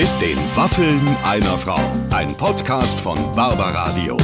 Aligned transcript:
Mit 0.00 0.08
den 0.22 0.38
Waffeln 0.56 0.98
einer 1.24 1.58
Frau. 1.58 1.78
Ein 2.08 2.34
Podcast 2.34 2.98
von 2.98 3.18
Barbaradio. 3.36 4.16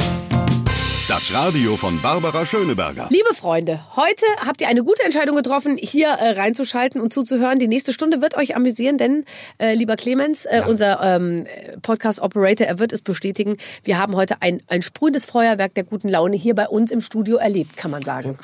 Das 1.07 1.31
Radio 1.31 1.77
von 1.77 2.01
Barbara 2.01 2.47
Schöneberger. 2.47 3.09
Liebe 3.11 3.31
Freunde, 3.35 3.85
heute 3.95 4.25
habt 4.43 4.59
ihr 4.59 4.69
eine 4.69 4.83
gute 4.83 5.03
Entscheidung 5.03 5.35
getroffen, 5.35 5.77
hier 5.79 6.07
äh, 6.07 6.31
reinzuschalten 6.31 6.99
und 6.99 7.13
zuzuhören. 7.13 7.59
Die 7.59 7.67
nächste 7.67 7.93
Stunde 7.93 8.23
wird 8.23 8.35
euch 8.35 8.55
amüsieren, 8.55 8.97
denn 8.97 9.23
äh, 9.59 9.75
lieber 9.75 9.97
Clemens, 9.97 10.45
äh, 10.45 10.63
unser 10.67 10.99
ähm, 11.03 11.45
Podcast-Operator, 11.83 12.65
er 12.65 12.79
wird 12.79 12.91
es 12.91 13.03
bestätigen. 13.03 13.57
Wir 13.83 13.99
haben 13.99 14.15
heute 14.15 14.41
ein, 14.41 14.63
ein 14.65 14.81
sprühendes 14.81 15.25
Feuerwerk 15.25 15.75
der 15.75 15.83
guten 15.83 16.09
Laune 16.09 16.37
hier 16.37 16.55
bei 16.55 16.67
uns 16.67 16.89
im 16.89 17.01
Studio 17.01 17.37
erlebt, 17.37 17.77
kann 17.77 17.91
man 17.91 18.01
sagen. 18.01 18.39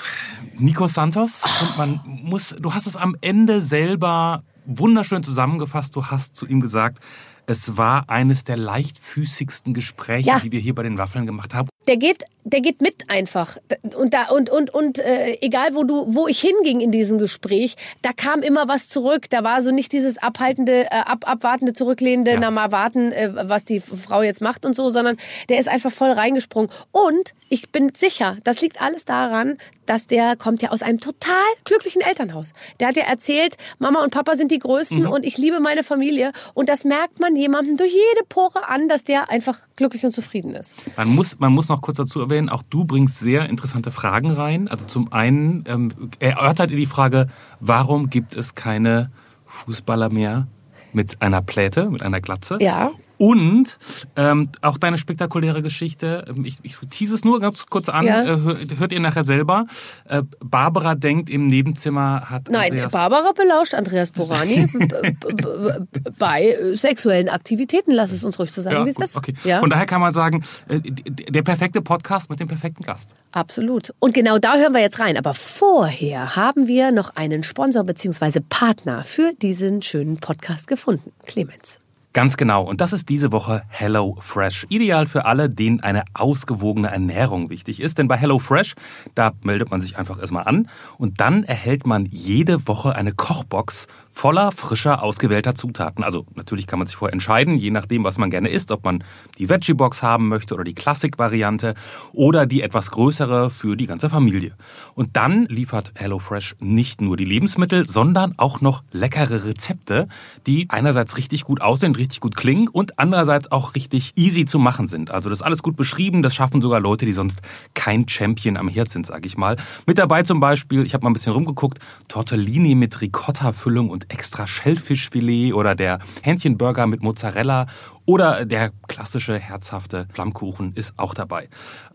Nico 0.59 0.85
Santos. 0.85 1.41
Und 1.61 1.77
man 1.79 1.99
muss, 2.05 2.55
du 2.59 2.75
hast 2.75 2.85
es 2.85 2.95
am 2.95 3.17
Ende 3.21 3.59
selber 3.59 4.43
wunderschön 4.65 5.23
zusammengefasst. 5.23 5.95
Du 5.95 6.05
hast 6.07 6.35
zu 6.35 6.47
ihm 6.47 6.59
gesagt, 6.59 6.99
es 7.45 7.75
war 7.77 8.05
eines 8.09 8.45
der 8.45 8.55
leichtfüßigsten 8.55 9.73
Gespräche, 9.73 10.27
Ja. 10.29 10.39
die 10.39 10.51
wir 10.53 10.59
hier 10.61 10.73
bei 10.75 10.83
den 10.83 10.97
Waffeln 10.97 11.25
gemacht 11.25 11.53
haben. 11.53 11.67
Der 11.89 11.97
geht, 11.97 12.23
der 12.45 12.61
geht 12.61 12.81
mit 12.81 13.09
einfach. 13.09 13.57
Und 13.97 14.13
da 14.13 14.29
und 14.29 14.49
und 14.49 14.73
und 14.73 14.99
äh, 14.99 15.37
egal 15.41 15.75
wo 15.75 15.83
du, 15.83 16.05
wo 16.15 16.27
ich 16.29 16.39
hinging 16.39 16.79
in 16.79 16.93
diesem 16.93 17.17
Gespräch, 17.17 17.75
da 18.01 18.13
kam 18.13 18.41
immer 18.43 18.69
was 18.69 18.87
zurück. 18.87 19.29
Da 19.29 19.43
war 19.43 19.61
so 19.61 19.71
nicht 19.71 19.91
dieses 19.91 20.17
abhaltende, 20.17 20.85
äh, 20.85 20.87
ab, 20.91 21.25
abwartende, 21.29 21.73
zurücklehnende, 21.73 22.31
Ja. 22.31 22.39
na 22.39 22.51
mal 22.51 22.71
warten, 22.71 23.11
äh, 23.11 23.33
was 23.49 23.65
die 23.65 23.81
Frau 23.81 24.21
jetzt 24.21 24.39
macht 24.41 24.65
und 24.65 24.73
so, 24.73 24.89
sondern 24.89 25.17
der 25.49 25.59
ist 25.59 25.67
einfach 25.67 25.91
voll 25.91 26.11
reingesprungen. 26.11 26.69
Und 26.93 27.33
ich 27.49 27.69
bin 27.73 27.91
sicher, 27.93 28.37
das 28.45 28.61
liegt 28.61 28.79
alles 28.81 29.03
daran, 29.03 29.57
dass 29.85 30.07
der 30.07 30.35
kommt 30.35 30.61
ja 30.61 30.69
aus 30.69 30.81
einem 30.81 30.99
total 30.99 31.35
glücklichen 31.65 32.01
Elternhaus. 32.01 32.53
Der 32.79 32.87
hat 32.87 32.95
ja 32.95 33.03
erzählt, 33.03 33.57
Mama 33.79 34.03
und 34.03 34.11
Papa 34.11 34.35
sind 34.35 34.51
die 34.51 34.59
Größten 34.59 35.05
und 35.07 35.25
ich 35.25 35.37
liebe 35.37 35.59
meine 35.59 35.83
Familie. 35.83 36.31
Und 36.53 36.69
das 36.69 36.83
merkt 36.83 37.19
man 37.19 37.35
jemandem 37.35 37.77
durch 37.77 37.93
jede 37.93 38.25
Pore 38.27 38.67
an, 38.67 38.87
dass 38.87 39.03
der 39.03 39.29
einfach 39.29 39.59
glücklich 39.75 40.05
und 40.05 40.11
zufrieden 40.11 40.53
ist. 40.53 40.75
Man 40.97 41.09
muss, 41.09 41.39
man 41.39 41.51
muss 41.51 41.69
noch 41.69 41.81
kurz 41.81 41.97
dazu 41.97 42.21
erwähnen, 42.21 42.49
auch 42.49 42.63
du 42.69 42.85
bringst 42.85 43.19
sehr 43.19 43.49
interessante 43.49 43.91
Fragen 43.91 44.31
rein. 44.31 44.67
Also 44.67 44.85
zum 44.85 45.11
einen 45.11 45.63
ähm, 45.67 45.91
erörtert 46.19 46.71
ihr 46.71 46.77
die 46.77 46.85
Frage, 46.85 47.27
warum 47.59 48.09
gibt 48.09 48.35
es 48.35 48.55
keine 48.55 49.11
Fußballer 49.45 50.09
mehr 50.09 50.47
mit 50.91 51.21
einer 51.21 51.41
Pläte, 51.41 51.89
mit 51.89 52.01
einer 52.01 52.21
Glatze? 52.21 52.57
Ja. 52.61 52.91
Und 53.23 53.77
ähm, 54.17 54.49
auch 54.61 54.77
deine 54.77 54.97
spektakuläre 54.97 55.61
Geschichte, 55.61 56.25
ich, 56.43 56.57
ich 56.63 56.75
tease 56.89 57.15
es 57.15 57.23
nur 57.23 57.39
ganz 57.39 57.67
kurz 57.67 57.87
an, 57.87 58.05
Ja. 58.05 58.23
äh, 58.23 58.25
hör- 58.41 58.57
hört 58.79 58.91
ihr 58.91 58.99
nachher 58.99 59.23
selber. 59.23 59.65
Äh, 60.05 60.23
Barbara 60.43 60.95
denkt, 60.95 61.29
im 61.29 61.47
Nebenzimmer 61.47 62.29
hat 62.29 62.49
Nein, 62.49 62.71
Andreas 62.73 62.91
Barbara 62.91 63.31
belauscht 63.31 63.75
Andreas 63.75 64.11
Borani 64.11 64.67
bei 66.19 66.49
äh, 66.51 66.75
sexuellen 66.75 67.29
Aktivitäten. 67.29 67.91
Lass 67.93 68.11
es 68.11 68.23
uns 68.25 68.37
ruhig 68.39 68.51
so 68.51 68.61
sagen, 68.61 68.75
ja, 68.75 68.85
wie 68.85 68.89
es 68.89 68.97
ist. 68.99 69.15
okay. 69.15 69.33
Ja, 69.45 69.59
Von 69.59 69.69
daher 69.69 69.85
kann 69.85 70.01
man 70.01 70.11
sagen, 70.11 70.43
äh, 70.67 70.79
der 70.81 71.43
perfekte 71.43 71.81
Podcast 71.81 72.29
mit 72.29 72.39
dem 72.41 72.47
perfekten 72.49 72.83
Gast. 72.83 73.15
absolut. 73.31 73.93
Und 73.99 74.13
genau 74.13 74.37
da 74.37 74.57
hören 74.57 74.73
wir 74.73 74.81
jetzt 74.81 74.99
rein. 74.99 75.15
Aber 75.17 75.33
vorher 75.33 76.35
haben 76.35 76.67
wir 76.67 76.91
noch 76.91 77.15
einen 77.15 77.43
Sponsor 77.43 77.83
bzw. 77.85 78.41
Partner 78.49 79.03
für 79.05 79.31
diesen 79.41 79.81
schönen 79.81 80.17
Podcast 80.17 80.67
gefunden. 80.67 81.11
Clemens. 81.25 81.79
Ganz 82.13 82.37
genau. 82.37 82.63
Und 82.63 82.79
das 82.79 82.93
ist 82.93 83.09
diese 83.09 83.31
Woche 83.31 83.63
Hello 83.69 84.17
Fresh. 84.21 84.67
Ideal 84.69 85.07
für 85.07 85.25
alle, 85.25 85.49
denen 85.49 85.79
eine 85.79 86.03
ausgewogene 86.13 86.89
Ernährung 86.89 87.49
wichtig 87.49 87.79
ist. 87.79 87.97
Denn 87.97 88.07
bei 88.07 88.15
Hello 88.17 88.37
Fresh, 88.37 88.75
da 89.15 89.31
meldet 89.41 89.71
man 89.71 89.81
sich 89.81 89.97
einfach 89.97 90.19
erstmal 90.19 90.43
an 90.43 90.69
und 90.99 91.19
dann 91.19 91.43
erhält 91.43 91.87
man 91.87 92.05
jede 92.05 92.67
Woche 92.67 92.95
eine 92.95 93.13
Kochbox 93.13 93.87
voller 94.13 94.51
frischer, 94.51 95.01
ausgewählter 95.01 95.55
Zutaten. 95.55 96.03
Also 96.03 96.27
natürlich 96.35 96.67
kann 96.67 96.77
man 96.79 96.87
sich 96.87 96.95
vorher 96.95 97.13
entscheiden, 97.13 97.57
je 97.57 97.71
nachdem, 97.71 98.03
was 98.03 98.19
man 98.19 98.29
gerne 98.29 98.49
isst, 98.49 98.71
ob 98.71 98.85
man 98.85 99.03
die 99.39 99.49
Veggie-Box 99.49 100.03
haben 100.03 100.29
möchte 100.29 100.53
oder 100.53 100.63
die 100.63 100.75
Klassik-Variante 100.75 101.73
oder 102.13 102.45
die 102.45 102.61
etwas 102.61 102.91
größere 102.91 103.49
für 103.49 103.75
die 103.75 103.87
ganze 103.87 104.09
Familie. 104.09 104.55
Und 104.93 105.17
dann 105.17 105.45
liefert 105.47 105.91
HelloFresh 105.95 106.55
nicht 106.59 107.01
nur 107.01 107.17
die 107.17 107.25
Lebensmittel, 107.25 107.89
sondern 107.89 108.35
auch 108.37 108.61
noch 108.61 108.83
leckere 108.91 109.45
Rezepte, 109.45 110.07
die 110.45 110.67
einerseits 110.69 111.17
richtig 111.17 111.43
gut 111.43 111.61
aussehen, 111.61 111.95
richtig 111.95 112.21
gut 112.21 112.35
klingen 112.35 112.67
und 112.67 112.99
andererseits 112.99 113.51
auch 113.51 113.73
richtig 113.73 114.11
easy 114.15 114.45
zu 114.45 114.59
machen 114.59 114.87
sind. 114.87 115.09
Also 115.09 115.29
das 115.29 115.39
ist 115.39 115.43
alles 115.43 115.63
gut 115.63 115.75
beschrieben, 115.75 116.21
das 116.21 116.35
schaffen 116.35 116.61
sogar 116.61 116.79
Leute, 116.79 117.07
die 117.07 117.13
sonst 117.13 117.41
kein 117.73 118.07
Champion 118.07 118.57
am 118.57 118.67
Herd 118.67 118.89
sind, 118.89 119.07
sag 119.07 119.25
ich 119.25 119.37
mal. 119.37 119.57
Mit 119.87 119.97
dabei 119.97 120.21
zum 120.21 120.39
Beispiel, 120.39 120.85
ich 120.85 120.93
habe 120.93 121.03
mal 121.03 121.09
ein 121.09 121.13
bisschen 121.13 121.33
rumgeguckt, 121.33 121.79
Tortellini 122.07 122.75
mit 122.75 123.01
Ricotta-Füllung 123.01 123.89
und 123.89 124.02
extra 124.09 124.47
Schellfischfilet 124.47 125.53
oder 125.53 125.75
der 125.75 125.99
Hähnchenburger 126.21 126.87
mit 126.87 127.01
Mozzarella 127.01 127.67
oder 128.05 128.45
der 128.45 128.71
klassische 128.87 129.39
herzhafte 129.39 130.07
Flammkuchen 130.13 130.73
ist 130.75 130.93
auch 130.97 131.13
dabei. 131.13 131.49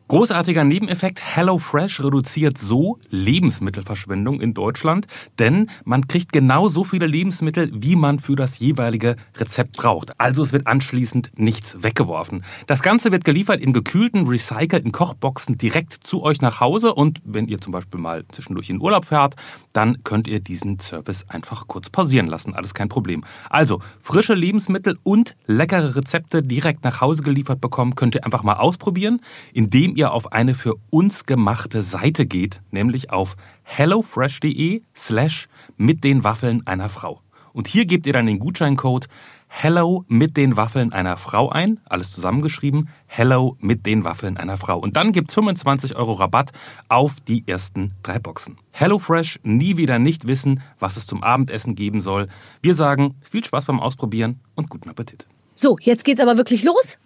Großartiger 0.09 0.65
Nebeneffekt, 0.65 1.21
HelloFresh 1.21 2.01
reduziert 2.01 2.57
so 2.57 2.99
Lebensmittelverschwendung 3.11 4.41
in 4.41 4.55
Deutschland, 4.55 5.07
denn 5.39 5.69
man 5.85 6.09
kriegt 6.09 6.33
genau 6.33 6.69
so 6.69 6.83
viele 6.83 7.07
Lebensmittel, 7.07 7.71
wie 7.75 7.95
man 7.95 8.19
für 8.19 8.35
das 8.35 8.59
jeweilige 8.59 9.17
Rezept 9.37 9.77
braucht. 9.77 10.19
Also 10.19 10.43
es 10.43 10.55
wird 10.55 10.67
anschließend 10.67 11.33
nichts 11.37 11.83
weggeworfen. 11.83 12.43
Das 12.67 12.81
Ganze 12.81 13.13
wird 13.13 13.27
geliefert 13.27 13.61
in 13.61 13.75
gekühlten, 13.75 14.27
recycelten 14.27 14.93
Kochboxen 14.93 15.59
direkt 15.59 15.93
zu 15.93 16.23
euch 16.23 16.41
nach 16.41 16.59
Hause 16.59 16.95
und 16.95 17.21
wenn 17.27 17.47
ihr 17.47 17.61
zum 17.61 17.75
Beispiel 17.75 18.01
mal 18.01 18.25
zwischendurch 18.33 18.71
in 18.71 18.81
Urlaub 18.81 19.05
fährt, 19.05 19.37
dann 19.79 20.03
könnt 20.03 20.27
ihr 20.27 20.41
diesen 20.41 20.81
Service 20.81 21.25
einfach 21.29 21.69
kurz 21.69 21.89
pausieren 21.89 22.27
lassen. 22.27 22.53
Alles 22.53 22.75
kein 22.75 22.89
Problem. 22.89 23.23
Also 23.49 23.81
frische 24.03 24.35
Lebensmittel 24.35 24.99
und 25.05 25.37
leckere 25.47 25.95
Rezepte 25.95 26.43
direkt 26.43 26.83
nach 26.83 27.01
Hause 27.01 27.23
geliefert 27.23 27.61
bekommen, 27.61 27.95
könnt 27.95 28.17
ihr 28.17 28.25
einfach 28.25 28.43
mal 28.43 28.55
ausprobieren, 28.55 29.21
indem 29.53 29.95
ihr 29.95 30.11
auf 30.11 30.33
eine 30.33 30.57
für 30.57 30.75
uns 30.91 31.27
gemachte 31.27 31.85
Seite 31.85 32.27
geht, 32.27 32.61
nämlich 32.73 33.13
auf 33.13 33.37
hellofresh.de 33.63 34.83
slash 34.97 35.49
mit 35.77 36.03
den 36.03 36.25
Waffeln 36.25 36.67
einer 36.67 36.89
Frau. 36.89 37.23
Und 37.53 37.69
hier 37.69 37.87
gebt 37.87 38.09
ihr 38.09 38.13
dann 38.13 38.27
den 38.27 38.41
Gutscheincode 38.41 39.07
Hello 39.51 40.05
mit 40.07 40.37
den 40.37 40.57
Waffeln 40.57 40.93
einer 40.93 41.17
Frau 41.17 41.49
ein, 41.49 41.81
alles 41.87 42.13
zusammengeschrieben, 42.13 42.91
Hello 43.07 43.57
mit 43.59 43.87
den 43.87 44.05
Waffeln 44.05 44.37
einer 44.37 44.57
Frau. 44.57 44.79
Und 44.79 44.97
dann 44.97 45.11
gibt's 45.11 45.35
25 45.35 45.97
Euro 45.97 46.13
Rabatt 46.13 46.53
auf 46.89 47.15
die 47.27 47.43
ersten 47.47 47.95
drei 48.03 48.19
Boxen. 48.19 48.59
HelloFresh, 48.71 49.41
nie 49.43 49.77
wieder 49.77 49.99
nicht 49.99 50.27
wissen, 50.27 50.61
was 50.79 50.97
es 50.97 51.07
zum 51.07 51.25
Abendessen 51.25 51.75
geben 51.75 52.03
soll. 52.03 52.29
Wir 52.61 52.75
sagen 52.75 53.17
viel 53.29 53.45
Spaß 53.45 53.65
beim 53.65 53.81
Ausprobieren 53.81 54.39
und 54.55 54.69
guten 54.69 54.91
Appetit. 54.91 55.27
So, 55.55 55.77
jetzt 55.81 56.05
geht's 56.05 56.21
aber 56.21 56.37
wirklich 56.37 56.63
los. 56.63 56.99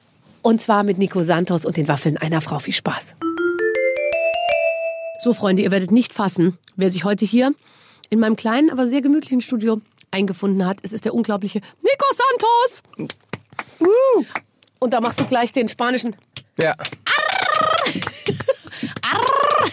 Und 0.42 0.60
zwar 0.60 0.82
mit 0.82 0.98
Nico 0.98 1.22
Santos 1.22 1.64
und 1.64 1.76
den 1.76 1.88
Waffeln 1.88 2.18
einer 2.18 2.40
Frau. 2.40 2.58
Viel 2.58 2.74
Spaß. 2.74 3.16
So, 5.22 5.32
Freunde, 5.32 5.62
ihr 5.62 5.70
werdet 5.70 5.92
nicht 5.92 6.12
fassen, 6.12 6.58
wer 6.76 6.90
sich 6.90 7.04
heute 7.04 7.24
hier 7.24 7.54
in 8.10 8.18
meinem 8.18 8.36
kleinen, 8.36 8.68
aber 8.68 8.86
sehr 8.88 9.00
gemütlichen 9.00 9.40
Studio 9.40 9.80
eingefunden 10.12 10.64
hat. 10.66 10.78
Es 10.82 10.92
ist 10.92 11.04
der 11.04 11.14
unglaubliche 11.14 11.60
Nico 11.82 12.06
Santos. 12.10 12.82
Woo. 13.80 14.24
Und 14.78 14.92
da 14.92 15.00
machst 15.00 15.20
du 15.20 15.24
gleich 15.24 15.52
den 15.52 15.68
spanischen 15.68 16.14
Ja. 16.58 16.74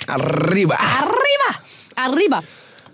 Arriba. 0.08 0.76
Arriba. 0.76 1.60
Arriba. 1.96 2.44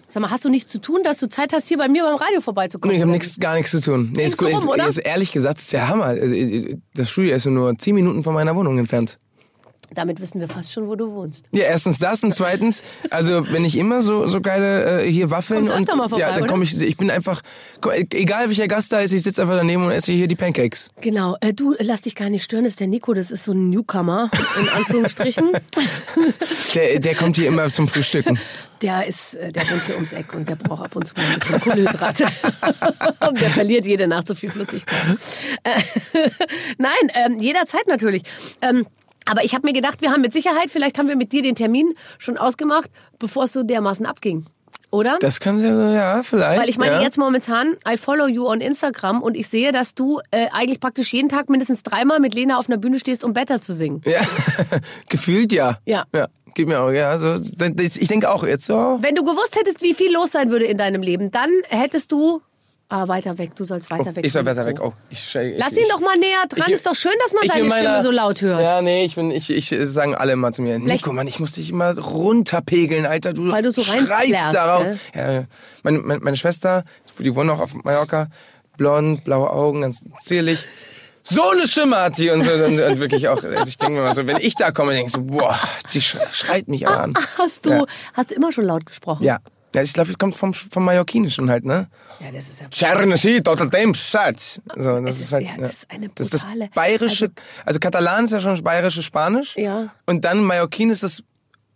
Sag 0.07 0.21
mal, 0.21 0.29
hast 0.29 0.45
du 0.45 0.49
nichts 0.49 0.71
zu 0.71 0.79
tun, 0.79 1.01
dass 1.03 1.19
du 1.19 1.27
Zeit 1.27 1.51
hast, 1.51 1.67
hier 1.67 1.77
bei 1.77 1.87
mir 1.87 2.03
beim 2.03 2.15
Radio 2.15 2.39
vorbeizukommen? 2.39 2.95
Ich 2.95 3.01
habe 3.01 3.11
nichts, 3.11 3.39
gar 3.39 3.55
nichts 3.55 3.71
zu 3.71 3.81
tun. 3.81 4.13
Nee, 4.15 4.25
ist, 4.25 4.41
rum, 4.41 4.49
ist, 4.49 4.67
oder? 4.67 4.87
ist 4.87 4.97
ehrlich 4.99 5.31
gesagt, 5.31 5.59
ist 5.59 5.73
der 5.73 5.87
Hammer. 5.87 6.05
Also, 6.05 6.33
äh, 6.33 6.77
Das 6.93 7.09
Studio 7.09 7.35
ist 7.35 7.45
nur 7.47 7.77
10 7.77 7.95
Minuten 7.95 8.23
von 8.23 8.33
meiner 8.33 8.55
Wohnung 8.55 8.77
entfernt. 8.77 9.17
Damit 9.93 10.19
wissen 10.19 10.39
wir 10.39 10.47
fast 10.47 10.71
schon, 10.71 10.87
wo 10.87 10.95
du 10.95 11.11
wohnst. 11.11 11.45
Ja, 11.51 11.63
erstens 11.63 11.99
das 11.99 12.23
und 12.23 12.33
zweitens, 12.33 12.83
also 13.11 13.51
wenn 13.51 13.65
ich 13.65 13.77
immer 13.77 14.01
so 14.01 14.27
so 14.27 14.41
geile 14.41 15.03
äh, 15.03 15.11
hier 15.11 15.31
Waffeln 15.31 15.67
Kommst 15.67 15.91
und 15.91 15.97
mal 15.97 16.09
vorbei, 16.09 16.21
ja, 16.21 16.31
dann 16.33 16.47
komme 16.47 16.63
ich 16.63 16.81
ich 16.81 16.97
bin 16.97 17.11
einfach 17.11 17.41
egal 18.11 18.47
welcher 18.47 18.67
Gast 18.67 18.91
da 18.91 18.99
ist, 18.99 19.11
ich 19.11 19.23
sitze 19.23 19.41
einfach 19.41 19.57
daneben 19.57 19.85
und 19.85 19.91
esse 19.91 20.11
hier 20.11 20.27
die 20.27 20.35
Pancakes. 20.35 20.89
Genau, 21.01 21.37
äh, 21.41 21.53
du 21.53 21.75
lass 21.79 22.01
dich 22.01 22.15
gar 22.15 22.29
nicht 22.29 22.43
stören, 22.43 22.63
das 22.63 22.73
ist 22.73 22.79
der 22.79 22.87
Nico, 22.87 23.13
das 23.13 23.31
ist 23.31 23.43
so 23.43 23.51
ein 23.51 23.69
Newcomer, 23.69 24.31
in 24.59 24.69
Anführungsstrichen. 24.69 25.51
Der 26.73 26.99
der 26.99 27.15
kommt 27.15 27.37
hier 27.37 27.47
immer 27.47 27.71
zum 27.71 27.87
Frühstücken. 27.87 28.37
Der 28.81 29.07
ist, 29.07 29.35
äh, 29.35 29.51
der 29.51 29.69
wohnt 29.69 29.85
hier 29.85 29.95
ums 29.95 30.13
Eck 30.13 30.33
und 30.33 30.47
der 30.49 30.55
braucht 30.55 30.85
ab 30.85 30.95
und 30.95 31.07
zu 31.07 31.13
mal 31.15 31.23
ein 31.23 31.39
bisschen 31.39 31.61
Kohlenhydrate. 31.61 32.25
und 33.27 33.41
der 33.41 33.49
verliert 33.49 33.85
jede 33.85 34.07
Nacht 34.07 34.27
so 34.27 34.35
viel 34.35 34.49
Flüssigkeit. 34.49 35.17
Äh, 35.63 35.81
Nein, 36.77 37.11
ähm, 37.13 37.39
jederzeit 37.39 37.87
natürlich. 37.87 38.23
Ähm, 38.61 38.85
aber 39.25 39.43
ich 39.43 39.53
habe 39.53 39.67
mir 39.67 39.73
gedacht, 39.73 40.01
wir 40.01 40.11
haben 40.11 40.21
mit 40.21 40.33
Sicherheit, 40.33 40.69
vielleicht 40.69 40.97
haben 40.97 41.07
wir 41.07 41.15
mit 41.15 41.31
dir 41.31 41.41
den 41.41 41.55
Termin 41.55 41.93
schon 42.17 42.37
ausgemacht, 42.37 42.89
bevor 43.19 43.43
es 43.43 43.53
so 43.53 43.63
dermaßen 43.63 44.05
abging. 44.05 44.45
Oder? 44.91 45.17
Das 45.19 45.39
kann 45.39 45.61
ja, 45.61 45.91
ja 45.91 46.23
vielleicht. 46.23 46.61
Weil 46.61 46.69
ich 46.69 46.77
meine, 46.77 46.95
ja. 46.95 47.01
jetzt 47.01 47.17
momentan, 47.17 47.75
I 47.87 47.97
follow 47.97 48.27
you 48.27 48.47
on 48.47 48.61
Instagram 48.61 49.21
und 49.21 49.35
ich 49.35 49.49
sehe, 49.49 49.71
dass 49.71 49.93
du 49.93 50.21
äh, 50.31 50.47
eigentlich 50.53 50.79
praktisch 50.79 51.11
jeden 51.11 51.27
Tag 51.27 51.49
mindestens 51.49 51.83
dreimal 51.83 52.19
mit 52.19 52.33
Lena 52.33 52.57
auf 52.57 52.69
einer 52.69 52.77
Bühne 52.77 52.97
stehst, 52.99 53.23
um 53.23 53.33
Better 53.33 53.61
zu 53.61 53.73
singen. 53.73 54.01
Ja, 54.05 54.21
gefühlt 55.09 55.51
ja. 55.51 55.79
Ja. 55.85 56.05
Ja, 56.13 56.27
geht 56.53 56.67
mir 56.67 56.79
auch, 56.79 56.91
ja. 56.91 57.09
Also, 57.09 57.35
ich 57.35 58.07
denke 58.07 58.31
auch 58.31 58.45
jetzt 58.45 58.65
so. 58.65 58.99
Wenn 59.01 59.15
du 59.15 59.23
gewusst 59.23 59.57
hättest, 59.57 59.81
wie 59.81 59.93
viel 59.93 60.13
los 60.13 60.31
sein 60.31 60.49
würde 60.49 60.65
in 60.65 60.77
deinem 60.77 61.01
Leben, 61.01 61.29
dann 61.31 61.49
hättest 61.67 62.11
du 62.11 62.41
Ah, 62.87 63.07
weiter 63.07 63.37
weg. 63.39 63.55
Du 63.55 63.63
sollst 63.63 63.89
weiter 63.89 64.11
Oh, 64.11 64.15
weg. 64.15 64.25
ich 64.25 64.31
soll 64.31 64.45
weiter 64.45 64.63
weg. 64.65 64.77
Oh, 64.79 64.93
ich, 65.09 65.35
ich, 65.35 65.57
Lass 65.57 65.75
ihn 65.75 65.85
doch 65.89 65.99
mal 65.99 66.17
näher 66.19 66.43
dran. 66.47 66.65
Ich- 66.67 66.73
ist 66.75 66.85
doch 66.85 66.93
schön, 66.93 67.13
dass 67.19 67.33
man 67.33 67.41
seine 67.47 67.61
in 67.63 67.71
Stimme 67.71 67.83
meiner- 67.89 68.03
so 68.03 68.11
laut 68.11 68.41
hört. 68.41 68.61
Ja, 68.61 68.81
nee, 68.83 69.05
ich 69.05 69.15
bin, 69.15 69.31
ich, 69.31 69.49
ich 69.49 69.73
sagen 69.91 70.13
alle 70.13 70.33
immer 70.33 70.51
zu 70.51 70.61
mir, 70.61 70.77
Nico, 70.77 71.11
Mann, 71.11 71.25
ich 71.27 71.39
muss 71.39 71.53
dich 71.53 71.71
immer 71.71 71.97
runterpegeln, 71.97 73.05
Alter. 73.07 73.33
Du, 73.33 73.51
Weil 73.51 73.63
du 73.63 73.71
so 73.71 73.81
schreist 73.81 74.53
darauf. 74.53 74.83
gell? 75.13 75.39
Ja, 75.39 75.43
meine, 75.83 75.97
meine, 75.99 76.19
meine 76.21 76.37
Schwester, 76.37 76.83
die 77.17 77.33
wohnt 77.35 77.49
auch 77.49 77.59
auf 77.59 77.73
Mallorca, 77.83 78.27
blond, 78.77 79.23
blaue 79.23 79.49
Augen, 79.49 79.81
ganz 79.81 80.03
zierlich. 80.21 80.59
So 81.23 81.41
eine 81.49 81.67
Stimme 81.67 81.97
hat 81.97 82.19
die 82.19 82.29
und, 82.29 82.43
so, 82.43 82.51
und, 82.53 82.79
und 82.79 82.99
wirklich 82.99 83.27
auch, 83.29 83.43
also 83.43 83.67
ich 83.67 83.79
denke 83.79 83.95
mir 83.95 84.01
mal 84.03 84.13
so, 84.13 84.27
wenn 84.27 84.37
ich 84.37 84.53
da 84.53 84.69
komme, 84.69 84.91
denke 84.91 85.07
ich 85.07 85.11
so, 85.13 85.23
boah, 85.23 85.57
die 85.91 86.01
sch- 86.01 86.17
schreit 86.33 86.67
mich 86.67 86.87
an. 86.87 87.15
Hast 87.39 87.65
du, 87.65 87.71
Ja. 87.71 87.85
hast 88.13 88.29
du 88.29 88.35
immer 88.35 88.51
schon 88.51 88.65
laut 88.65 88.85
gesprochen? 88.85 89.23
Ja. 89.23 89.39
Ja, 89.75 89.81
ich 89.81 89.93
glaube, 89.93 90.07
das 90.07 90.17
kommt 90.17 90.35
vom, 90.35 90.53
vom 90.53 90.85
Mallorquinischen 90.85 91.49
halt, 91.49 91.65
ne? 91.65 91.87
Ja, 92.19 92.31
das 92.31 92.49
ist 92.49 92.61
ja 92.61 92.67
Scherne 92.73 93.17
sie, 93.17 93.41
total 93.41 93.69
Schatz. 93.93 94.61
So, 94.75 94.99
das 95.01 95.15
Es 95.15 95.21
ist 95.21 95.33
halt, 95.33 95.45
ja, 95.45 95.51
das 95.57 95.73
ist 95.73 95.91
eine 95.91 96.09
das 96.15 96.27
ist 96.27 96.33
das 96.33 96.45
brutale- 96.45 96.69
bayerische, 96.73 97.31
also, 97.65 97.79
Katalan 97.79 98.25
ist 98.25 98.31
ja 98.31 98.39
schon 98.39 98.51
das 98.51 98.61
bayerische 98.61 99.03
Spanisch. 99.03 99.55
Ja. 99.57 99.89
Und 100.05 100.23
dann 100.23 100.43
Mallorquin 100.43 100.89
ist 100.89 101.03
das, 101.03 101.23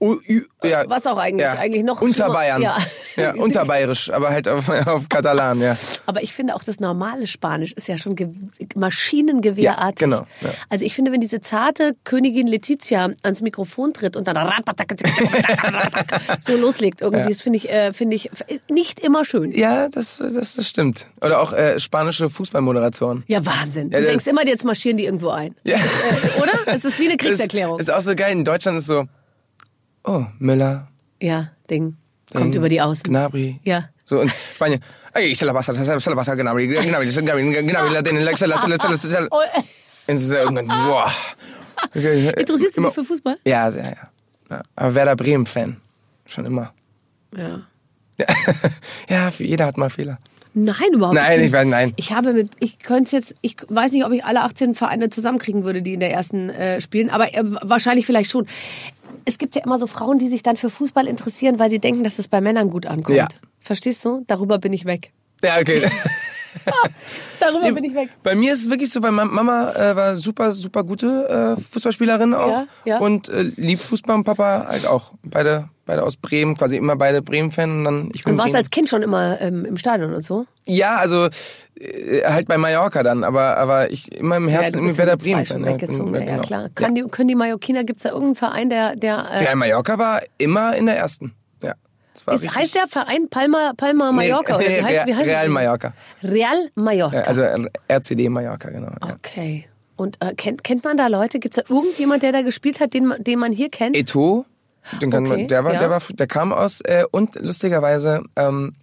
U, 0.02 0.16
Ü, 0.30 0.44
ja, 0.64 0.84
Was 0.90 1.06
auch 1.08 1.18
eigentlich- 1.18 1.46
eigentlich 1.48 1.84
noch 1.84 2.02
Unterbayern. 2.02 2.62
Ja. 2.62 2.78
Ja. 3.18 3.34
unterbayerisch, 3.36 4.10
aber 4.12 4.30
halt 4.30 4.48
auf, 4.48 4.70
auf 4.70 5.10
Katalan, 5.10 5.60
ja. 5.62 5.76
Aber 6.06 6.24
ich 6.24 6.32
finde 6.34 6.56
auch 6.56 6.64
das 6.64 6.80
normale 6.80 7.28
Spanisch 7.28 7.74
ist 7.74 7.88
ja 7.90 7.98
schon 7.98 8.16
ge 8.16 8.30
Maschinengewehrartig. 8.76 10.00
Ja, 10.02 10.06
genau, 10.08 10.26
ja. 10.42 10.50
Also 10.70 10.86
ich 10.86 10.96
finde, 10.96 11.12
wenn 11.12 11.20
diese 11.20 11.42
zarte 11.42 11.96
Königin 12.06 12.48
Letizia 12.48 13.10
ans 13.24 13.42
Mikrofon 13.42 13.94
tritt 13.94 14.16
und 14.16 14.26
dann 14.28 14.38
so 16.40 16.56
loslegt, 16.56 17.02
irgendwie, 17.02 17.30
das 17.30 17.42
finde 17.42 17.58
ich, 17.58 17.70
äh, 17.70 17.94
finde 17.94 18.16
ich 18.16 18.30
nicht 18.70 19.00
immer 19.00 19.26
schön. 19.26 19.52
Ja, 19.52 19.90
das, 19.90 20.18
das, 20.18 20.56
das 20.56 20.68
stimmt. 20.68 21.08
Oder 21.22 21.42
auch 21.42 21.54
äh, 21.54 21.80
spanische 21.80 22.30
Fußballmoderatoren. 22.30 23.24
Ja, 23.28 23.46
Wahnsinn. 23.46 23.90
Du 23.90 23.98
Ja, 23.98 24.02
das- 24.04 24.10
denkst 24.12 24.28
immer, 24.28 24.46
jetzt 24.48 24.66
marschieren 24.66 24.98
die 24.98 25.06
irgendwo 25.06 25.30
ein. 25.30 25.56
Ja. 25.64 25.78
Äh, 25.78 26.42
oder? 26.42 26.54
Es 26.68 26.86
ist 26.86 27.00
wie 27.00 27.08
eine 27.08 27.18
Kriegserklärung. 27.18 27.80
Ist, 27.80 27.90
ist 27.90 27.94
auch 27.96 28.02
so 28.02 28.16
geil. 28.16 28.32
In 28.32 28.44
Deutschland 28.44 28.78
ist 28.78 28.88
so, 28.88 29.06
oh, 30.04 30.26
Müller, 30.40 30.88
ja, 31.22 31.52
Ding. 31.70 31.98
Kommt 32.32 32.54
Ding, 32.54 32.60
über 32.60 32.70
die 32.70 32.82
Außen. 32.82 33.04
Gnabry. 33.04 33.60
Ja. 33.64 33.90
So, 34.06 34.20
und 34.20 34.32
Spanien, 34.56 34.82
ey, 35.14 35.34
se 35.36 35.46
la 35.46 35.54
pasa, 35.54 35.74
se 35.74 36.10
la 36.10 36.16
pasa, 36.16 36.36
Gnabry, 36.36 36.68
Gnabry, 36.68 37.10
Gnabry, 37.10 37.64
Gnabry, 37.64 37.94
la 37.94 38.04
tiene, 38.04 38.24
se 38.38 38.46
la, 38.46 38.58
se 38.58 38.68
la, 38.68 38.78
se 38.78 39.08
la. 39.08 39.28
Oh, 39.32 39.42
Es 40.10 40.24
ist 40.24 40.32
irgendwann, 40.32 40.68
boah. 40.68 41.12
Interessierst 41.94 42.78
du 42.78 42.82
dich 42.82 42.94
für 42.94 43.04
Fußball? 43.04 43.38
Ja, 43.46 43.72
sehr, 43.72 43.84
ja. 43.84 44.10
ja. 44.50 44.62
Aber 44.76 44.96
Werder 44.96 45.16
Bremen-Fan. 45.16 45.78
Schon 46.26 46.46
immer. 46.46 46.74
Ja. 47.38 47.62
Ja, 49.08 49.30
jeder 49.38 49.68
hat 49.68 49.78
mal 49.78 49.92
Fehler. 49.92 50.18
Nein, 50.56 50.94
überhaupt 50.94 51.16
Nein, 51.16 51.40
nicht. 51.40 51.48
ich 51.50 51.54
weiß, 51.54 51.68
nein. 51.68 51.94
Ich 51.96 52.12
habe 52.12 52.34
mit, 52.34 52.50
ich 52.60 52.80
könnte 52.80 53.16
jetzt, 53.16 53.36
ich 53.42 53.56
weiß 53.68 53.92
nicht, 53.92 54.04
ob 54.04 54.12
ich 54.12 54.26
alle 54.26 54.42
18 54.42 54.74
Vereine 54.74 55.10
zusammenkriegen 55.10 55.64
würde, 55.64 55.84
die 55.84 55.94
in 55.94 56.00
der 56.00 56.12
ersten 56.12 56.50
äh, 56.50 56.82
spielen, 56.82 57.12
aber 57.12 57.34
äh, 57.36 57.44
wahrscheinlich 57.44 58.08
vielleicht 58.08 58.32
schon. 58.32 58.48
Es 59.30 59.38
gibt 59.38 59.56
ja 59.56 59.62
immer 59.64 59.78
so 59.78 59.86
Frauen, 59.86 60.18
die 60.18 60.28
sich 60.28 60.42
dann 60.42 60.58
für 60.58 60.72
Fußball 60.72 61.06
interessieren, 61.06 61.60
weil 61.60 61.70
sie 61.70 61.78
denken, 61.78 62.04
dass 62.04 62.16
das 62.16 62.28
bei 62.28 62.42
Männern 62.42 62.72
gut 62.72 62.88
ankommt. 62.88 63.16
Ja. 63.16 63.28
Verstehst 63.60 64.04
du? 64.04 64.24
Darüber 64.26 64.58
bin 64.58 64.74
ich 64.74 64.86
weg. 64.86 65.12
Ja, 65.44 65.60
okay. 65.60 65.88
Darüber 67.40 67.72
bin 67.72 67.84
ich 67.84 67.96
weg. 67.96 68.10
Bei 68.24 68.36
mir 68.36 68.54
ist 68.54 68.64
es 68.64 68.70
wirklich 68.70 68.90
so, 68.92 69.02
weil 69.02 69.12
Ma- 69.12 69.26
Mama 69.26 69.72
äh, 69.74 69.96
war 69.96 70.16
super, 70.18 70.52
super 70.52 70.84
gute 70.84 71.56
äh, 71.58 71.62
Fußballspielerin 71.62 72.34
auch. 72.34 72.50
Ja, 72.50 72.68
ja. 72.86 72.98
Und 73.00 73.30
äh, 73.30 73.44
liebt 73.56 73.82
Fußball 73.82 74.16
und 74.16 74.24
Papa 74.24 74.66
halt 74.68 74.86
auch. 74.88 75.14
Beide, 75.24 75.70
beide 75.86 76.04
aus 76.04 76.18
Bremen, 76.18 76.58
quasi 76.58 76.76
immer 76.78 76.96
beide 76.96 77.22
Bremen-Fan. 77.22 77.70
Und 77.80 77.84
dann, 77.86 78.10
ich 78.14 78.24
bin 78.24 78.34
Und 78.34 78.38
warst 78.40 78.48
Bremen. 78.52 78.58
als 78.58 78.70
Kind 78.70 78.90
schon 78.90 79.02
immer 79.04 79.40
ähm, 79.42 79.64
im 79.66 79.78
Stadion 79.78 80.14
und 80.14 80.24
so? 80.24 80.46
Ja, 80.66 80.98
also 80.98 81.30
äh, 81.80 82.24
halt 82.26 82.48
bei 82.48 82.58
Mallorca 82.58 83.04
dann, 83.04 83.24
aber, 83.24 83.58
aber 83.58 83.92
ich 83.92 84.12
immer 84.12 84.38
im 84.38 84.48
Herzen 84.50 84.80
immer 84.80 84.88
bist 84.88 84.98
Werder 84.98 85.18
Bremen. 85.18 85.46
schon 85.46 85.64
Fan, 85.64 85.74
weggezogen. 85.74 86.12
bin- 86.12 86.22
Ja, 86.22 86.28
ja, 86.28 86.36
genau. 86.36 86.48
klar. 86.48 86.70
Können, 86.76 86.96
Die, 86.96 87.04
können 87.04 87.28
die 87.30 87.36
Mallorquiner, 87.36 87.84
gibt 87.86 88.00
es 88.00 88.04
da 88.04 88.10
irgendeinen 88.10 88.36
Verein, 88.36 88.70
der, 88.70 88.96
der 88.96 89.16
äh, 89.18 89.38
Real 89.40 89.56
Mallorca 89.56 89.98
war 89.98 90.22
immer 90.38 90.76
in 90.76 90.88
der 90.88 90.98
ersten. 90.98 91.34
Ist, 92.16 92.28
heißt 92.56 92.76
der 92.76 92.88
Verein 92.88 93.30
Palma, 93.30 93.72
Palma 93.78 94.12
Mallorca? 94.12 94.58
Nee, 94.58 94.66
oder 94.66 94.78
wie 94.80 94.84
heißt, 94.84 95.08
wie 95.08 95.16
heißt 95.16 95.28
Real? 95.28 95.48
Mallorca. 95.50 95.94
Real 96.24 96.70
Mallorca. 96.76 97.18
Ja, 97.18 97.24
also 97.24 97.44
RCD 97.88 98.28
Mallorca, 98.30 98.70
genau. 98.70 98.92
Okay. 99.14 99.68
Und 99.96 100.18
äh, 100.22 100.34
kennt, 100.36 100.64
kennt 100.64 100.84
man 100.84 100.98
da 100.98 101.08
Leute? 101.08 101.40
Gibt 101.40 101.58
es 101.58 101.64
da 101.66 101.74
irgendjemand, 101.74 102.24
der 102.24 102.32
da 102.32 102.42
gespielt 102.42 102.80
hat, 102.80 102.94
den, 102.94 103.06
man- 103.08 103.24
den 103.24 103.40
man 103.40 103.52
hier 103.54 103.70
kennt? 103.70 103.96
Eto, 103.96 104.46
den 105.02 105.14
Okay, 105.14 105.22
man, 105.28 105.48
der 105.48 105.64
war, 105.64 105.74
ja. 105.74 105.80
der 105.80 105.90
war, 105.90 106.02
der 106.12 106.28
kam 106.28 106.52
aus 106.52 106.82
äh, 106.82 107.04
und 107.12 107.36
lustigerweise 107.36 108.24
ähm, 108.36 108.74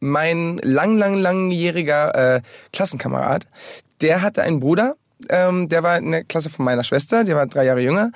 mein 0.00 0.58
lang, 0.62 0.96
lang, 0.98 1.14
langjähriger 1.16 2.36
äh, 2.36 2.40
Klassenkamerad, 2.72 3.46
der 4.00 4.22
hatte 4.22 4.42
einen 4.42 4.60
Bruder, 4.60 4.94
ähm, 5.28 5.68
der 5.68 5.82
war 5.82 5.98
in 5.98 6.10
der 6.10 6.24
Klasse 6.24 6.50
von 6.50 6.64
meiner 6.64 6.84
Schwester, 6.84 7.24
der 7.24 7.36
war 7.36 7.46
drei 7.46 7.64
Jahre 7.64 7.80
jünger. 7.80 8.10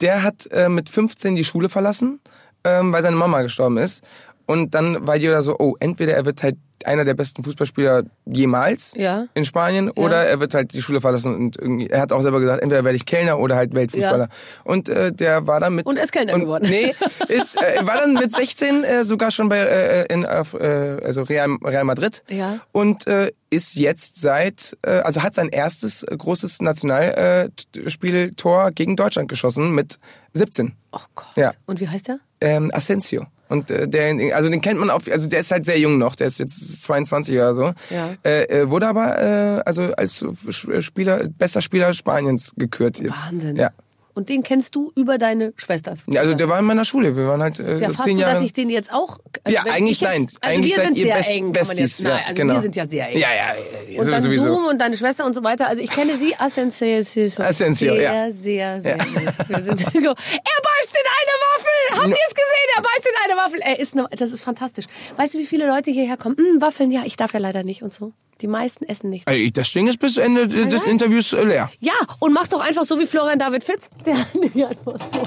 Der 0.00 0.22
hat 0.22 0.46
äh, 0.52 0.68
mit 0.68 0.88
15 0.88 1.36
die 1.36 1.44
Schule 1.44 1.68
verlassen, 1.68 2.20
ähm, 2.66 2.92
weil 2.92 3.02
seine 3.02 3.16
Mama 3.16 3.42
gestorben 3.42 3.78
ist. 3.78 4.02
Und 4.48 4.74
dann 4.74 5.04
war 5.06 5.16
jeder 5.16 5.42
so, 5.42 5.56
oh, 5.58 5.74
entweder 5.80 6.14
er 6.14 6.24
wird 6.24 6.40
halt 6.42 6.56
einer 6.84 7.04
der 7.04 7.14
besten 7.14 7.42
Fußballspieler 7.42 8.04
jemals 8.26 8.94
Ja. 8.96 9.26
in 9.34 9.44
Spanien 9.44 9.90
oder 9.90 10.24
er 10.24 10.38
wird 10.38 10.54
halt 10.54 10.72
die 10.72 10.80
Schule 10.82 11.00
verlassen 11.00 11.34
und 11.34 11.58
irgendwie, 11.58 11.88
er 11.88 12.00
hat 12.00 12.12
auch 12.12 12.22
selber 12.22 12.38
gesagt, 12.38 12.62
entweder 12.62 12.84
werde 12.84 12.94
ich 12.96 13.04
Kellner 13.06 13.40
oder 13.40 13.56
halt 13.56 13.74
Weltfußballer. 13.74 14.28
Ja. 14.28 14.34
Und 14.62 14.88
äh, 14.88 15.10
der 15.10 15.48
war 15.48 15.58
dann 15.58 15.74
mit 15.74 15.84
Und 15.86 15.98
ist 15.98 16.12
Kellner 16.12 16.38
geworden. 16.38 16.66
Nee, 16.70 16.94
ist, 17.28 17.60
äh, 17.60 17.84
war 17.84 17.96
dann 17.96 18.14
mit 18.14 18.30
16 18.32 18.84
äh, 18.84 19.02
sogar 19.04 19.32
schon 19.32 19.48
bei 19.48 19.58
äh, 19.58 20.04
in 20.12 20.24
auf, 20.26 20.54
äh, 20.54 21.00
also 21.02 21.22
Real, 21.22 21.56
Real 21.64 21.82
Madrid 21.84 22.22
Ja. 22.28 22.60
und 22.70 23.08
äh, 23.08 23.32
ist 23.50 23.74
jetzt 23.74 24.20
seit 24.20 24.76
äh, 24.82 25.00
also 25.00 25.22
hat 25.24 25.34
sein 25.34 25.48
erstes 25.48 26.04
äh, 26.04 26.16
großes 26.16 26.60
Nationalspieltor 26.62 28.70
gegen 28.72 28.96
Deutschland 28.96 29.28
geschossen 29.28 29.74
mit 29.74 29.96
17. 30.34 30.74
Oh 30.92 30.98
Gott. 31.14 31.26
Ja. 31.36 31.52
Und 31.66 31.80
wie 31.80 31.88
heißt 31.88 32.08
der? 32.08 32.18
Ähm, 32.40 32.70
Asensio. 32.74 33.26
Und 33.48 33.70
äh, 33.70 33.86
der, 33.86 34.34
also 34.36 34.48
den 34.48 34.60
kennt 34.60 34.80
man 34.80 34.90
auf, 34.90 35.08
also 35.10 35.28
der 35.28 35.38
ist 35.40 35.52
halt 35.52 35.64
sehr 35.64 35.78
jung 35.78 35.98
noch, 35.98 36.16
der 36.16 36.26
ist 36.26 36.38
jetzt 36.38 36.82
22 36.82 37.34
oder 37.36 37.54
so. 37.54 37.72
Ja. 37.90 38.14
Äh, 38.24 38.42
äh, 38.62 38.70
wurde 38.70 38.88
aber 38.88 39.18
äh, 39.58 39.62
also 39.64 39.92
als 39.96 40.24
Spieler, 40.80 41.28
bester 41.38 41.62
Spieler 41.62 41.92
Spaniens 41.94 42.52
gekürt 42.56 42.98
jetzt. 42.98 43.26
Wahnsinn. 43.26 43.56
Ja. 43.56 43.70
Und 44.14 44.30
den 44.30 44.42
kennst 44.42 44.74
du 44.74 44.90
über 44.96 45.18
deine 45.18 45.52
Schwester. 45.56 45.92
Ja, 46.06 46.22
also 46.22 46.32
der 46.32 46.48
war 46.48 46.58
in 46.58 46.64
meiner 46.64 46.86
Schule. 46.86 47.14
Wir 47.18 47.26
waren 47.28 47.42
halt 47.42 47.60
äh, 47.60 47.68
ist 47.68 47.80
ja 47.82 47.90
fast 47.90 48.04
zehn 48.08 48.14
so, 48.16 48.22
Jahre. 48.22 48.32
dass 48.36 48.42
ich 48.42 48.54
den 48.54 48.70
jetzt 48.70 48.90
auch. 48.90 49.18
also 49.44 49.54
Ja, 49.54 49.70
eigentlich 49.70 49.90
ich 49.96 50.00
jetzt, 50.00 50.10
nein. 50.10 50.26
Also 50.40 50.54
Eigentlich 50.56 50.76
wir 50.76 50.84
sind 50.84 50.98
sehr 50.98 51.14
Best- 51.16 51.30
eng, 51.30 51.44
man 51.44 51.52
jetzt. 51.54 51.68
Besties, 51.68 52.02
Nein, 52.02 52.12
ja, 52.12 52.18
also 52.26 52.34
genau. 52.34 52.54
wir 52.54 52.62
sind 52.62 52.76
ja 52.76 52.86
sehr 52.86 53.08
eng. 53.10 53.18
ja, 53.18 53.28
ja, 53.28 53.54
ja, 53.92 54.00
Und 54.00 54.08
dann 54.10 54.22
sowieso. 54.22 54.46
du 54.46 54.70
und 54.70 54.80
deine 54.80 54.96
Schwester 54.96 55.26
und 55.26 55.34
so 55.34 55.44
weiter. 55.44 55.68
Also 55.68 55.82
ich 55.82 55.90
kenne 55.90 56.16
sie, 56.16 56.34
Asensio, 56.34 56.96
Asensio, 57.44 57.92
sehr, 57.92 58.00
ja. 58.02 58.32
sehr, 58.32 58.80
sehr, 58.80 58.96
Ja. 58.96 59.04
gut. 59.04 59.48
Wir 59.50 59.62
sind, 59.62 59.80
er 59.84 59.92
beißt 59.92 59.94
in 60.00 61.06
eine 61.12 61.36
Waffel! 61.44 61.55
Habt 61.92 62.08
ihr 62.08 62.26
es 62.28 62.34
gesehen? 62.34 62.68
Er 62.76 62.82
beißt 62.82 63.06
in 63.06 63.30
eine 63.32 63.40
Waffel! 63.40 63.60
Er 63.62 63.78
ist 63.78 63.94
eine, 63.96 64.08
das 64.16 64.30
ist 64.32 64.42
fantastisch. 64.42 64.86
Weißt 65.16 65.34
du, 65.34 65.38
wie 65.38 65.46
viele 65.46 65.66
Leute 65.66 65.90
hierher 65.90 66.16
kommen? 66.16 66.36
Hm, 66.36 66.60
Waffeln, 66.60 66.90
ja, 66.90 67.02
ich 67.04 67.16
darf 67.16 67.32
ja 67.32 67.40
leider 67.40 67.62
nicht 67.62 67.82
und 67.82 67.92
so. 67.92 68.12
Die 68.42 68.46
meisten 68.48 68.84
essen 68.84 69.08
nichts. 69.10 69.26
Ey, 69.30 69.50
das 69.50 69.72
Ding 69.72 69.86
ist 69.88 69.98
bis 69.98 70.18
Ende 70.18 70.46
des 70.46 70.84
Interviews 70.84 71.32
äh, 71.32 71.42
leer. 71.42 71.70
Ja, 71.80 71.94
und 72.20 72.32
mach's 72.34 72.50
doch 72.50 72.60
einfach 72.60 72.82
so 72.84 72.98
wie 73.00 73.06
Florian 73.06 73.38
David 73.38 73.64
Fitz. 73.64 73.88
Der 74.04 74.14
nimmt 74.34 74.56
einfach 74.56 74.98
so 74.98 75.22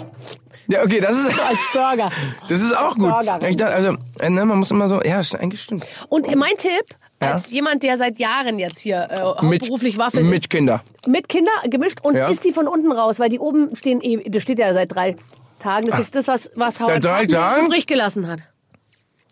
Ja, 0.67 0.83
okay, 0.83 0.99
das 0.99 1.17
ist, 1.17 1.25
als 1.39 1.57
Burger. 1.73 2.11
das 2.47 2.61
ist 2.61 2.77
auch 2.77 2.93
gut. 2.95 3.09
Dachte, 3.25 3.65
also, 3.65 3.95
äh, 4.19 4.29
ne, 4.29 4.45
man 4.45 4.59
muss 4.59 4.69
immer 4.69 4.87
so, 4.87 5.01
ja, 5.01 5.21
eigentlich 5.39 5.63
stimmt. 5.63 5.87
Und 6.09 6.33
mein 6.35 6.55
Tipp, 6.57 6.83
Ja. 7.19 7.31
als 7.33 7.49
jemand, 7.49 7.81
der 7.81 7.97
seit 7.97 8.19
Jahren 8.19 8.59
jetzt 8.59 8.77
hier 8.79 9.07
äh, 9.09 9.21
hauptberuflich 9.21 9.97
Waffel 9.97 10.23
Mit 10.23 10.51
Kinder. 10.51 10.83
mit 11.07 11.27
Kinder 11.29 11.51
gemischt 11.67 11.97
und 12.03 12.15
Ja. 12.15 12.27
isst 12.27 12.43
die 12.43 12.51
von 12.51 12.67
unten 12.67 12.91
raus, 12.91 13.17
weil 13.17 13.29
die 13.29 13.39
oben 13.39 13.75
stehen, 13.75 14.01
eh- 14.01 14.29
das 14.29 14.43
steht 14.43 14.59
ja 14.59 14.71
seit 14.75 14.93
drei 14.93 15.15
Tagen. 15.59 15.87
Das 15.87 15.99
ist 15.99 16.15
das, 16.15 16.27
was, 16.27 16.49
was 16.55 16.79
Howard 16.79 17.03
drei 17.03 17.25
Tagen? 17.25 17.65
übrig 17.67 17.85
gelassen 17.87 18.27
hat. 18.27 18.39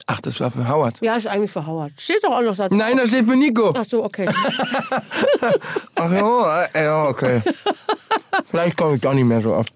Ach, 0.09 0.21
das 0.21 0.39
war 0.39 0.51
für 0.51 0.67
Howard. 0.69 1.01
Ja, 1.01 1.17
ist 1.17 1.27
eigentlich 1.27 1.51
für 1.51 1.67
Howard. 1.67 1.91
Steht 1.99 2.23
doch 2.23 2.31
auch 2.31 2.41
noch 2.41 2.55
da. 2.55 2.67
Nein, 2.69 2.95
das 2.95 3.09
steht 3.09 3.25
für 3.25 3.35
Nico. 3.35 3.73
Ach 3.75 3.83
so, 3.83 4.05
okay. 4.05 4.25
Ach 5.95 6.11
ja, 6.11 6.63
äh, 6.73 6.83
ja, 6.85 7.05
okay. 7.05 7.41
Vielleicht 8.49 8.77
komme 8.77 8.95
ich 8.95 9.01
doch 9.01 9.13
nicht 9.13 9.25
mehr 9.25 9.41
so 9.41 9.53
oft. 9.53 9.73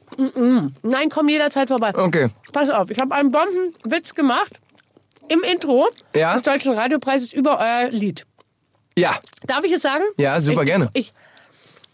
Nein, 0.84 1.10
komm 1.10 1.28
jederzeit 1.28 1.68
vorbei. 1.68 1.94
Okay. 1.94 2.30
Pass 2.54 2.70
auf, 2.70 2.90
ich 2.92 3.00
habe 3.00 3.14
einen 3.14 3.32
Bombenwitz 3.32 4.14
gemacht 4.14 4.62
im 5.28 5.44
Intro 5.44 5.90
Ja? 6.14 6.34
des 6.34 6.44
Deutschen 6.44 6.74
Radiopreises 6.74 7.34
über 7.34 7.60
euer 7.60 7.90
Lied. 7.90 8.26
Ja. 8.98 9.16
Darf 9.48 9.66
ich 9.66 9.74
es 9.74 9.82
sagen? 9.82 10.04
Ja, 10.18 10.40
super 10.40 10.62
ich, 10.62 10.68
gerne. 10.68 10.90
Ich, 10.94 11.12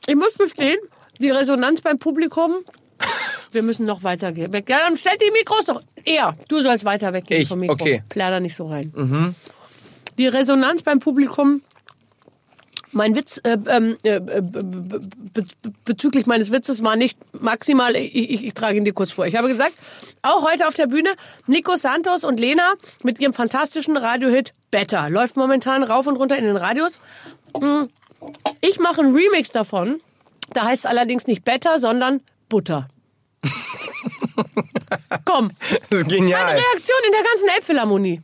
ich 0.05 0.15
muss 0.15 0.37
gestehen, 0.37 0.77
die 1.19 1.29
Resonanz 1.31 1.81
beim 1.81 1.97
Publikum. 1.97 2.55
Wir 3.57 3.63
müssen 3.63 3.87
noch 3.87 4.03
weiter 4.03 4.31
gehen. 4.33 4.53
Weg. 4.53 4.69
Ja, 4.69 4.77
dann 4.85 4.97
stell 4.97 5.17
die 5.17 5.31
Mikros 5.31 5.65
doch. 5.65 5.81
Er, 6.05 6.35
du 6.47 6.61
sollst 6.61 6.85
weiter 6.85 7.11
weggehen 7.11 7.41
Ich, 7.41 7.47
vom 7.47 7.57
Mikro. 7.59 7.73
okay. 7.73 8.03
Plär 8.07 8.39
nicht 8.39 8.53
so 8.55 8.67
rein. 8.67 9.33
Die 10.19 10.27
Resonanz 10.27 10.83
beim 10.83 10.99
Publikum. 10.99 11.63
Mein 12.91 13.15
Witz 13.15 13.39
äh, 13.43 13.57
ähm, 13.67 13.97
äh, 14.03 14.19
be- 14.19 14.41
be- 14.43 14.63
be- 14.63 15.45
bezüglich 15.85 16.27
meines 16.27 16.51
Witzes 16.51 16.83
war 16.83 16.95
nicht 16.95 17.17
maximal. 17.41 17.95
Ich, 17.95 18.13
ich, 18.15 18.43
ich 18.45 18.53
trage 18.53 18.77
ihn 18.77 18.85
dir 18.85 18.93
kurz 18.93 19.11
vor. 19.11 19.25
Ich 19.25 19.35
habe 19.35 19.47
gesagt, 19.47 19.73
auch 20.21 20.47
heute 20.47 20.67
auf 20.67 20.75
der 20.75 20.85
Bühne 20.85 21.09
Nico 21.47 21.75
Santos 21.75 22.23
und 22.23 22.39
Lena 22.39 22.73
mit 23.01 23.19
ihrem 23.19 23.33
fantastischen 23.33 23.97
Radiohit 23.97 24.53
Better. 24.69 25.09
Läuft 25.09 25.35
momentan 25.35 25.81
rauf 25.83 26.05
und 26.05 26.15
runter 26.15 26.37
in 26.37 26.43
den 26.45 26.57
Radios. 26.57 26.99
Mm, 27.59 27.85
Ich 28.61 28.79
mache 28.79 29.01
einen 29.01 29.15
Remix 29.15 29.49
davon. 29.49 29.99
Da 30.53 30.65
heißt 30.65 30.85
es 30.85 30.89
allerdings 30.89 31.25
nicht 31.25 31.43
Better, 31.43 31.79
sondern 31.79 32.21
Butter. 32.49 32.87
Komm, 35.27 35.51
Das 35.69 35.71
ist 35.79 35.91
meine 35.91 36.03
genial. 36.05 36.45
Reaktion 36.55 36.97
in 37.05 37.11
der 37.11 37.23
ganzen 37.23 37.49
Elbphilharmonie. 37.55 38.21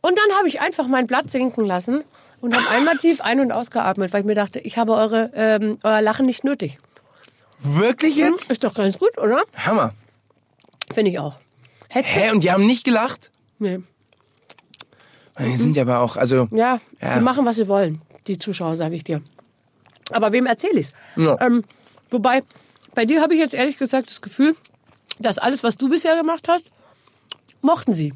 Und 0.00 0.16
dann 0.18 0.36
habe 0.38 0.48
ich 0.48 0.60
einfach 0.60 0.86
mein 0.86 1.06
Blatt 1.06 1.28
sinken 1.30 1.64
lassen 1.66 2.04
und 2.40 2.56
habe 2.56 2.68
einmal 2.70 2.96
tief 2.96 3.20
ein- 3.20 3.40
und 3.40 3.52
ausgeatmet, 3.52 4.12
weil 4.12 4.20
ich 4.20 4.26
mir 4.26 4.34
dachte, 4.34 4.60
ich 4.60 4.78
habe 4.78 4.92
eure, 4.94 5.30
ähm, 5.34 5.78
euer 5.82 6.00
Lachen 6.00 6.24
nicht 6.26 6.44
nötig. 6.44 6.78
Wirklich 7.58 8.16
jetzt? 8.16 8.50
Ist 8.50 8.64
doch 8.64 8.72
ganz 8.74 8.98
gut, 8.98 9.18
oder? 9.18 9.42
Hammer. 9.56 9.92
Finde 10.92 11.10
ich 11.10 11.18
auch. 11.18 11.34
Hättest? 11.88 12.14
Hä, 12.16 12.30
und 12.30 12.42
die 12.42 12.50
haben 12.50 12.66
nicht 12.66 12.84
gelacht? 12.84 13.30
Nee. 13.58 13.80
Die 15.38 15.56
sind 15.56 15.76
ja 15.76 15.82
aber 15.82 16.00
auch, 16.00 16.16
also. 16.16 16.48
Ja, 16.50 16.78
Ja. 17.00 17.14
die 17.18 17.20
machen, 17.24 17.44
was 17.46 17.56
sie 17.56 17.68
wollen, 17.68 18.00
die 18.26 18.38
Zuschauer, 18.38 18.76
sage 18.76 18.94
ich 18.94 19.04
dir. 19.04 19.20
Aber 20.12 20.32
wem 20.32 20.46
erzähle 20.46 20.80
ich's? 20.80 20.92
Ja. 21.16 21.38
Ähm, 21.40 21.64
wobei, 22.10 22.42
bei 22.94 23.04
dir 23.04 23.20
habe 23.22 23.34
ich 23.34 23.40
jetzt 23.40 23.54
ehrlich 23.54 23.78
gesagt 23.78 24.08
das 24.08 24.20
Gefühl, 24.20 24.54
dass 25.20 25.38
alles, 25.38 25.62
was 25.62 25.76
du 25.76 25.88
bisher 25.88 26.16
gemacht 26.16 26.48
hast, 26.48 26.70
mochten 27.62 27.92
sie. 27.92 28.12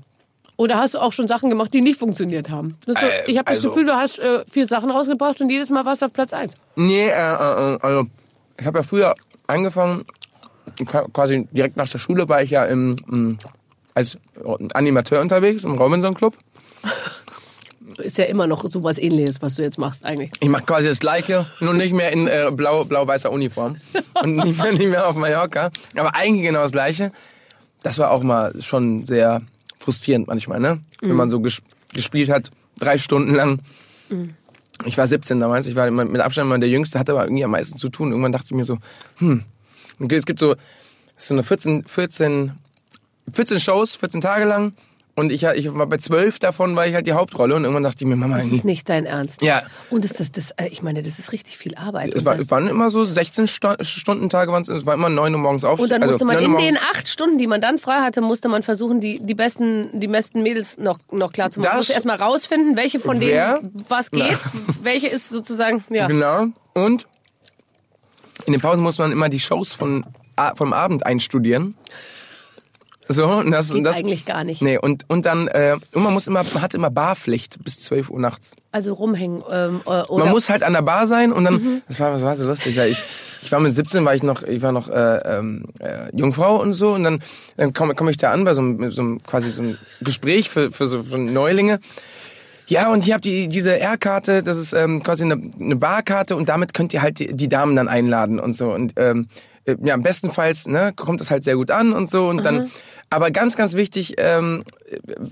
Oder 0.57 0.79
hast 0.79 0.95
du 0.95 0.99
auch 0.99 1.13
schon 1.13 1.27
Sachen 1.29 1.51
gemacht, 1.51 1.75
die 1.75 1.81
nicht 1.81 1.99
funktioniert 1.99 2.49
haben? 2.49 2.77
Das 2.87 3.01
so, 3.01 3.07
Äh, 3.07 3.31
ich 3.31 3.37
habe 3.39 3.47
das 3.47 3.57
also- 3.57 3.69
Gefühl, 3.71 3.87
du 3.87 3.95
hast 3.95 4.19
äh, 4.19 4.45
vier 4.49 4.67
Sachen 4.67 4.91
rausgebracht 4.91 5.41
und 5.41 5.51
jedes 5.51 5.71
Mal 5.71 5.85
warst 5.85 6.03
du 6.03 6.07
auf 6.07 6.13
Platz 6.13 6.33
eins. 6.33 6.57
Nee, 6.77 7.09
äh, 7.09 7.11
äh, 7.11 7.75
äh, 7.75 7.79
also 7.83 8.07
ich 8.59 8.67
habe 8.67 8.79
ja 8.79 8.83
früher 8.85 9.15
angefangen, 9.49 10.05
qua- 10.87 11.07
quasi 11.13 11.47
direkt 11.51 11.77
nach 11.77 11.89
der 11.89 11.99
Schule 11.99 12.29
war 12.29 12.41
ich 12.43 12.51
ja 12.51 12.65
im, 12.67 12.97
im, 13.11 13.39
als 13.95 14.17
Animateur 14.75 15.21
unterwegs 15.21 15.65
im 15.65 15.77
Robinson 15.77 16.15
Club. 16.15 16.37
Ist 17.99 18.19
ja 18.19 18.25
immer 18.25 18.47
noch 18.47 18.65
sowas 18.69 18.99
ähnliches, 18.99 19.41
was 19.43 19.55
du 19.55 19.63
jetzt 19.63 19.79
machst 19.79 20.05
eigentlich. 20.05 20.31
Ich 20.41 20.49
mache 20.49 20.65
quasi 20.65 20.89
das 20.89 20.99
Gleiche, 21.01 21.47
nur 21.61 21.75
nicht 21.75 21.93
mehr 21.93 22.11
in 22.13 22.27
äh, 22.27 22.51
blau- 22.53 22.85
blau-weißer 22.85 23.31
Uniform 23.31 23.77
und 24.23 24.37
nicht 24.45 24.59
mehr, 24.59 24.73
nicht 24.73 24.89
mehr 24.91 25.07
auf 25.09 25.15
Mallorca. 25.17 25.71
Aber 25.97 26.15
eigentlich 26.17 26.43
genau 26.45 26.63
das 26.63 26.73
Gleiche. 26.73 27.13
Das 27.83 27.99
war 27.99 28.11
auch 28.11 28.23
mal 28.23 28.55
schon 28.63 29.05
sehr 29.07 29.43
frustrierend 29.79 30.27
manchmal, 30.27 30.59
ne? 30.61 30.81
Wenn 31.01 31.17
man 31.17 31.29
so 31.29 31.41
ges 31.41 31.61
gespielt 31.93 32.31
hat, 32.31 32.51
drei 32.79 32.99
Stunden 32.99 33.35
lang. 33.35 33.61
Ich 34.85 34.99
war 34.99 35.07
17 35.07 35.39
damals, 35.39 35.67
ich 35.67 35.77
war 35.77 35.89
mit 35.91 36.21
Abstand 36.21 36.47
immer 36.47 36.59
der 36.59 36.69
Jüngste, 36.69 36.99
hatte 36.99 37.13
aber 37.13 37.25
irgendwie 37.25 37.45
am 37.45 37.51
meisten 37.53 37.79
zu 37.79 37.89
tun. 37.91 38.11
Irgendwann 38.11 38.33
dachte 38.33 38.47
ich 38.47 38.53
mir 38.57 38.65
so, 38.65 38.79
hm, 39.19 39.45
okay, 40.01 40.17
es 40.17 40.27
gibt 40.27 40.41
so, 40.41 40.57
so 41.17 41.35
eine 41.35 41.43
14, 41.45 41.85
14, 41.87 42.53
14 43.33 43.61
Shows, 43.61 43.95
14 43.97 44.21
Tage 44.21 44.45
lang. 44.47 44.73
Und 45.17 45.31
ich, 45.31 45.45
ich 45.45 45.73
war 45.73 45.87
bei 45.87 45.97
12 45.97 46.41
davon, 46.41 46.75
war 46.75 46.89
ich 46.89 46.95
halt 46.95 47.07
die 47.07 47.13
Hauptrolle. 47.13 47.55
Und 47.55 47.63
irgendwann 47.63 47.85
dachte 47.85 48.03
ich 48.03 48.09
mir, 48.09 48.17
Mama, 48.17 48.37
Das 48.37 48.47
ist 48.47 48.65
nicht 48.65 48.89
dein 48.89 49.07
Ernst. 49.07 49.43
Ja. 49.43 49.63
Und 49.91 50.05
ist 50.05 50.19
das, 50.19 50.33
das, 50.33 50.51
äh, 50.53 50.67
ich 50.69 50.83
meine, 50.83 51.05
das 51.05 51.21
ist 51.21 51.31
richtig 51.31 51.57
viel 51.57 51.77
Arbeit. 51.77 52.13
Es, 52.15 52.23
Und 52.23 52.27
war, 52.27 52.39
es 52.39 52.51
waren 52.51 52.67
immer 52.67 52.91
so 52.91 53.05
16 53.05 53.47
Sto 53.47 53.75
Stunden 53.81 54.29
Tage, 54.29 54.51
waren's, 54.51 54.69
es 54.69 54.87
war 54.87 54.95
immer 54.95 55.09
9 55.09 55.33
Uhr 55.33 55.41
morgens 55.41 55.63
Und 55.63 55.71
aufstehen. 55.71 56.01
dann 56.01 56.09
musste 56.09 56.25
man 56.25 56.37
also, 56.37 56.47
in 56.47 56.53
9 56.53 56.61
Uhr 56.65 56.69
den 56.69 56.79
acht 56.79 57.09
Stunden, 57.09 57.39
die 57.39 57.47
man 57.47 57.61
dann 57.61 57.79
frei 57.79 58.01
hatte, 58.01 58.23
musste 58.23 58.49
man 58.49 58.65
versuchen, 58.65 59.01
die, 59.01 59.21
die 59.25 59.35
besten, 59.35 59.89
die 60.01 60.09
besten 60.09 60.43
Mädels 60.43 60.79
noch, 60.79 60.99
noch 61.13 61.33
klar 61.33 61.53
zu 61.53 61.61
machen. 61.61 61.69
Man 61.69 61.77
musste 61.77 61.93
erstmal 61.93 62.17
rausfinden, 62.17 62.77
welche 62.77 62.99
von 62.99 63.21
denen 63.21 63.33
Wer? 63.33 63.61
was 63.89 64.11
geht, 64.11 64.39
welche 64.83 65.07
ist 65.07 65.29
sozusagen, 65.29 65.85
ja. 65.91 66.09
Genau. 66.09 66.47
Und 66.75 67.07
in 68.47 68.53
den 68.53 68.61
Pausen 68.61 68.83
muss 68.83 68.99
man 68.99 69.13
immer 69.13 69.29
die 69.29 69.39
Shows 69.41 69.75
von, 69.75 70.05
vom 70.57 70.73
Abend 70.73 71.07
einstudieren. 71.07 71.77
So, 73.09 73.27
und 73.27 73.51
das, 73.51 73.69
Geht 73.69 73.77
und 73.77 73.85
das 73.85 73.99
eigentlich 73.99 74.25
gar 74.25 74.45
nicht. 74.45 74.63
Nee, 74.63 74.79
und, 74.79 75.05
und 75.09 75.27
dann, 75.27 75.49
äh, 75.49 75.77
und 75.93 76.03
man 76.03 76.15
muss 76.15 76.27
immer, 76.27 76.43
man 76.55 76.63
hat 76.63 76.75
immer 76.75 76.91
Barpflicht 76.91 77.63
bis 77.63 77.81
12 77.81 78.11
Uhr 78.11 78.19
nachts. 78.19 78.57
Also 78.73 78.95
rumhängen. 78.95 79.43
Ähm, 79.51 79.83
äh, 79.85 79.89
oder 79.89 80.09
Mhm. 80.11 80.19
Man 80.21 80.29
muss 80.31 80.49
halt 80.49 80.63
an 80.63 80.73
der 80.73 80.83
Bar 80.83 81.07
sein 81.07 81.31
und 81.33 81.45
dann, 81.45 81.83
das 81.87 82.01
war, 82.01 82.13
das 82.13 82.23
war 82.23 82.35
so 82.35 82.47
lustig, 82.47 82.77
weil 82.77 82.91
ich, 82.91 83.03
ich 83.43 83.53
war 83.53 83.61
mit 83.61 83.75
17, 83.75 84.05
war 84.05 84.15
ich 84.15 84.23
noch, 84.23 84.43
ich 84.43 84.63
war 84.63 84.73
noch 84.73 84.89
äh, 84.89 85.39
ähm, 85.39 85.67
äh, 85.81 86.17
Jungfrau 86.17 86.61
und 86.61 86.73
so 86.73 86.93
und 86.93 87.05
dann, 87.05 87.23
dann 87.57 87.73
komme 87.75 87.95
komm 87.95 88.09
ich 88.09 88.17
da 88.17 88.33
an 88.33 88.45
bei 88.45 88.55
so 88.55 88.63
einem, 88.63 88.91
so 88.91 89.03
einem 89.03 89.23
quasi 89.23 89.51
so 89.51 89.63
einem 89.63 89.77
Gespräch 90.01 90.49
für, 90.49 90.71
für 90.71 90.87
so 90.87 91.03
für 91.03 91.19
Neulinge. 91.19 91.81
Ja, 92.67 92.91
und 92.91 93.05
hier 93.05 93.15
habt 93.15 93.27
ihr 93.27 93.47
diese 93.49 93.79
R-Karte, 93.79 94.43
das 94.43 94.57
ist 94.57 94.73
ähm, 94.73 95.03
quasi 95.03 95.25
eine, 95.25 95.39
eine 95.61 95.77
Barkarte 95.77 96.35
und 96.35 96.49
damit 96.49 96.73
könnt 96.73 96.95
ihr 96.95 97.03
halt 97.03 97.19
die, 97.19 97.35
die 97.35 97.49
Damen 97.51 97.77
dann 97.77 97.89
einladen 97.89 98.41
und 98.41 98.55
so. 98.55 98.73
Und 98.73 98.95
ähm, 98.97 99.29
äh, 99.65 99.77
ja, 99.83 99.97
bestenfalls 99.97 100.67
ne, 100.67 100.93
kommt 100.95 101.21
das 101.21 101.31
halt 101.31 101.45
sehr 101.45 101.57
gut 101.57 101.71
an 101.71 101.93
und 101.93 102.09
so. 102.09 102.29
Und 102.29 102.45
dann, 102.45 102.71
aber 103.15 103.31
ganz, 103.31 103.57
ganz 103.57 103.75
wichtig, 103.75 104.15
ähm, 104.19 104.65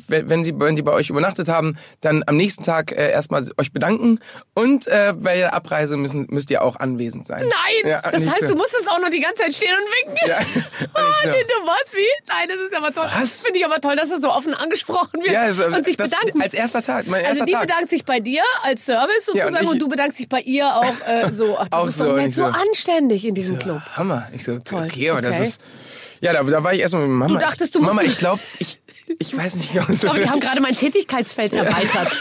wenn, 0.08 0.28
wenn 0.28 0.44
sie, 0.44 0.58
wenn 0.58 0.76
die 0.76 0.82
bei 0.82 0.92
euch 0.92 1.10
übernachtet 1.10 1.48
haben, 1.48 1.76
dann 2.00 2.24
am 2.26 2.36
nächsten 2.36 2.62
Tag 2.64 2.92
äh, 2.92 3.10
erstmal 3.10 3.46
euch 3.58 3.72
bedanken 3.72 4.18
und 4.54 4.86
äh, 4.88 5.12
bei 5.16 5.36
der 5.36 5.54
Abreise 5.54 5.96
müssen, 5.96 6.26
müsst 6.30 6.50
ihr 6.50 6.62
auch 6.62 6.76
anwesend 6.76 7.26
sein. 7.26 7.42
Nein! 7.48 7.90
Ja, 7.90 8.00
das 8.02 8.28
heißt, 8.28 8.42
so. 8.42 8.48
du 8.48 8.54
musstest 8.56 8.88
auch 8.90 8.98
noch 9.00 9.10
die 9.10 9.20
ganze 9.20 9.42
Zeit 9.42 9.54
stehen 9.54 9.70
und 9.74 10.14
winken. 10.14 10.28
Ja. 10.28 10.38
Oh, 10.94 10.98
Und 10.98 11.14
so, 11.22 11.28
nee, 11.30 11.44
du 11.44 11.66
was? 11.66 11.92
Wie? 11.92 12.06
Nein, 12.28 12.48
das 12.48 12.58
ist 12.66 12.74
aber 12.76 12.92
toll. 12.92 13.08
Was? 13.18 13.42
Finde 13.42 13.58
ich 13.58 13.64
aber 13.64 13.80
toll, 13.80 13.94
dass 13.96 14.10
das 14.10 14.20
so 14.20 14.28
offen 14.28 14.52
angesprochen 14.52 15.20
wird 15.22 15.30
Ja, 15.32 15.42
also, 15.42 15.64
und 15.66 15.84
sich 15.84 15.96
das, 15.96 16.10
bedanken. 16.10 16.42
als 16.42 16.54
erster 16.54 16.82
Tag, 16.82 17.06
mein 17.06 17.20
also 17.24 17.28
erster 17.40 17.46
die 17.46 17.52
Tag. 17.52 17.62
bedankt 17.62 17.88
sich 17.88 18.04
bei 18.04 18.20
dir 18.20 18.42
als 18.62 18.84
Service 18.84 19.30
Ja, 19.32 19.44
sozusagen 19.44 19.56
und 19.66 19.70
und, 19.70 19.74
ich- 19.76 19.80
du 19.82 19.88
bedankst 19.88 20.18
dich 20.18 20.28
bei 20.28 20.40
ihr 20.40 20.74
auch 20.74 20.94
äh, 21.06 21.32
so. 21.32 21.56
Ach, 21.58 21.68
das 21.68 21.80
Auch 21.80 21.86
ist 21.88 21.96
so, 21.98 22.10
und 22.10 22.34
so 22.34 22.44
so- 22.46 22.52
anständig 22.52 23.24
in 23.24 23.34
diesem 23.34 23.58
Club. 23.58 23.80
Hammer. 23.94 24.28
Ich 24.32 24.44
so, 24.44 24.58
Toll, 24.58 24.88
okay, 24.90 25.10
aber 25.10 25.20
das 25.22 25.36
okay. 25.36 25.44
ist. 25.44 25.60
Ja, 26.22 26.32
da, 26.32 26.42
da 26.44 26.62
war 26.64 26.72
ich 26.72 26.80
erstmal 26.80 27.02
mit 27.02 27.10
Mama. 27.10 27.34
Du 27.34 27.38
dachtest, 27.40 27.74
du 27.74 27.80
musst- 27.80 27.94
Mama, 27.94 28.06
ich 28.06 28.16
glaube, 28.16 28.40
ich, 28.60 28.78
ich 29.18 29.36
weiß 29.36 29.56
nicht 29.56 29.72
genau. 29.74 29.86
Ich 29.90 30.00
glaube, 30.00 30.20
die 30.20 30.28
haben 30.30 30.38
gerade 30.40 30.60
mein 30.60 30.74
Tätigkeitsfeld 30.74 31.52
erweitert. 31.52 32.12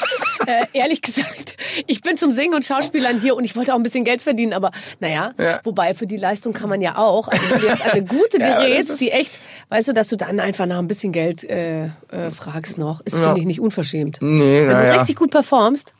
äh, 0.47 0.65
ehrlich 0.73 1.01
gesagt, 1.03 1.55
ich 1.85 2.01
bin 2.01 2.17
zum 2.17 2.31
Singen 2.31 2.55
und 2.55 2.65
Schauspielern 2.65 3.21
hier 3.21 3.35
und 3.35 3.43
ich 3.45 3.55
wollte 3.55 3.71
auch 3.73 3.77
ein 3.77 3.83
bisschen 3.83 4.03
Geld 4.03 4.23
verdienen, 4.23 4.53
aber 4.53 4.71
naja, 4.99 5.33
Ja. 5.37 5.59
wobei 5.63 5.93
für 5.93 6.07
die 6.07 6.17
Leistung 6.17 6.51
kann 6.51 6.67
man 6.67 6.81
ja 6.81 6.97
auch. 6.97 7.27
Also 7.27 7.51
wenn 7.51 7.61
du 7.61 7.67
jetzt 7.67 7.83
eine 7.83 8.03
gute 8.03 8.37
Ja, 8.39 8.59
gerätst, 8.59 8.89
ist- 8.89 9.01
die 9.01 9.11
echt, 9.11 9.39
weißt 9.69 9.89
du, 9.89 9.93
dass 9.93 10.07
du 10.07 10.15
dann 10.17 10.39
einfach 10.39 10.65
nach 10.65 10.79
ein 10.79 10.87
bisschen 10.87 11.11
Geld 11.13 11.43
äh, 11.43 11.85
äh, 11.85 11.89
fragst 12.35 12.79
noch, 12.79 13.01
ist, 13.01 13.17
finde 13.17 13.39
ich, 13.39 13.45
nicht 13.45 13.59
unverschämt. 13.61 14.17
Nee, 14.21 14.61
Wenn 14.61 14.77
du 14.77 14.87
ja. 14.87 14.93
richtig 14.95 15.15
gut 15.15 15.29
performst, 15.31 15.93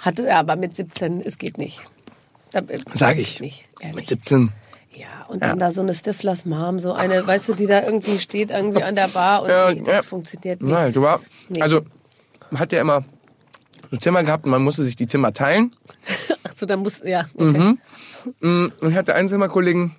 hat, 0.00 0.18
aber 0.20 0.56
mit 0.56 0.74
17, 0.76 1.20
es 1.20 1.36
geht 1.36 1.58
nicht. 1.58 1.82
Äh, 2.54 2.62
Sag 2.94 3.18
ich. 3.18 3.40
Nicht. 3.40 3.64
Mit 3.94 4.06
17. 4.06 4.50
Ja, 4.98 5.26
und 5.28 5.42
dann 5.44 5.58
da 5.58 5.70
so 5.70 5.80
eine 5.80 5.94
Stiflers 5.94 6.44
Mom, 6.44 6.80
so 6.80 6.92
eine, 6.92 7.24
weißt 7.24 7.50
du, 7.50 7.54
die 7.54 7.66
da 7.66 7.82
irgendwie 7.84 8.18
steht 8.18 8.50
irgendwie 8.50 8.82
an 8.82 8.96
der 8.96 9.06
Bar 9.08 9.42
und 9.42 9.50
Ja, 9.50 9.72
nee, 9.72 9.82
das 9.84 9.94
ja. 9.94 10.02
funktioniert 10.02 10.60
nicht. 10.60 10.72
Nein, 10.72 10.92
du 10.92 11.02
war. 11.02 11.20
Nee. 11.48 11.62
Also, 11.62 11.82
man 12.50 12.60
hat 12.60 12.72
ja 12.72 12.80
immer 12.80 13.04
so 13.90 13.96
Zimmer 13.96 14.24
gehabt 14.24 14.44
und 14.44 14.50
man 14.50 14.62
musste 14.62 14.84
sich 14.84 14.96
die 14.96 15.06
Zimmer 15.06 15.32
teilen. 15.32 15.74
Ach 16.42 16.52
so, 16.52 16.66
dann 16.66 16.80
muss, 16.80 17.00
ja, 17.04 17.26
okay. 17.34 17.76
Und 18.40 18.72
ich 18.82 18.96
hatte 18.96 19.14
einen 19.14 19.28
Zimmerkollegen, 19.28 19.94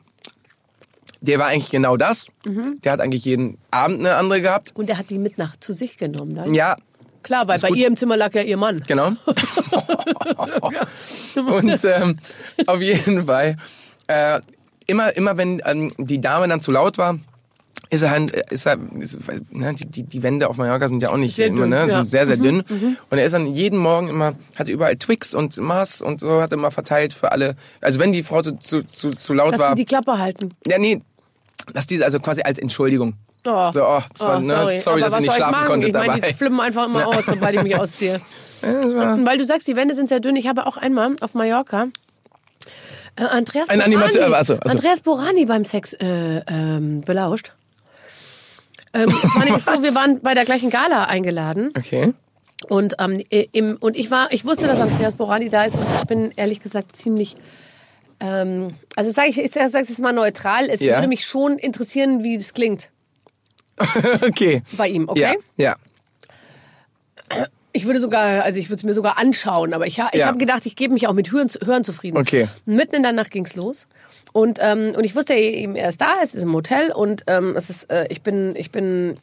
der 1.22 1.39
war 1.39 1.48
eigentlich 1.48 1.70
genau 1.72 1.96
das. 1.96 2.27
Mhm. 2.46 2.79
Der 2.84 2.91
hat 2.91 3.00
eigentlich 3.00 3.24
jeden 3.25 3.58
Abend 3.72 4.00
eine 4.00 4.15
andere 4.15 4.41
gehabt. 4.41 4.74
Und 4.75 4.89
er 4.89 4.98
hat 4.98 5.10
die 5.10 5.18
mit 5.18 5.38
nach 5.38 5.58
zu 5.60 5.74
sich 5.74 5.98
genommen. 5.98 6.36
Dann. 6.36 6.53
Ja, 6.53 6.75
Klar, 7.24 7.48
weil 7.48 7.60
bei 7.60 7.70
gut. 7.70 7.77
ihr 7.77 7.88
im 7.88 7.96
Zimmer 7.96 8.18
lag 8.18 8.34
ja 8.34 8.41
ihr 8.41 8.58
Mann. 8.58 8.84
genau. 8.88 9.08
Und 11.36 11.86
ähm, 11.86 12.18
auf 12.65 12.82
jeden 12.82 13.25
Fall, 13.25 13.58
äh, 14.08 14.39
immer, 14.89 15.15
immer 15.15 15.38
wenn 15.38 15.62
ähm, 15.65 15.91
die 15.98 16.19
Dame 16.19 16.48
dann 16.48 16.62
zu 16.62 16.72
laut 16.72 16.98
war, 16.98 17.19
ist 17.89 18.03
er 18.03 18.12
halt, 18.12 18.31
ist 18.51 18.67
er, 18.67 18.77
ist, 19.00 19.19
ne, 19.51 19.74
die, 19.74 20.03
die, 20.03 20.24
Wände 20.24 20.48
auf 20.48 20.58
Mallorca 20.58 20.88
sind 20.88 21.01
ja 21.01 21.10
auch 21.10 21.17
nicht 21.17 21.36
Sehr 21.36 21.48
immer, 21.48 21.62
dünn, 21.62 21.69
ne, 21.69 21.77
ja. 21.77 21.86
Mhm, 21.86 21.89
sind 21.89 22.03
sehr, 22.03 22.25
sehr 22.27 22.38
dünn. 22.38 22.63
Und 23.10 23.17
er 23.17 23.25
ist 23.25 23.31
dann 23.31 23.53
jeden 23.53 23.79
Morgen 23.79 24.10
immer, 24.10 24.34
hat 24.55 24.67
überall 24.67 24.96
Twix 24.98 25.34
und 25.34 25.58
Mars 25.58 26.01
und 26.01 26.19
so, 26.19 26.41
hat 26.41 26.51
er 26.51 26.58
immer 26.58 26.72
verteilt 26.72 27.13
für 27.13 27.31
alle. 27.31 27.55
Also 27.81 28.00
wenn 28.00 28.12
die 28.12 28.22
Frau 28.22 28.41
zu, 28.41 28.60
zu, 28.60 28.84
zu, 28.84 29.12
zu 29.12 29.34
laut 29.34 29.51
Lass 29.51 29.60
war, 29.60 29.75
die 29.75 29.81
die 29.84 29.86
Klappe 29.86 30.19
halten. 30.19 30.51
ja, 30.67 30.77
nee, 30.77 31.01
dass 31.74 31.88
diese 31.88 32.05
also 32.05 32.19
quasi 32.19 32.41
als 32.43 32.60
Entschuldigung. 32.60 33.15
Oh. 33.46 33.72
So, 33.74 33.84
oh, 33.84 34.01
das 34.13 34.22
war, 34.22 34.38
Oh, 34.38 34.41
ne, 34.41 34.48
sorry, 34.55 34.79
sorry, 34.79 35.01
dass 35.01 35.13
was 35.13 35.22
nicht 35.22 35.29
ich 35.29 35.36
schlafen 35.36 35.51
machen? 35.51 35.67
konntet 35.67 35.89
ich 35.89 35.93
meine, 35.93 36.13
dabei. 36.13 36.27
die 36.27 36.34
flippen 36.34 36.60
einfach 36.60 36.86
immer 36.88 37.08
aus, 37.08 37.25
sobald 37.25 37.55
ich 37.55 37.63
mich 37.63 37.75
ausziehe. 37.75 38.22
Weil 38.62 39.38
du 39.38 39.46
sagst, 39.46 39.67
die 39.67 39.75
Wände 39.75 39.96
sind 39.96 40.10
sehr 40.10 40.19
dünn. 40.19 40.36
Ich 40.36 40.48
habe 40.48 40.67
auch 40.67 40.77
einmal 40.77 41.15
auf 41.22 41.34
Mallorca 41.34 41.88
äh, 43.19 43.23
Andreas 43.23 43.69
Ein 43.69 43.79
Borani, 43.79 43.95
achso, 43.97 44.21
achso. 44.21 44.55
Andreas 44.55 45.01
Borani 45.01 45.45
beim 45.45 45.63
Sex 45.63 45.93
äh, 45.93 46.41
ähm, 46.47 47.01
belauscht. 47.01 47.51
Ähm, 48.93 49.09
es 49.23 49.35
war 49.35 49.45
nämlich 49.45 49.63
so, 49.63 49.83
wir 49.83 49.93
waren 49.93 50.21
bei 50.21 50.33
der 50.33 50.45
gleichen 50.45 50.69
Gala 50.69 51.03
eingeladen. 51.05 51.71
Okay. 51.77 52.13
Und, 52.69 52.95
ähm, 52.99 53.21
äh, 53.29 53.47
im, 53.51 53.77
und 53.79 53.95
ich 53.95 54.09
war, 54.11 54.31
ich 54.31 54.45
wusste, 54.45 54.67
dass 54.67 54.79
Andreas 54.79 55.15
Borani 55.15 55.49
da 55.49 55.63
ist 55.65 55.75
und 55.75 55.85
ich 56.01 56.07
bin 56.07 56.31
ehrlich 56.35 56.59
gesagt 56.59 56.95
ziemlich, 56.95 57.35
ähm, 58.19 58.73
also 58.95 59.11
sage 59.11 59.29
ich, 59.29 59.38
ich 59.38 59.51
sage 59.53 59.67
es 59.67 59.89
jetzt 59.89 59.99
mal 59.99 60.11
neutral, 60.11 60.69
es 60.69 60.81
Ja. 60.81 60.95
würde 60.97 61.07
mich 61.07 61.25
schon 61.25 61.57
interessieren, 61.57 62.23
wie 62.23 62.38
das 62.38 62.53
klingt 62.53 62.89
Okay. 64.27 64.61
bei 64.73 64.89
ihm, 64.89 65.07
okay? 65.07 65.38
Ja, 65.55 65.75
ja. 67.35 67.45
Ich 67.79 67.86
würde 67.86 68.00
sogar, 68.00 68.43
also 68.43 68.59
ich 68.59 68.67
würde 68.69 68.75
es 68.75 68.83
mir 68.83 68.93
sogar 68.93 69.17
anschauen, 69.17 69.74
aber 69.74 69.88
ich, 69.88 70.01
ha- 70.01 70.09
ich 70.12 70.19
Ja. 70.19 70.27
habe 70.27 70.38
gedacht, 70.38 70.65
ich 70.65 70.75
gebe 70.75 70.93
mich 70.93 71.07
auch 71.07 71.13
mit 71.13 71.31
Hören, 71.31 71.50
Hören 71.63 71.86
zufrieden. 71.86 72.17
Okay. 72.17 72.50
Mitten 72.65 72.95
in 72.95 73.03
der 73.03 73.13
Nacht 73.13 73.31
ging's 73.31 73.55
los. 73.55 73.88
Und, 74.33 74.59
ähm, 74.62 74.93
und 74.98 75.05
ich 75.05 75.15
wusste 75.15 75.33
eben, 75.33 75.77
er 75.77 75.88
ist 75.88 76.01
da, 76.01 76.15
es 76.21 76.36
ist 76.36 76.43
im 76.43 76.53
Hotel 76.53 76.91
und 76.91 77.24
ähm, 77.27 77.55
es 77.55 77.69
ist, 77.69 77.89
äh, 77.89 78.05
ich, 78.09 78.21
bin, 78.21 78.53
ich, 78.57 78.69
bin, 78.69 79.15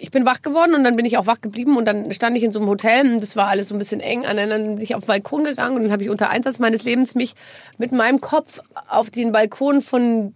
ich 0.00 0.10
bin 0.10 0.26
wach 0.26 0.42
geworden 0.42 0.74
und 0.74 0.84
dann 0.84 0.94
bin 0.94 1.06
ich 1.06 1.16
auch 1.16 1.26
wach 1.26 1.40
geblieben 1.40 1.78
und 1.78 1.86
dann 1.86 2.12
stand 2.12 2.36
ich 2.36 2.44
in 2.44 2.52
so 2.52 2.60
einem 2.60 2.68
Hotel 2.68 3.10
und 3.14 3.22
das 3.22 3.34
war 3.34 3.48
alles 3.48 3.68
so 3.68 3.74
ein 3.74 3.78
bisschen 3.78 4.00
eng. 4.00 4.20
Und 4.20 4.36
dann 4.36 4.48
bin 4.74 4.80
ich 4.82 4.94
auf 4.94 5.04
den 5.04 5.06
Balkon 5.08 5.44
gegangen 5.44 5.76
und 5.76 5.84
dann 5.84 5.92
habe 5.92 6.02
ich 6.02 6.10
unter 6.10 6.28
Einsatz 6.28 6.58
meines 6.58 6.84
Lebens 6.84 7.14
mich 7.14 7.32
mit 7.78 7.92
meinem 7.92 8.20
Kopf 8.20 8.60
auf 8.88 9.10
den 9.10 9.32
Balkon 9.32 9.80
von 9.80 10.34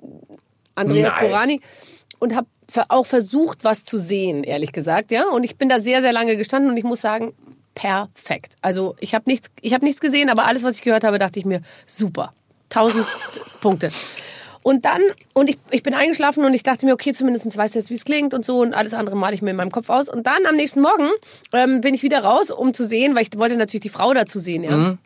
Andreas 0.74 1.12
Nein. 1.20 1.28
Borani 1.30 1.60
und 2.18 2.34
habe 2.34 2.46
auch 2.88 3.06
versucht, 3.06 3.62
was 3.64 3.84
zu 3.84 3.96
sehen, 3.98 4.42
ehrlich 4.42 4.72
gesagt, 4.72 5.12
ja. 5.12 5.28
Und 5.28 5.44
ich 5.44 5.56
bin 5.56 5.68
da 5.68 5.78
sehr, 5.78 6.02
sehr 6.02 6.12
lange 6.12 6.36
gestanden 6.36 6.70
und 6.72 6.76
ich 6.76 6.84
muss 6.84 7.00
sagen, 7.00 7.32
perfekt. 7.76 8.56
Also 8.62 8.96
ich 8.98 9.14
habe 9.14 9.30
nichts, 9.30 9.50
ich 9.60 9.72
habe 9.72 9.84
nichts 9.84 10.00
gesehen, 10.00 10.28
aber 10.28 10.46
alles, 10.46 10.64
was 10.64 10.76
ich 10.76 10.82
gehört 10.82 11.04
habe, 11.04 11.18
dachte 11.18 11.38
ich 11.38 11.44
mir, 11.44 11.60
super, 11.84 12.32
tausend 12.68 13.06
Punkte. 13.60 13.90
Und 14.62 14.84
dann, 14.84 15.00
und 15.32 15.48
ich, 15.48 15.58
ich 15.70 15.84
bin 15.84 15.94
eingeschlafen 15.94 16.44
und 16.44 16.52
ich 16.52 16.64
dachte 16.64 16.86
mir, 16.86 16.94
okay, 16.94 17.12
zumindest 17.12 17.56
weißt 17.56 17.76
du 17.76 17.78
jetzt, 17.78 17.90
wie 17.90 17.94
es 17.94 18.04
klingt 18.04 18.34
und 18.34 18.44
so 18.44 18.60
und 18.62 18.74
alles 18.74 18.94
andere 18.94 19.14
male 19.14 19.34
ich 19.34 19.42
mir 19.42 19.50
in 19.50 19.56
meinem 19.56 19.70
Kopf 19.70 19.90
aus. 19.90 20.08
Und 20.08 20.26
dann 20.26 20.44
am 20.44 20.56
nächsten 20.56 20.80
Morgen 20.80 21.08
ähm, 21.52 21.80
bin 21.80 21.94
ich 21.94 22.02
wieder 22.02 22.24
raus, 22.24 22.50
um 22.50 22.74
zu 22.74 22.84
sehen, 22.84 23.14
weil 23.14 23.22
ich 23.22 23.38
wollte 23.38 23.56
natürlich 23.56 23.82
die 23.82 23.90
Frau 23.90 24.12
dazu 24.12 24.40
sehen, 24.40 24.64
ja. 24.64 24.98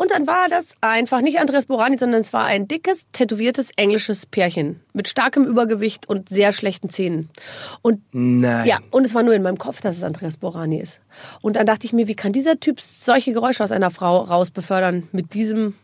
Und 0.00 0.12
dann 0.12 0.26
war 0.26 0.48
das 0.48 0.76
einfach 0.80 1.20
nicht 1.20 1.40
Andreas 1.40 1.66
Borani, 1.66 1.98
sondern 1.98 2.22
es 2.22 2.32
war 2.32 2.46
ein 2.46 2.66
dickes, 2.66 3.08
tätowiertes 3.12 3.68
englisches 3.76 4.24
Pärchen 4.24 4.80
mit 4.94 5.08
starkem 5.08 5.44
Übergewicht 5.44 6.08
und 6.08 6.30
sehr 6.30 6.52
schlechten 6.52 6.88
Zähnen. 6.88 7.28
Und 7.82 8.00
Nein. 8.10 8.66
ja, 8.66 8.78
und 8.90 9.04
es 9.04 9.14
war 9.14 9.22
nur 9.22 9.34
in 9.34 9.42
meinem 9.42 9.58
Kopf, 9.58 9.82
dass 9.82 9.98
es 9.98 10.02
Andreas 10.02 10.38
Borani 10.38 10.80
ist. 10.80 11.02
Und 11.42 11.56
dann 11.56 11.66
dachte 11.66 11.84
ich 11.84 11.92
mir, 11.92 12.08
wie 12.08 12.14
kann 12.14 12.32
dieser 12.32 12.58
Typ 12.58 12.80
solche 12.80 13.34
Geräusche 13.34 13.62
aus 13.62 13.72
einer 13.72 13.90
Frau 13.90 14.22
rausbefördern 14.22 15.06
mit 15.12 15.34
diesem 15.34 15.74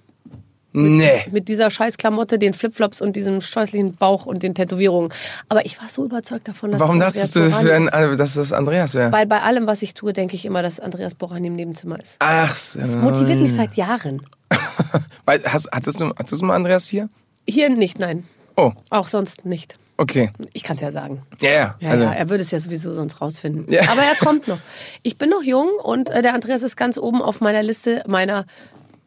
Nee. 0.76 1.24
mit 1.30 1.48
dieser 1.48 1.70
Scheißklamotte, 1.70 2.38
den 2.38 2.52
Flipflops 2.52 3.00
und 3.00 3.16
diesem 3.16 3.40
scheußlichen 3.40 3.94
Bauch 3.94 4.26
und 4.26 4.42
den 4.42 4.54
Tätowierungen. 4.54 5.12
Aber 5.48 5.64
ich 5.64 5.80
war 5.80 5.88
so 5.88 6.04
überzeugt 6.04 6.46
davon, 6.48 6.70
dass 6.72 6.80
Warum 6.80 7.00
es 7.00 7.12
dachtest 7.12 7.36
du, 7.36 7.40
Andreas 7.40 7.62
das 7.62 7.64
Borani 7.64 7.92
wär, 7.92 8.16
dass 8.16 8.34
das 8.34 8.52
Andreas 8.52 8.94
wäre? 8.94 9.12
Weil 9.12 9.26
bei 9.26 9.40
allem, 9.40 9.66
was 9.66 9.82
ich 9.82 9.94
tue, 9.94 10.12
denke 10.12 10.36
ich 10.36 10.44
immer, 10.44 10.62
dass 10.62 10.78
Andreas 10.80 11.14
Borani 11.14 11.46
im 11.46 11.56
Nebenzimmer 11.56 11.98
ist. 11.98 12.16
Ach 12.18 12.54
so. 12.54 12.78
Das 12.80 12.96
motiviert 12.96 13.40
mich 13.40 13.54
seit 13.54 13.74
Jahren. 13.74 14.22
Weil, 15.24 15.42
hast, 15.44 15.68
hattest, 15.72 16.00
du, 16.00 16.10
hattest 16.10 16.40
du 16.40 16.44
mal 16.46 16.54
Andreas 16.56 16.86
hier? 16.86 17.08
Hier 17.48 17.70
nicht, 17.70 17.98
nein. 17.98 18.24
Oh, 18.56 18.72
Auch 18.90 19.08
sonst 19.08 19.44
nicht. 19.44 19.76
okay. 19.98 20.30
Ich 20.52 20.62
kann 20.62 20.76
es 20.76 20.82
ja 20.82 20.92
sagen. 20.92 21.22
Ja, 21.40 21.50
ja. 21.50 21.74
Ja, 21.80 21.90
also, 21.90 22.04
ja, 22.04 22.12
er 22.12 22.28
würde 22.30 22.42
es 22.42 22.50
ja 22.50 22.58
sowieso 22.58 22.92
sonst 22.94 23.20
rausfinden. 23.20 23.70
Ja. 23.72 23.82
Aber 23.90 24.02
er 24.02 24.14
kommt 24.16 24.46
noch. 24.48 24.58
Ich 25.02 25.16
bin 25.18 25.30
noch 25.30 25.42
jung 25.42 25.68
und 25.82 26.10
äh, 26.10 26.22
der 26.22 26.34
Andreas 26.34 26.62
ist 26.62 26.76
ganz 26.76 26.98
oben 26.98 27.22
auf 27.22 27.40
meiner 27.40 27.62
Liste 27.62 28.02
meiner 28.06 28.46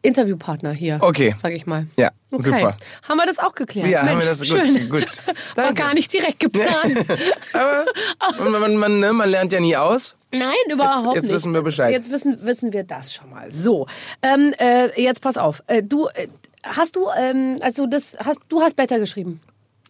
Interviewpartner 0.02 0.72
hier. 0.72 0.98
Okay. 1.02 1.36
Sag 1.38 1.52
ich 1.54 1.66
mal. 1.66 1.88
Ja, 1.98 2.10
okay. 2.32 2.44
super. 2.44 2.78
Haben 3.08 3.18
wir 3.18 3.26
das 3.26 3.40
auch 3.40 3.54
geklärt? 3.54 3.88
Ja, 3.90 4.00
haben 4.02 4.18
Mensch, 4.18 4.24
wir 4.26 4.30
das 4.30 4.40
gut, 4.40 4.66
schön. 4.66 4.90
gut. 4.90 5.06
War 5.56 5.74
gar 5.74 5.94
nicht 5.94 6.12
direkt 6.14 6.40
geplant. 6.40 7.06
Aber 7.54 8.50
man, 8.50 8.62
man, 8.62 8.76
man, 8.78 9.00
ne, 9.00 9.14
man 9.14 9.30
lernt 9.30 9.52
ja 9.52 9.60
nie 9.60 9.76
aus. 9.76 10.16
Nein, 10.32 10.54
überhaupt 10.72 11.16
jetzt 11.16 11.24
nicht. 11.26 11.34
wissen 11.34 11.54
wir 11.54 11.62
Bescheid. 11.64 11.92
Jetzt 11.92 12.12
wissen, 12.12 12.38
wissen 12.46 12.72
wir 12.72 12.84
das 12.84 13.14
schon 13.14 13.30
mal. 13.30 13.52
So, 13.52 13.88
ähm, 14.22 14.54
äh, 14.60 15.02
jetzt 15.02 15.22
pass 15.22 15.38
auf. 15.38 15.64
Äh, 15.68 15.84
du 15.84 16.08
äh, 16.14 16.28
hast 16.64 16.96
du, 16.96 17.08
ähm, 17.18 17.58
also 17.62 17.86
das 17.88 18.16
hast 18.24 18.40
du 18.48 18.62
hast 18.62 18.76
Better 18.76 19.00
geschrieben. 19.00 19.42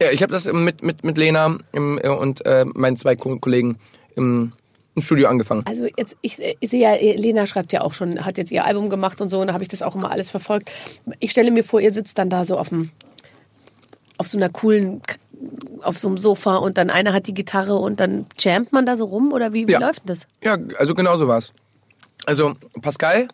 Ja, 0.02 0.12
ich 0.12 0.22
habe 0.24 0.32
das 0.32 0.46
mit, 0.52 0.82
mit, 0.82 1.04
mit 1.04 1.18
Lena 1.18 1.58
im, 1.74 2.00
äh, 2.02 2.08
und 2.08 2.46
äh, 2.46 2.66
meinen 2.74 2.96
zwei 2.96 3.16
Ko- 3.18 3.38
Kollegen 3.40 3.78
im, 4.16 4.54
im 4.96 5.02
Studio 5.02 5.28
angefangen. 5.30 5.64
Also 5.66 5.86
jetzt, 5.98 6.18
ich, 6.22 6.38
ich 6.60 6.70
sehe 6.70 6.82
ja, 6.82 6.94
Lena 7.16 7.46
schreibt 7.46 7.72
ja 7.74 7.82
auch 7.82 7.94
schon, 7.94 8.26
hat 8.26 8.38
jetzt 8.38 8.52
ihr 8.52 8.66
Album 8.66 8.90
gemacht 8.90 9.22
und 9.22 9.30
so, 9.30 9.40
und 9.40 9.48
da 9.48 9.54
habe 9.54 9.64
ich 9.64 9.70
das 9.70 9.82
auch 9.82 9.96
immer 9.96 10.12
alles 10.12 10.30
verfolgt. 10.30 10.72
Ich 11.20 11.32
stelle 11.32 11.52
mir 11.52 11.64
vor, 11.64 11.80
ihr 11.80 11.94
sitzt 11.94 12.18
dann 12.18 12.30
da 12.30 12.44
so 12.46 12.58
auf 12.58 12.70
dem, 12.70 12.90
auf 14.18 14.28
so 14.28 14.38
einer 14.38 14.50
coolen, 14.50 15.02
auf 15.84 15.98
so 15.98 16.08
einem 16.10 16.18
Sofa 16.18 16.58
und 16.58 16.78
dann 16.78 16.90
einer 16.90 17.14
hat 17.14 17.28
die 17.28 17.34
Gitarre 17.34 17.76
und 17.76 18.00
dann 18.00 18.26
jammt 18.38 18.74
man 18.74 18.86
da 18.86 18.96
so 18.98 19.06
rum 19.06 19.32
oder 19.32 19.54
wie, 19.54 19.68
wie 19.68 19.72
Ja. 19.74 19.80
läuft 19.80 20.00
denn 20.00 20.08
das? 20.08 20.28
Ja, 20.44 20.58
also 20.78 20.94
genau 20.94 21.16
so 21.16 21.28
war's. 21.28 21.54
Also 22.26 22.56
Pascal, 22.82 23.28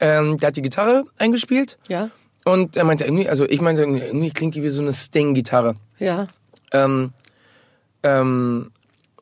ähm, 0.00 0.38
der 0.38 0.48
hat 0.48 0.56
die 0.56 0.62
Gitarre 0.62 1.04
eingespielt 1.18 1.78
Ja, 1.88 2.10
und 2.44 2.76
er 2.76 2.84
meinte 2.84 3.04
irgendwie, 3.04 3.28
also 3.28 3.44
ich 3.44 3.60
meinte 3.60 3.82
irgendwie, 3.82 4.02
irgendwie 4.02 4.30
klingt 4.30 4.54
die 4.56 4.62
wie 4.64 4.68
so 4.70 4.80
eine 4.80 4.92
Sting-Gitarre. 4.92 5.76
ja. 5.98 6.26
Ähm, 6.72 7.12
ähm, 8.02 8.72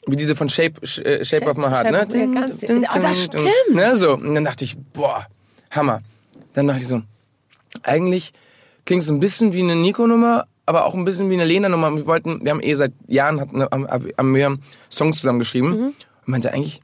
wie 0.06 0.16
diese 0.16 0.34
von 0.36 0.48
Shape, 0.48 0.80
Sh- 0.82 1.02
äh, 1.04 1.24
Shape, 1.24 1.46
Shape- 1.46 1.50
of 1.50 1.56
My 1.56 1.68
Heart, 1.74 1.90
ne? 1.90 2.02
of- 2.02 2.14
ja, 2.14 2.26
ganz- 2.26 2.88
Ah, 2.88 2.98
das 2.98 3.24
stimmt. 3.24 3.44
Ne, 3.72 3.96
so. 3.96 4.14
Und 4.14 4.34
dann 4.34 4.44
dachte 4.44 4.64
ich, 4.64 4.76
boah, 4.92 5.26
Hammer. 5.70 6.00
Dann 6.54 6.66
dachte 6.68 6.80
ich 6.82 6.88
so, 6.88 7.02
eigentlich 7.82 8.32
klingt 8.86 9.02
es 9.02 9.08
ein 9.08 9.20
bisschen 9.20 9.52
wie 9.52 9.62
eine 9.62 9.76
Nico-Nummer, 9.76 10.46
aber 10.66 10.84
auch 10.84 10.94
ein 10.94 11.04
bisschen 11.04 11.30
wie 11.30 11.34
eine 11.34 11.44
Lena-Nummer. 11.44 11.94
Wir 11.96 12.06
wollten, 12.06 12.44
wir 12.44 12.50
haben 12.52 12.62
eh 12.62 12.74
seit 12.74 12.92
Jahren 13.08 13.40
hatten, 13.40 13.62
haben, 13.62 13.88
haben 13.88 14.34
wir 14.34 14.56
Songs 14.90 15.18
zusammen 15.20 15.38
geschrieben. 15.38 15.68
Mhm. 15.70 15.86
Und 15.86 15.94
meinte 16.26 16.52
eigentlich, 16.52 16.80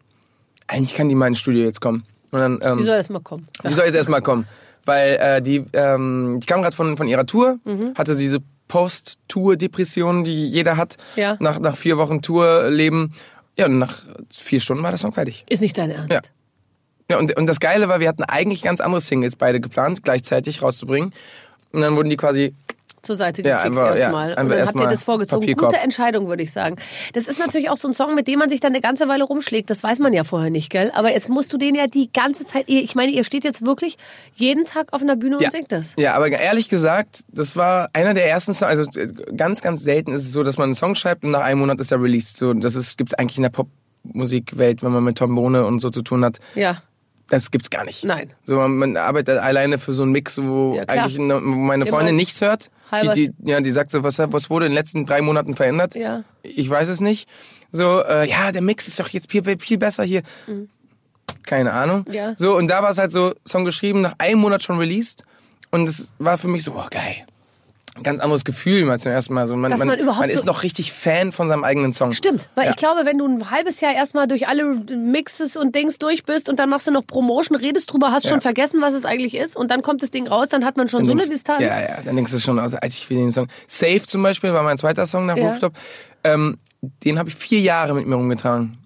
eigentlich 0.66 0.94
kann 0.94 1.09
die 1.09 1.14
mal 1.14 1.28
ins 1.28 1.38
Studio 1.38 1.64
jetzt 1.64 1.80
kommen. 1.80 2.04
Und 2.30 2.40
dann, 2.40 2.59
ähm, 2.62 2.78
Die 2.78 2.85
soll 2.85 2.96
erst 2.96 3.11
mal 3.11 3.20
kommen. 3.20 3.46
die 3.68 3.72
soll 3.72 3.87
jetzt 3.87 3.94
erstmal 3.96 4.22
kommen. 4.22 4.46
Weil 4.85 5.16
äh, 5.20 5.42
die, 5.42 5.64
ähm, 5.72 6.38
die 6.40 6.46
kam 6.46 6.62
gerade 6.62 6.74
von, 6.74 6.96
von 6.96 7.06
ihrer 7.09 7.26
Tour, 7.26 7.59
Mhm. 7.64 7.92
hatte 7.96 8.16
diese 8.16 8.38
Post-Tour-Depression, 8.70 10.22
die 10.22 10.46
jeder 10.46 10.76
hat. 10.76 10.96
Ja. 11.16 11.37
Nach, 11.40 11.59
nach 11.59 11.76
vier 11.76 11.98
Wochen 11.98 12.22
Tourleben. 12.22 13.12
Ja, 13.59 13.66
und 13.66 13.78
nach 13.78 14.02
vier 14.30 14.61
Stunden 14.61 14.85
war 14.85 14.90
der 14.90 14.98
Song 14.98 15.12
fertig. 15.12 15.44
Ist 15.48 15.61
nicht 15.61 15.76
dein 15.76 15.90
Ernst. 15.90 16.12
Ja. 16.12 16.20
Ja, 17.11 17.18
und, 17.18 17.37
und 17.37 17.48
das 17.48 17.59
Geile 17.59 17.88
war, 17.88 17.98
wir 17.98 18.09
hatten 18.09 18.22
eigentlich 18.22 18.62
ganz 18.62 18.80
andere 18.80 19.00
Singles 19.00 19.35
beide 19.35 19.61
geplant, 19.61 20.04
gleichzeitig 20.04 20.62
rauszubringen. 20.62 21.12
Und 21.72 21.80
dann 21.80 21.96
wurden 21.96 22.09
die 22.09 22.16
quasi 22.16 22.54
zur 23.02 23.16
Seite 23.16 23.42
Ja, 23.42 23.58
gekickt 23.62 23.76
einfach- 23.78 23.94
ja, 23.96 24.00
erstmal. 24.02 24.30
einfach 24.30 24.42
und 24.42 24.48
dann 24.48 24.58
habt 24.58 24.58
erstmal 24.60 24.84
ihr 24.86 24.90
das 24.90 25.02
vorgezogen. 25.02 25.40
Papierkorb. 25.42 25.72
Gute 25.72 25.82
Entscheidung, 25.82 26.28
würde 26.28 26.42
ich 26.42 26.52
sagen. 26.52 26.76
Das 27.14 27.26
ist 27.28 27.38
natürlich 27.38 27.70
auch 27.70 27.76
so 27.76 27.88
ein 27.88 27.94
Song, 27.94 28.14
mit 28.14 28.28
dem 28.28 28.38
man 28.38 28.48
sich 28.48 28.60
dann 28.60 28.72
eine 28.72 28.80
ganze 28.80 29.08
Weile 29.08 29.24
rumschlägt. 29.24 29.70
Das 29.70 29.82
weiß 29.82 29.98
man 30.00 30.12
ja 30.12 30.24
vorher 30.24 30.50
nicht, 30.50 30.70
gell? 30.70 30.90
Aber 30.94 31.10
jetzt 31.12 31.28
musst 31.28 31.52
du 31.52 31.56
den 31.58 31.74
ja 31.74 31.86
die 31.86 32.10
ganze 32.12 32.44
Zeit. 32.44 32.64
Ich 32.66 32.94
meine, 32.94 33.12
ihr 33.12 33.24
steht 33.24 33.44
jetzt 33.44 33.64
wirklich 33.64 33.96
jeden 34.34 34.64
Tag 34.64 34.92
auf 34.92 35.02
einer 35.02 35.16
Bühne 35.16 35.36
Ja. 35.40 35.46
und 35.48 35.52
singt 35.52 35.72
das. 35.72 35.94
Ja, 35.98 36.14
aber 36.14 36.28
ehrlich 36.28 36.68
gesagt, 36.68 37.24
das 37.32 37.56
war 37.56 37.88
einer 37.92 38.14
der 38.14 38.28
ersten 38.28 38.52
Songs, 38.54 38.70
also 38.78 39.00
äh, 39.00 39.06
ganz, 39.36 39.62
ganz 39.62 39.82
selten 39.82 40.12
ist 40.12 40.22
es 40.24 40.32
so, 40.32 40.42
dass 40.42 40.58
man 40.58 40.64
einen 40.64 40.74
Song 40.74 40.94
schreibt 40.94 41.24
und 41.24 41.30
nach 41.30 41.40
einem 41.42 41.60
Monat 41.60 41.80
ist 41.80 41.92
er 41.92 42.02
released. 42.02 42.36
So, 42.36 42.52
das 42.54 42.74
ist, 42.76 42.98
gibt's 42.98 43.14
eigentlich 43.14 43.36
in 43.38 43.42
der 43.44 43.50
Popmusikwelt, 43.50 44.82
wenn 44.82 44.92
man 44.92 45.04
mit 45.04 45.18
Trombone 45.18 45.64
und 45.66 45.80
so 45.80 45.90
zu 45.90 46.02
tun 46.02 46.24
hat. 46.24 46.38
Ja. 46.54 46.82
Das 47.30 47.50
gibt's 47.52 47.70
gar 47.70 47.84
nicht. 47.84 48.04
Nein. 48.04 48.32
So, 48.42 48.56
man, 48.56 48.96
arbeitet 48.96 49.38
alleine 49.38 49.78
für 49.78 49.94
so 49.94 50.02
einen 50.02 50.12
Mix, 50.12 50.42
wo 50.42 50.74
Ja, 50.74 50.82
eigentlich 50.88 51.16
ne, 51.16 51.36
wo 51.36 51.38
meine 51.38 51.84
Immer 51.84 51.96
Freundin 51.96 52.16
nichts 52.16 52.40
hört. 52.40 52.70
Die, 52.92 53.08
die, 53.14 53.48
ja, 53.48 53.60
die 53.60 53.70
sagt 53.70 53.92
so, 53.92 54.02
was, 54.02 54.18
was 54.18 54.50
wurde 54.50 54.66
in 54.66 54.72
den 54.72 54.76
letzten 54.76 55.06
drei 55.06 55.22
Monaten 55.22 55.54
verändert? 55.54 55.94
Ja. 55.94 56.24
Ich 56.42 56.68
weiß 56.68 56.88
es 56.88 57.00
nicht. 57.00 57.28
So, 57.70 58.02
äh, 58.02 58.28
ja, 58.28 58.50
der 58.50 58.62
Mix 58.62 58.88
ist 58.88 58.98
doch 58.98 59.08
jetzt 59.08 59.30
viel, 59.30 59.44
viel 59.58 59.78
besser 59.78 60.02
hier. 60.02 60.22
Keine 61.46 61.72
Ahnung. 61.72 62.04
Mhm. 62.06 62.12
Ja. 62.12 62.34
So, 62.36 62.56
und 62.56 62.66
da 62.66 62.82
war 62.82 62.90
es 62.90 62.98
halt 62.98 63.12
so, 63.12 63.34
Song 63.46 63.64
geschrieben, 63.64 64.00
nach 64.00 64.14
einem 64.18 64.40
Monat 64.40 64.64
schon 64.64 64.78
released. 64.78 65.22
Und 65.70 65.88
es 65.88 66.12
war 66.18 66.36
für 66.36 66.48
mich 66.48 66.64
so, 66.64 66.72
oh 66.72 66.86
geil. 66.90 67.24
Ganz 68.03 68.20
anderes 68.20 68.44
Gefühl 68.44 68.85
mal 68.87 68.98
zum 69.00 69.12
ersten 69.12 69.35
Mal. 69.35 69.46
So, 69.46 69.57
man, 69.57 69.70
Dass 69.70 69.85
man 69.85 69.98
überhaupt 69.98 70.20
man 70.20 70.31
ist 70.31 70.40
so- 70.40 70.46
noch 70.46 70.62
richtig 70.62 70.92
Fan 70.92 71.33
von 71.33 71.48
seinem 71.48 71.64
eigenen 71.64 71.92
Song. 71.92 72.12
Stimmt, 72.12 72.48
weil 72.55 72.64
Ja. 72.66 72.70
ich 72.70 72.76
glaube, 72.76 73.05
wenn 73.05 73.18
du 73.18 73.26
ein 73.26 73.50
halbes 73.50 73.81
Jahr 73.81 73.92
erstmal 73.92 74.26
durch 74.29 74.48
alle 74.48 74.64
Mixes 74.64 75.57
und 75.57 75.74
Dings 75.74 75.98
durch 75.98 76.24
bist 76.24 76.48
und 76.48 76.59
dann 76.59 76.70
machst 76.70 76.87
du 76.87 76.92
noch 76.92 77.07
Promotion, 77.07 77.57
redest 77.59 77.92
drüber, 77.92 78.11
hast 78.12 78.24
Ja. 78.24 78.31
schon 78.31 78.40
vergessen, 78.40 78.81
was 78.81 78.94
es 78.94 79.05
eigentlich 79.05 79.35
ist 79.35 79.57
und 79.57 79.70
dann 79.70 79.83
kommt 79.83 80.03
das 80.03 80.11
Ding 80.11 80.26
raus, 80.29 80.48
dann 80.48 80.64
hat 80.64 80.76
man 80.76 80.88
schon 80.88 81.05
so 81.05 81.11
eine 81.11 81.20
denkst- 81.20 81.35
Distanz. 81.35 81.62
Ja, 81.62 81.81
ja, 81.81 81.98
dann 82.05 82.16
denkst 82.16 82.33
du 82.33 82.38
schon, 82.38 82.59
also 82.59 82.76
Alter, 82.76 82.87
ich 82.88 83.11
will 83.11 83.18
den 83.18 83.33
Song. 83.33 83.48
Safe 83.66 84.03
zum 84.03 84.22
Beispiel 84.22 84.53
war 84.53 84.62
mein 84.62 84.79
zweiter 84.79 85.05
Song 85.07 85.26
nach 85.26 85.37
Ja. 85.37 85.48
Rooftop. 85.48 85.72
Ähm, 86.24 86.59
den 87.05 87.18
habe 87.18 87.29
ich 87.29 87.35
vier 87.35 87.61
Jahre 87.61 87.92
mit 87.94 88.07
mir 88.07 88.14
rumgetragen. 88.14 88.79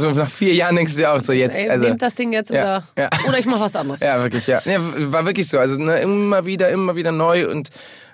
So 0.00 0.12
nach 0.12 0.30
vier 0.30 0.54
Jahren 0.54 0.76
denkst 0.76 0.92
du 0.92 1.00
dir 1.00 1.12
auch 1.12 1.20
so 1.20 1.32
jetzt. 1.32 1.58
Ey, 1.58 1.68
also, 1.68 1.84
nehmt 1.84 2.00
das 2.00 2.14
Ding 2.14 2.32
jetzt 2.32 2.50
Ja, 2.50 2.62
oder, 2.62 2.84
ja. 2.96 3.10
oder 3.26 3.38
ich 3.38 3.46
mach 3.46 3.58
was 3.58 3.74
anderes. 3.74 3.98
Ja, 3.98 4.22
wirklich, 4.22 4.46
ja. 4.46 4.62
ja 4.64 4.78
war 5.12 5.26
wirklich 5.26 5.48
so. 5.48 5.58
Also 5.58 5.82
ne, 5.82 6.00
immer 6.00 6.44
wieder, 6.44 6.68
immer 6.68 6.94
wieder 6.94 7.10
neu 7.10 7.50
und, 7.50 7.70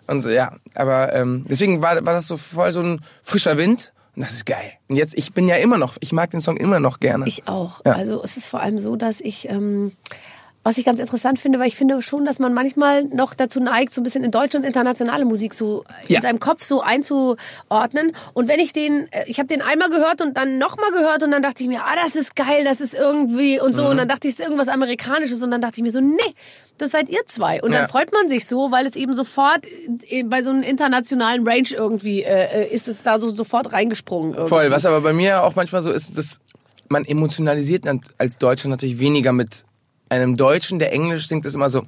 und 0.06 0.22
so, 0.22 0.30
ja. 0.30 0.52
Aber 0.74 1.12
ähm, 1.12 1.44
deswegen 1.46 1.82
war, 1.82 1.96
war 2.06 2.14
das 2.14 2.26
so 2.26 2.38
voll 2.38 2.72
so 2.72 2.80
ein 2.80 3.02
frischer 3.22 3.58
Wind. 3.58 3.92
Und 4.16 4.22
das 4.22 4.32
ist 4.32 4.46
geil. 4.46 4.72
Und 4.88 4.96
jetzt, 4.96 5.14
ich 5.18 5.34
bin 5.34 5.46
ja 5.46 5.56
immer 5.56 5.76
noch, 5.76 5.96
ich 6.00 6.12
mag 6.12 6.30
den 6.30 6.40
Song 6.40 6.56
immer 6.56 6.80
noch 6.80 7.00
gerne. 7.00 7.26
Ich 7.28 7.48
auch. 7.48 7.84
Ja. 7.84 7.92
Also 7.92 8.22
es 8.24 8.38
ist 8.38 8.46
vor 8.46 8.60
allem 8.60 8.78
so, 8.78 8.96
dass 8.96 9.20
ich, 9.20 9.50
ähm, 9.50 9.92
was 10.64 10.79
ich 10.79 10.85
ganz 10.85 10.98
interessant 10.98 11.38
finde, 11.38 11.59
weil 11.61 11.68
ich 11.68 11.77
finde 11.77 12.00
schon, 12.03 12.24
dass 12.24 12.38
man 12.40 12.53
manchmal 12.55 13.05
noch 13.05 13.35
dazu 13.35 13.61
neigt, 13.61 13.94
so 13.94 14.00
ein 14.00 14.05
bisschen 14.05 14.24
in 14.24 14.31
deutsche 14.31 14.57
und 14.59 14.64
internationale 14.64 15.24
Musik 15.27 15.55
so 15.55 15.85
Ja. 16.09 16.16
in 16.16 16.22
seinem 16.22 16.40
Kopf 16.40 16.62
so 16.64 16.81
einzuordnen. 16.81 18.12
Und 18.33 18.48
wenn 18.48 18.61
ich 18.61 18.72
den, 18.72 19.07
äh, 19.12 19.24
ich 19.27 19.38
habe 19.38 19.46
den 19.46 19.62
einmal 19.62 19.90
gehört 19.90 20.20
und 20.22 20.37
dann 20.37 20.59
nochmal 20.59 20.90
gehört 20.90 21.22
und 21.22 21.31
dann 21.31 21.42
dachte 21.42 21.62
ich 21.62 21.68
mir, 21.68 21.83
ah, 21.85 21.94
das 22.03 22.16
ist 22.16 22.35
geil, 22.35 22.64
das 22.64 22.81
ist 22.81 22.94
irgendwie 22.94 23.61
und 23.61 23.74
so. 23.74 23.85
Mhm. 23.85 23.90
Und 23.90 23.96
dann 23.98 24.09
dachte 24.09 24.27
ich, 24.29 24.35
es 24.35 24.40
ist 24.40 24.44
irgendwas 24.44 24.68
Amerikanisches 24.68 25.42
und 25.42 25.50
dann 25.50 25.61
dachte 25.61 25.74
ich 25.77 25.83
mir 25.83 25.90
so, 25.90 26.00
nee, 26.00 26.16
das 26.79 26.90
seid 26.90 27.09
ihr 27.09 27.20
zwei. 27.27 27.62
Und 27.62 27.72
Ja. 27.72 27.81
dann 27.81 27.88
freut 27.88 28.12
man 28.12 28.29
sich 28.29 28.46
so, 28.46 28.70
weil 28.72 28.87
es 28.87 28.96
eben 28.96 29.14
sofort 29.14 29.66
äh, 30.09 30.22
bei 30.24 30.42
so 30.42 30.50
einem 30.50 30.62
internationalen 30.62 31.46
Range 31.46 31.68
irgendwie 31.72 32.22
äh, 32.22 32.62
äh, 32.64 32.74
ist 32.74 32.88
es 32.88 33.03
da 33.03 33.18
so 33.18 33.31
sofort 33.31 33.72
reingesprungen. 33.72 34.33
Irgendwie. 34.33 34.48
Voll, 34.48 34.70
was 34.70 34.87
aber 34.87 35.00
bei 35.00 35.12
mir 35.12 35.42
auch 35.44 35.55
manchmal 35.57 35.83
so 35.83 35.90
ist, 35.92 36.16
dass 36.18 36.38
man 36.88 37.05
emotionalisiert 37.05 37.85
als 38.18 38.38
Deutscher 38.38 38.68
natürlich 38.68 38.98
weniger 38.98 39.33
mit 39.33 39.64
einem 40.22 40.37
Deutschen, 40.37 40.79
der 40.79 40.92
Englisch 40.92 41.27
singt, 41.29 41.46
ist 41.46 41.55
immer 41.55 41.68
so, 41.68 41.85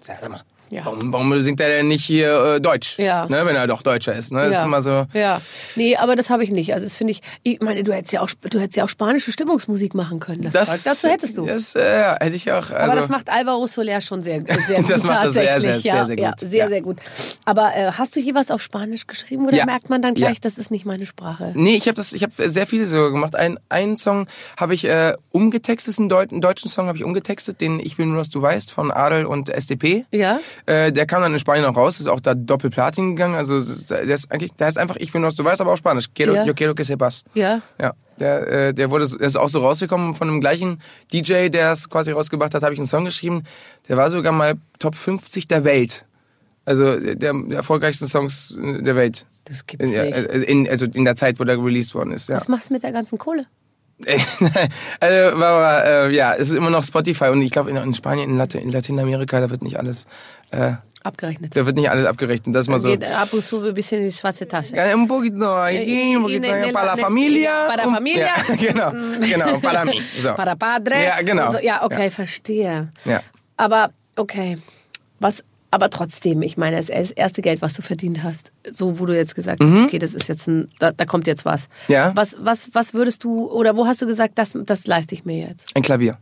sag 0.00 0.28
mal, 0.28 0.42
Ja. 0.72 0.86
warum, 0.86 1.12
warum 1.12 1.40
singt 1.42 1.60
er 1.60 1.68
denn 1.68 1.88
nicht 1.88 2.04
hier 2.04 2.54
äh, 2.56 2.60
Deutsch? 2.60 2.98
Ja. 2.98 3.26
Ne, 3.28 3.44
wenn 3.44 3.54
er 3.54 3.66
doch 3.66 3.82
Deutscher 3.82 4.14
ist. 4.14 4.32
Ne? 4.32 4.46
Das 4.48 4.56
ist 4.58 4.64
immer 4.64 4.80
so. 4.80 5.06
Ja. 5.12 5.40
Nee, 5.76 5.96
aber 5.96 6.16
das 6.16 6.30
habe 6.30 6.42
ich 6.44 6.50
nicht. 6.50 6.72
Also 6.74 6.86
das 6.86 6.96
finde 6.96 7.12
ich, 7.12 7.20
ich 7.42 7.60
meine, 7.60 7.82
du 7.82 7.92
hättest 7.92 8.12
ja 8.12 8.22
auch, 8.22 8.30
du 8.48 8.58
hättest 8.58 8.76
ja 8.76 8.84
auch 8.84 8.88
spanische 8.88 9.32
Stimmungsmusik 9.32 9.94
machen 9.94 10.18
können. 10.18 10.48
Das, 10.50 10.82
Zeug. 10.82 10.92
Dazu 10.92 11.08
hättest 11.08 11.36
du. 11.36 11.46
Das, 11.46 11.74
äh, 11.74 12.00
ja, 12.00 12.16
hätte 12.20 12.34
ich 12.36 12.50
auch. 12.50 12.70
Also, 12.70 12.74
aber 12.74 12.96
das 12.96 13.08
macht 13.10 13.28
Alvaro 13.28 13.66
Soler 13.66 14.00
schon 14.00 14.22
sehr, 14.22 14.42
sehr 14.66 14.76
gut. 14.82 14.90
Das 14.90 15.02
macht 15.04 15.26
er 15.26 15.30
sehr, 15.32 15.60
sehr, 15.60 15.76
ja, 15.76 15.80
sehr, 15.80 16.06
sehr 16.06 16.18
Ja, 16.18 16.30
gut. 16.30 16.40
sehr, 16.40 16.50
Ja. 16.64 16.68
sehr 16.68 16.80
gut. 16.80 16.96
Aber 17.44 17.76
äh, 17.76 17.92
hast 17.92 18.16
du 18.16 18.20
hier 18.20 18.34
was 18.34 18.50
auf 18.50 18.62
Spanisch 18.62 19.06
geschrieben 19.06 19.46
oder 19.46 19.58
Ja. 19.58 19.66
merkt 19.66 19.90
man 19.90 20.00
dann 20.02 20.14
gleich, 20.14 20.34
Ja. 20.36 20.40
das 20.42 20.56
ist 20.58 20.70
nicht 20.70 20.86
meine 20.86 21.04
Sprache? 21.06 21.52
Nee, 21.54 21.76
ich 21.76 21.86
habe 21.86 21.94
das, 21.94 22.12
ich 22.14 22.22
habe 22.22 22.32
sehr 22.48 22.66
viele 22.66 22.86
so 22.86 23.10
gemacht. 23.10 23.36
Ein, 23.36 23.58
einen 23.68 23.96
Song 23.98 24.26
habe 24.56 24.72
ich 24.74 24.84
äh, 24.86 25.12
umgetextet, 25.30 25.98
einen, 25.98 26.08
Deut 26.08 26.32
einen 26.32 26.40
deutschen 26.40 26.70
Song 26.70 26.86
habe 26.86 26.96
ich 26.96 27.04
umgetextet, 27.04 27.60
den 27.60 27.78
Ich 27.80 27.98
will 27.98 28.06
nur, 28.06 28.18
dass 28.18 28.30
du 28.30 28.40
weißt 28.40 28.72
von 28.72 28.90
Adel 28.90 29.26
und 29.26 29.48
SDP. 29.50 30.06
Ja? 30.12 30.40
Äh, 30.66 30.92
der 30.92 31.06
kam 31.06 31.22
dann 31.22 31.32
in 31.32 31.38
Spanien 31.38 31.64
auch 31.64 31.76
raus, 31.76 31.98
ist 32.00 32.06
auch 32.08 32.20
da 32.20 32.34
Doppelplatin 32.34 33.16
gegangen. 33.16 33.34
Also 33.34 33.58
der 33.90 34.02
ist 34.02 34.30
eigentlich, 34.30 34.52
der 34.54 34.68
heißt 34.68 34.78
einfach 34.78 34.96
Ich 34.96 35.12
will 35.12 35.20
nur, 35.20 35.28
dass 35.28 35.36
du 35.36 35.44
weißt, 35.44 35.60
aber 35.60 35.72
auf 35.72 35.78
Spanisch. 35.78 36.06
Quiero, 36.14 36.34
Ja. 36.34 36.44
Yo 36.44 36.54
quiero 36.54 36.74
que 36.74 36.84
sepas. 36.84 37.24
Ja. 37.34 37.62
Ja, 37.80 37.92
der, 38.20 38.48
äh, 38.68 38.74
der 38.74 38.90
wurde, 38.90 39.08
der 39.08 39.26
ist 39.26 39.36
auch 39.36 39.48
so 39.48 39.60
rausgekommen 39.60 40.14
von 40.14 40.28
dem 40.28 40.40
gleichen 40.40 40.80
DJ, 41.12 41.48
der 41.48 41.72
es 41.72 41.88
quasi 41.88 42.12
rausgebracht 42.12 42.54
hat, 42.54 42.62
habe 42.62 42.74
ich 42.74 42.78
einen 42.80 42.86
Song 42.88 43.04
geschrieben. 43.04 43.42
Der 43.88 43.96
war 43.96 44.10
sogar 44.10 44.32
mal 44.32 44.54
Top 44.78 44.94
50 44.94 45.48
der 45.48 45.64
Welt. 45.64 46.04
Also 46.64 46.98
der, 47.00 47.16
der 47.16 47.34
erfolgreichsten 47.50 48.06
Songs 48.06 48.56
der 48.60 48.94
Welt. 48.94 49.26
Das 49.46 49.66
gibt's 49.66 49.92
In, 49.92 50.00
nicht. 50.00 50.16
äh, 50.16 50.42
in, 50.44 50.68
also 50.68 50.86
in 50.86 51.04
der 51.04 51.16
Zeit, 51.16 51.40
wo 51.40 51.44
der 51.44 51.58
released 51.58 51.94
worden 51.96 52.12
ist. 52.12 52.28
Ja. 52.28 52.36
Was 52.36 52.46
machst 52.46 52.70
du 52.70 52.74
mit 52.74 52.84
der 52.84 52.92
ganzen 52.92 53.18
Kohle? 53.18 53.46
also, 55.00 55.36
aber, 55.36 55.84
äh, 55.84 56.14
ja, 56.14 56.34
es 56.34 56.48
ist 56.48 56.54
immer 56.54 56.70
noch 56.70 56.84
Spotify 56.84 57.26
und 57.26 57.42
ich 57.42 57.50
glaube 57.50 57.70
in, 57.70 57.76
in 57.76 57.94
Spanien, 57.94 58.30
in, 58.30 58.36
Lat 58.36 58.54
in 58.54 58.70
Lateinamerika, 58.70 59.40
da 59.40 59.50
wird 59.50 59.62
nicht 59.62 59.78
alles, 59.78 60.06
äh, 60.50 60.72
Abgerechnet. 61.04 61.56
da 61.56 61.66
wird 61.66 61.76
nicht 61.76 61.90
alles 61.90 62.04
abgerechnet. 62.04 62.54
Das 62.54 62.66
ist 62.66 62.68
mal 62.68 62.78
so. 62.78 62.88
Geht 62.88 63.04
ab 63.04 63.32
und 63.32 63.44
zu 63.44 63.62
ein 63.64 63.74
bisschen 63.74 64.02
in 64.02 64.08
die 64.08 64.12
schwarze 64.14 64.46
Tasche. 64.46 64.76
Ja, 64.76 64.94
un 64.94 65.08
poquito 65.08 65.52
aquí, 65.56 66.16
un 66.16 66.22
poquito 66.22 66.40
Ne- 66.42 66.48
ne- 66.48 66.54
allá, 66.66 66.72
para 66.72 66.86
la 66.86 66.94
ne- 66.94 67.02
familia. 67.02 67.66
para 67.66 67.82
familia. 67.90 68.26
Ja, 68.48 68.54
genau, 68.56 68.92
genau, 69.20 69.60
para 69.60 69.84
mí. 69.84 70.00
So. 70.20 70.34
Para 70.34 70.54
padre. 70.54 71.04
Ja, 71.04 71.20
genau. 71.22 71.50
So, 71.52 71.58
ja, 71.60 71.84
okay, 71.84 72.08
verstehe. 72.10 72.92
Ja. 73.04 73.20
Aber, 73.56 73.90
okay. 74.16 74.58
Was, 75.18 75.42
aber 75.72 75.90
trotzdem, 75.90 76.42
ich 76.42 76.56
meine, 76.56 76.76
das 76.76 76.88
erste 76.90 77.42
Geld, 77.42 77.62
was 77.62 77.72
du 77.74 77.82
verdient 77.82 78.22
hast, 78.22 78.52
so 78.70 79.00
wo 79.00 79.06
du 79.06 79.16
jetzt 79.16 79.34
gesagt 79.34 79.64
hast, 79.64 79.72
okay, 79.74 79.98
das 79.98 80.12
ist 80.14 80.28
jetzt 80.28 80.46
ein, 80.46 80.68
da, 80.78 80.92
da 80.92 81.04
kommt 81.06 81.26
jetzt 81.26 81.44
was. 81.44 81.68
Mhm. 81.88 81.94
Ja. 81.94 82.12
Was, 82.14 82.36
was, 82.38 82.68
was 82.74 82.94
würdest 82.94 83.24
du, 83.24 83.50
oder 83.50 83.74
wo 83.76 83.86
hast 83.86 84.00
du 84.02 84.06
gesagt, 84.06 84.38
das, 84.38 84.56
das 84.66 84.86
leiste 84.86 85.14
ich 85.14 85.24
mir 85.24 85.38
jetzt? 85.48 85.74
Ein 85.74 85.82
Klavier. 85.82 86.18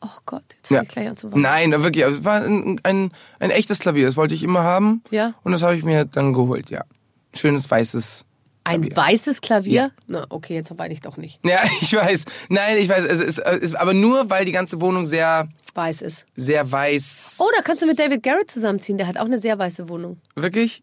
Oh 0.00 0.08
Gott, 0.26 0.42
jetzt 0.56 0.68
fange 0.68 0.78
Ja. 0.80 0.82
ich 0.82 0.88
gleich 0.88 1.08
an 1.08 1.16
zu 1.16 1.30
weinen. 1.30 1.42
Nein, 1.42 1.82
wirklich. 1.84 2.04
also 2.04 2.18
Es 2.18 2.24
war 2.24 2.42
ein, 2.42 2.80
ein, 2.82 3.12
ein 3.38 3.50
echtes 3.50 3.78
Klavier. 3.78 4.06
Das 4.06 4.16
wollte 4.16 4.34
ich 4.34 4.42
immer 4.42 4.64
haben. 4.64 5.02
Ja. 5.12 5.34
Und 5.44 5.52
das 5.52 5.62
habe 5.62 5.76
ich 5.76 5.84
mir 5.84 6.04
dann 6.04 6.32
geholt, 6.32 6.68
ja. 6.70 6.82
Schönes 7.34 7.70
weißes. 7.70 8.24
Ein 8.64 8.82
Klavier. 8.82 8.96
weißes 8.96 9.40
Klavier? 9.40 9.90
Na, 10.06 10.26
okay, 10.28 10.54
jetzt 10.54 10.76
weine 10.78 10.94
ich 10.94 11.00
doch 11.00 11.16
nicht. 11.16 11.40
Ja, 11.44 11.60
ich 11.80 11.92
weiß. 11.92 12.24
Nein, 12.48 12.78
ich 12.78 12.88
weiß. 12.88 13.04
Es 13.04 13.20
ist, 13.20 13.38
es 13.38 13.58
ist 13.62 13.74
aber 13.74 13.92
nur, 13.94 14.30
weil 14.30 14.44
die 14.44 14.52
ganze 14.52 14.80
Wohnung 14.80 15.04
sehr, 15.04 15.48
Weiß 15.74 16.02
ist. 16.02 16.24
sehr 16.36 16.70
weiß. 16.70 17.38
Oh, 17.40 17.48
da 17.56 17.62
kannst 17.62 17.82
du 17.82 17.86
mit 17.86 17.98
David 17.98 18.22
Garrett 18.22 18.50
zusammenziehen. 18.50 18.98
Der 18.98 19.06
hat 19.06 19.18
auch 19.18 19.24
eine 19.24 19.38
sehr 19.38 19.58
weiße 19.58 19.88
Wohnung. 19.88 20.18
Wirklich? 20.36 20.82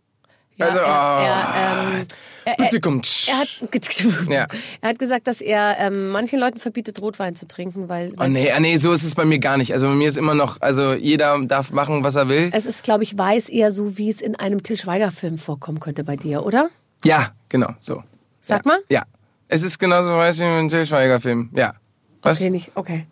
Ja, 0.57 0.65
also, 0.67 0.79
er, 0.79 0.85
oh. 0.85 0.89
er, 0.89 1.99
ähm, 2.01 2.07
er, 2.43 2.59
er, 2.59 2.65
hat, 2.65 4.29
Ja. 4.29 4.47
er 4.81 4.89
hat 4.89 4.99
gesagt, 4.99 5.27
dass 5.27 5.39
er 5.39 5.77
ähm, 5.79 6.09
manchen 6.09 6.37
Leuten 6.37 6.59
verbietet, 6.59 7.01
Rotwein 7.01 7.33
zu 7.35 7.47
trinken, 7.47 7.87
weil, 7.87 8.11
Oh 8.19 8.25
nee, 8.27 8.51
ah, 8.51 8.59
nee, 8.59 8.75
so 8.75 8.91
ist 8.91 9.03
es 9.03 9.15
bei 9.15 9.23
mir 9.23 9.39
gar 9.39 9.55
nicht. 9.55 9.71
Also 9.71 9.87
bei 9.87 9.93
mir 9.93 10.09
ist 10.09 10.17
immer 10.17 10.33
noch, 10.33 10.59
also 10.59 10.91
jeder 10.91 11.39
darf 11.45 11.71
machen, 11.71 12.03
was 12.03 12.15
er 12.15 12.27
will. 12.27 12.49
es 12.51 12.65
ist, 12.65 12.83
glaube 12.83 13.03
ich, 13.05 13.17
weiß 13.17 13.47
eher 13.47 13.71
so, 13.71 13.97
wie 13.97 14.09
es 14.09 14.19
in 14.19 14.35
einem 14.35 14.61
Till 14.61 14.77
Schweiger-Film 14.77 15.37
vorkommen 15.37 15.79
könnte 15.79 16.03
bei 16.03 16.17
dir, 16.17 16.45
oder? 16.45 16.69
Ja, 17.05 17.31
genau, 17.49 17.69
so. 17.79 18.03
Sag 18.41 18.65
ja. 18.65 18.71
mal. 18.71 18.79
Ja. 18.89 19.03
Es 19.47 19.63
ist 19.63 19.79
genauso 19.79 20.09
weiß 20.09 20.39
wie 20.39 20.43
ein 20.43 20.69
Till 20.69 20.85
Schweiger-Film. 20.85 21.49
Ja. 21.53 21.73
Was? 22.21 22.39
Okay, 22.41 22.49
nicht, 22.49 22.71
okay. 22.75 23.07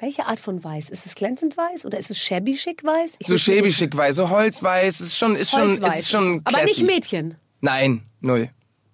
Welche 0.00 0.26
Art 0.26 0.40
von 0.40 0.62
weiß? 0.62 0.90
Ist 0.90 1.06
es 1.06 1.14
glänzend 1.14 1.56
weiß 1.56 1.86
oder 1.86 1.98
ist 1.98 2.10
es 2.10 2.18
shabby 2.18 2.56
schick 2.56 2.84
weiß? 2.84 3.14
Ich 3.18 3.26
So 3.26 3.34
nicht. 3.34 3.76
schick 3.76 3.96
weiß, 3.96 4.16
so 4.16 4.28
holzweiß, 4.30 5.00
ist 5.00 5.16
schon, 5.16 5.36
ist 5.36 5.50
schon, 5.50 5.70
Holzweiß 5.70 5.98
ist 6.00 6.10
schon 6.10 6.40
Aber 6.44 6.62
nicht 6.64 6.76
classy. 6.76 6.84
Mädchen. 6.84 7.34
Nein, 7.60 8.02
null. 8.20 8.50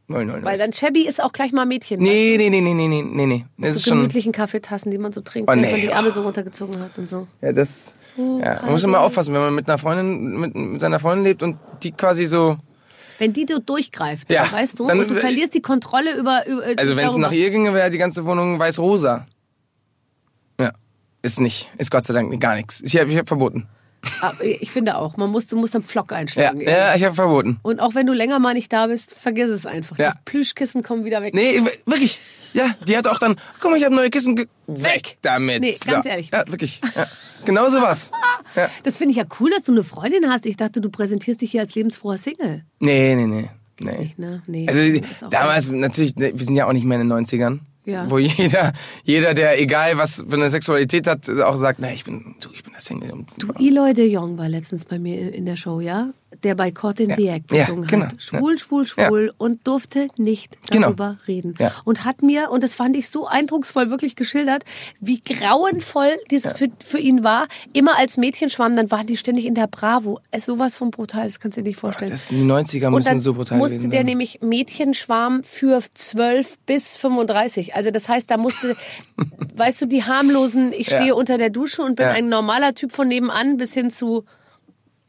Null, 0.06 0.24
null, 0.24 0.36
null. 0.36 0.44
Weil 0.44 0.58
dann 0.58 0.72
shabby 0.72 1.06
ist 1.06 1.22
auch 1.22 1.32
gleich 1.32 1.52
mal 1.52 1.66
Mädchen. 1.66 2.00
Nee, 2.00 2.34
nee, 2.36 2.50
nee, 2.50 2.60
nee, 2.60 2.74
nee, 2.74 2.88
nee, 2.88 3.02
nee, 3.02 3.26
nee. 3.26 3.44
Das 3.58 3.74
So 3.74 3.78
ist 3.78 3.84
schon. 3.86 3.96
gemütlichen 3.98 4.32
Kaffeetassen, 4.32 4.90
die 4.90 4.98
man 4.98 5.12
so 5.12 5.20
trinkt, 5.20 5.48
Oh, 5.48 5.52
wenn 5.52 5.60
nee. 5.60 5.70
man 5.70 5.80
die 5.80 5.86
Ärmel 5.88 6.12
so 6.12 6.22
runtergezogen 6.22 6.80
hat 6.82 6.98
und 6.98 7.08
so. 7.08 7.26
Ja, 7.40 7.52
das. 7.52 7.92
Ja, 8.16 8.60
man 8.62 8.72
muss 8.72 8.82
immer 8.84 9.00
aufpassen, 9.00 9.32
wenn 9.34 9.40
man 9.40 9.54
mit 9.54 9.68
einer 9.68 9.78
Freundin, 9.78 10.38
mit, 10.40 10.54
mit 10.54 10.80
seiner 10.80 10.98
Freundin 10.98 11.24
lebt 11.24 11.42
und 11.42 11.58
die 11.82 11.92
quasi 11.92 12.26
so. 12.26 12.58
Wenn 13.20 13.32
die 13.32 13.46
so 13.48 13.58
durchgreift, 13.60 14.30
Ja, 14.30 14.50
weißt 14.50 14.78
du, 14.78 14.86
dann- 14.86 14.98
und 15.00 15.08
du 15.10 15.14
verlierst 15.14 15.54
die 15.54 15.60
Kontrolle 15.62 16.16
über. 16.16 16.46
über 16.46 16.64
Also 16.76 16.96
wenn 16.96 17.06
es 17.06 17.16
nach 17.16 17.32
ihr 17.32 17.50
ginge, 17.50 17.74
wäre 17.74 17.90
die 17.90 17.98
ganze 17.98 18.24
Wohnung 18.24 18.58
weiß-rosa. 18.58 19.26
Ja. 20.58 20.72
Ist 21.22 21.38
nicht. 21.40 21.70
Ist 21.78 21.90
Gott 21.90 22.04
sei 22.04 22.14
Dank 22.14 22.40
gar 22.40 22.56
nichts. 22.56 22.80
Ich 22.80 22.96
habe 22.98 23.10
ich 23.10 23.16
hab 23.18 23.28
verboten. 23.28 23.68
Ah, 24.22 24.32
Ich 24.40 24.70
finde 24.70 24.96
auch, 24.96 25.16
man 25.16 25.30
muss, 25.30 25.46
du 25.46 25.56
musst 25.56 25.76
am 25.76 25.82
Pflock 25.82 26.10
Ja, 26.10 26.16
einschlagen. 26.18 26.60
ja 26.60 26.94
ich 26.94 27.04
habe 27.04 27.14
verboten. 27.14 27.58
Und 27.62 27.80
auch 27.80 27.94
wenn 27.94 28.06
du 28.06 28.12
länger 28.12 28.38
mal 28.38 28.54
nicht 28.54 28.72
da 28.72 28.86
bist, 28.86 29.14
vergiss 29.14 29.50
es 29.50 29.66
einfach. 29.66 29.98
Ja. 29.98 30.12
Die 30.12 30.18
Plüschkissen 30.24 30.82
kommen 30.82 31.04
wieder 31.04 31.22
weg. 31.22 31.34
Nee, 31.34 31.60
wirklich. 31.86 32.18
Ja, 32.52 32.74
die 32.88 32.96
hat 32.96 33.06
auch 33.06 33.18
dann, 33.18 33.36
guck 33.60 33.70
mal, 33.70 33.76
ich 33.76 33.84
habe 33.84 33.94
neue 33.94 34.10
Kissen. 34.10 34.36
Ge 34.36 34.46
weg 34.66 35.18
damit. 35.22 35.60
Nee, 35.60 35.74
ganz 35.86 36.06
ehrlich. 36.06 36.30
Ja, 36.32 36.44
wirklich. 36.48 36.80
Ja. 36.96 37.06
Genau 37.44 37.68
so 37.70 37.80
was. 37.82 38.10
Ja. 38.56 38.68
Das 38.82 38.96
finde 38.96 39.12
ich 39.12 39.16
ja 39.16 39.24
cool, 39.38 39.48
dass 39.50 39.62
du 39.62 39.70
eine 39.70 39.84
Freundin 39.84 40.28
hast. 40.28 40.44
Ich 40.44 40.56
dachte, 40.56 40.80
du 40.80 40.90
präsentierst 40.90 41.40
dich 41.40 41.52
hier 41.52 41.60
als 41.60 41.76
lebensfroher 41.76 42.18
Single. 42.18 42.64
Nee, 42.80 43.14
nee, 43.14 43.26
nee. 43.26 43.48
nee. 43.78 43.98
Nicht, 43.98 44.18
ne? 44.18 44.42
Nee. 44.48 44.66
Also 44.68 45.28
damals 45.30 45.68
natürlich, 45.70 46.16
ne, 46.16 46.32
wir 46.34 46.44
sind 46.44 46.56
ja 46.56 46.66
auch 46.66 46.72
nicht 46.72 46.84
mehr 46.84 47.00
in 47.00 47.08
den 47.08 47.16
90ern. 47.24 47.60
Ja. 47.84 48.10
Wo 48.10 48.18
jeder, 48.18 48.72
jeder, 49.04 49.34
der 49.34 49.60
egal 49.60 49.96
was 49.96 50.24
für 50.28 50.36
eine 50.36 50.50
Sexualität 50.50 51.06
hat, 51.06 51.28
auch 51.28 51.56
sagt, 51.56 51.80
nee, 51.80 51.94
ich 51.94 52.04
bin, 52.04 52.34
du, 52.40 52.50
ich 52.52 52.62
bin 52.62 52.72
der 52.72 52.80
Single. 52.80 53.24
Du, 53.38 53.52
Eloy 53.58 53.94
de 53.94 54.06
Jong 54.06 54.38
war 54.38 54.48
letztens 54.48 54.84
bei 54.84 54.98
mir 54.98 55.32
in 55.32 55.46
der 55.46 55.56
Show, 55.56 55.80
ja? 55.80 56.12
Der 56.44 56.54
bei 56.54 56.70
Caught 56.70 57.00
in 57.00 57.14
the 57.16 57.26
Act 57.28 57.52
Ja, 57.52 57.64
gesungen 57.66 57.86
genau. 57.88 58.06
hat. 58.06 58.22
Schwul, 58.22 58.58
schwul, 58.58 58.86
schwul 58.86 59.32
und 59.36 59.66
durfte 59.66 60.08
nicht 60.16 60.56
Genau. 60.70 60.86
darüber 60.88 61.18
reden. 61.26 61.54
Ja. 61.58 61.72
Und 61.84 62.04
hat 62.04 62.22
mir, 62.22 62.50
und 62.50 62.62
das 62.62 62.74
fand 62.74 62.94
ich 62.96 63.08
so 63.10 63.26
eindrucksvoll 63.26 63.90
wirklich 63.90 64.14
geschildert, 64.16 64.64
wie 65.00 65.20
grauenvoll 65.20 66.16
dies 66.30 66.50
für, 66.52 66.68
für 66.84 66.98
ihn 66.98 67.24
war. 67.24 67.48
Immer 67.72 67.98
als 67.98 68.16
Mädchenschwamm, 68.16 68.76
dann 68.76 68.90
waren 68.90 69.06
die 69.06 69.16
ständig 69.16 69.44
in 69.44 69.54
der 69.54 69.66
Bravo. 69.66 70.20
Es 70.30 70.46
sowas 70.46 70.76
von 70.76 70.90
brutal, 70.92 71.24
das 71.26 71.40
kannst 71.40 71.58
du 71.58 71.62
dir 71.62 71.68
nicht 71.70 71.80
vorstellen. 71.80 72.10
das, 72.10 72.28
die 72.28 72.42
90er 72.44 72.86
Und 72.86 72.94
müssen 72.94 73.18
so 73.18 73.34
brutal 73.34 73.58
musste 73.58 73.76
gewesen 73.78 73.90
der 73.90 74.04
nämlich 74.04 74.38
Mädchenschwarm 74.40 75.42
für 75.42 75.82
12 75.94 76.58
bis 76.60 76.96
35. 76.96 77.74
Also 77.74 77.90
das 77.90 78.08
heißt, 78.08 78.30
da 78.30 78.36
musste, 78.36 78.76
weißt 79.56 79.82
du, 79.82 79.86
die 79.86 80.04
harmlosen, 80.04 80.72
ich 80.72 80.88
Ja. 80.90 80.98
stehe 80.98 81.14
unter 81.16 81.38
der 81.38 81.50
Dusche 81.50 81.82
und 81.82 81.96
bin 81.96 82.06
Ja. 82.06 82.12
ein 82.12 82.28
normaler 82.28 82.74
Typ 82.74 82.92
von 82.92 83.08
nebenan 83.08 83.56
bis 83.56 83.74
hin 83.74 83.90
zu 83.90 84.24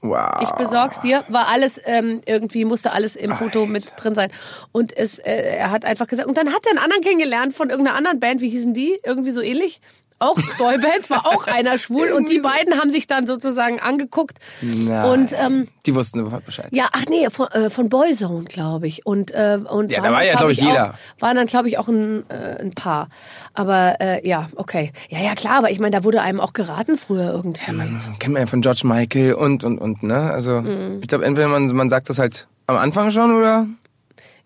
Wow. 0.04 0.42
ich 0.42 0.50
besorg's 0.52 1.00
dir, 1.00 1.24
war 1.28 1.48
alles 1.48 1.80
ähm, 1.86 2.22
irgendwie 2.26 2.66
musste 2.66 2.92
alles 2.92 3.16
im 3.16 3.34
Foto 3.34 3.68
mit 3.68 3.94
drin 3.98 4.16
sein 4.16 4.32
und 4.72 4.98
es 4.98 5.20
äh, 5.20 5.32
er 5.32 5.70
hat 5.70 5.86
einfach 5.86 6.08
gesagt 6.08 6.28
und 6.28 6.36
dann 6.38 6.52
hat 6.52 6.66
er 6.66 6.72
einen 6.72 6.80
anderen 6.80 7.04
kennengelernt 7.04 7.54
von 7.54 7.70
irgendeiner 7.70 7.98
anderen 7.98 8.20
Band, 8.20 8.42
wie 8.42 8.50
hießen 8.50 8.74
die? 8.74 9.00
Irgendwie 9.04 9.30
so 9.30 9.42
ähnlich. 9.42 9.80
Auch 10.22 10.36
Boyband 10.58 11.10
war 11.10 11.26
auch 11.26 11.48
einer 11.48 11.78
schwul 11.78 12.12
und 12.12 12.30
die 12.30 12.40
beiden 12.40 12.80
haben 12.80 12.90
sich 12.92 13.08
dann 13.08 13.26
sozusagen 13.28 13.80
angeguckt 13.80 14.38
Nein. 14.62 15.06
und 15.10 15.34
ähm, 15.38 15.68
Die 15.86 15.96
wussten 15.96 16.24
sofort 16.24 16.46
Bescheid. 16.46 16.68
ja, 16.72 16.88
ach 16.94 17.04
nee, 17.10 17.30
von, 17.30 17.48
äh, 17.48 17.70
von 17.70 17.90
Boyzone, 17.90 18.46
glaube 18.46 18.88
ich. 18.88 19.06
Und, 19.06 19.32
äh, 19.32 19.60
und 19.68 19.92
Ja, 19.92 19.98
da 19.98 20.04
waren 20.04 20.14
war 20.14 20.24
ja, 20.24 20.36
glaub 20.36 20.50
ich, 20.52 20.62
jeder. 20.62 20.92
Auch, 20.92 21.22
waren 21.22 21.36
dann, 21.36 21.48
glaube 21.48 21.68
ich, 21.70 21.78
auch 21.78 21.88
ein, 21.88 22.24
äh, 22.30 22.62
ein 22.62 22.72
Paar. 22.72 23.10
Aber 23.54 24.00
äh, 24.00 24.26
ja, 24.28 24.48
okay. 24.56 24.92
Ja, 25.10 25.20
ja, 25.20 25.34
klar, 25.36 25.56
aber 25.56 25.72
ich 25.72 25.80
meine, 25.80 25.92
da 25.98 26.04
wurde 26.04 26.22
einem 26.22 26.40
auch 26.40 26.54
geraten 26.54 26.98
früher 26.98 27.32
irgendwie. 27.34 27.72
Man 27.72 28.00
kennt 28.20 28.34
man 28.34 28.42
ja 28.44 28.48
von 28.48 28.62
George 28.62 28.82
Michael 28.86 29.34
und, 29.34 29.64
und, 29.64 29.80
und, 29.80 30.04
ne? 30.04 30.32
Also, 30.32 30.62
Mhm. 30.62 31.00
ich 31.02 31.08
glaube, 31.08 31.26
entweder 31.26 31.48
man, 31.48 31.68
man 31.76 31.90
sagt 31.90 32.10
das 32.10 32.20
halt 32.20 32.48
am 32.68 32.78
Anfang 32.78 33.12
schon 33.12 33.36
oder. 33.36 33.66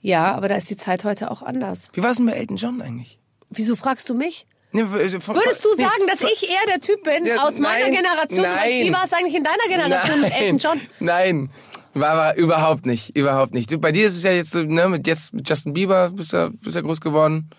Ja, 0.02 0.34
aber 0.36 0.48
da 0.48 0.56
ist 0.56 0.70
die 0.70 0.78
Zeit 0.78 1.04
heute 1.04 1.32
auch 1.32 1.42
anders. 1.42 1.90
Wie 1.94 2.02
war 2.04 2.12
es 2.12 2.18
denn 2.18 2.26
bei 2.28 2.34
Elton 2.34 2.58
John 2.58 2.82
eigentlich? 2.82 3.20
Wieso 3.50 3.76
fragst 3.76 4.08
du 4.10 4.14
mich? 4.14 4.46
Von- 4.78 5.36
Würdest 5.36 5.64
du 5.64 5.74
sagen, 5.74 6.08
dass 6.08 6.22
ich 6.22 6.50
eher 6.50 6.66
der 6.68 6.82
Typ 6.82 7.04
bin 7.04 7.40
aus 7.40 7.60
meiner 7.60 7.86
nein, 7.86 7.94
Generation? 7.94 8.42
Nein. 8.42 8.88
Wie 8.88 8.94
war 8.94 9.04
es 9.06 9.14
eigentlich 9.14 9.36
in 9.36 9.44
deiner 9.44 9.68
Generation 9.68 10.22
mit 10.22 10.40
Elton 10.40 10.58
John? 10.58 10.82
Nein, 11.00 11.50
war 11.94 12.10
aber 12.10 12.38
überhaupt 12.38 12.86
nicht, 12.86 13.16
überhaupt 13.16 13.54
nicht. 13.54 13.80
Bei 13.80 13.92
dir 13.92 14.08
ist 14.08 14.18
es 14.18 14.24
ja 14.24 14.32
jetzt 14.32 14.52
so, 14.52 14.64
ne, 14.64 14.90
mit 14.90 15.08
jetzt 15.08 15.34
mit 15.34 15.48
Justin 15.48 15.74
Bieber 15.74 16.10
bist 16.10 16.34
du 16.34 16.52
bist 16.62 16.76
ja 16.76 16.82
groß 16.82 17.02
geworden. 17.02 17.50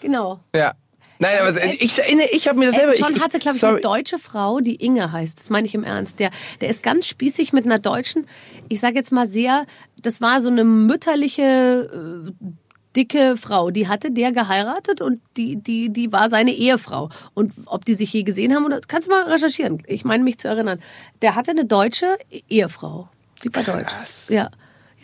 Genau. 0.00 0.40
Ja. 0.54 0.74
Nein, 1.18 1.38
aber 1.40 1.64
ich 1.64 1.98
erinnere, 1.98 2.26
ich 2.32 2.46
habe 2.46 2.58
mir 2.58 2.66
das 2.66 2.74
selber. 2.74 2.92
Elton 2.92 3.06
John 3.06 3.16
ich, 3.16 3.22
hatte, 3.22 3.38
glaube 3.38 3.56
ich, 3.56 3.60
sorry. 3.60 3.72
eine 3.74 3.80
deutsche 3.80 4.18
Frau, 4.18 4.60
die 4.60 4.74
Inge 4.76 5.12
heißt. 5.12 5.40
Das 5.40 5.48
meine 5.48 5.66
ich 5.66 5.74
im 5.74 5.82
Ernst. 5.82 6.18
Der, 6.18 6.30
der 6.60 6.68
ist 6.68 6.82
ganz 6.82 7.06
spießig 7.06 7.54
mit 7.54 7.64
einer 7.64 7.78
deutschen, 7.78 8.26
ich 8.68 8.80
sage 8.80 8.96
jetzt 8.96 9.12
mal 9.12 9.26
sehr, 9.26 9.64
das 10.02 10.20
war 10.20 10.42
so 10.42 10.48
eine 10.48 10.64
mütterliche 10.64 12.32
äh, 12.42 12.46
dicke 12.96 13.36
Frau, 13.36 13.70
die 13.70 13.88
hatte 13.88 14.10
der 14.10 14.32
geheiratet 14.32 15.00
und 15.00 15.20
die, 15.36 15.56
die, 15.56 15.90
die 15.90 16.10
war 16.12 16.30
seine 16.30 16.52
Ehefrau. 16.52 17.10
Und 17.34 17.52
ob 17.66 17.84
die 17.84 17.94
sich 17.94 18.12
je 18.12 18.22
gesehen 18.22 18.54
haben, 18.54 18.64
oder 18.64 18.80
kannst 18.86 19.06
du 19.08 19.12
mal 19.12 19.24
recherchieren. 19.24 19.82
Ich 19.86 20.04
meine 20.04 20.24
mich 20.24 20.38
zu 20.38 20.48
erinnern. 20.48 20.80
Der 21.22 21.34
hatte 21.34 21.50
eine 21.50 21.64
deutsche 21.66 22.16
Ehefrau. 22.48 23.08
Die 23.44 23.54
war 23.54 23.62
deutsch. 23.62 23.92
Krass. 23.92 24.28
Ja. 24.30 24.50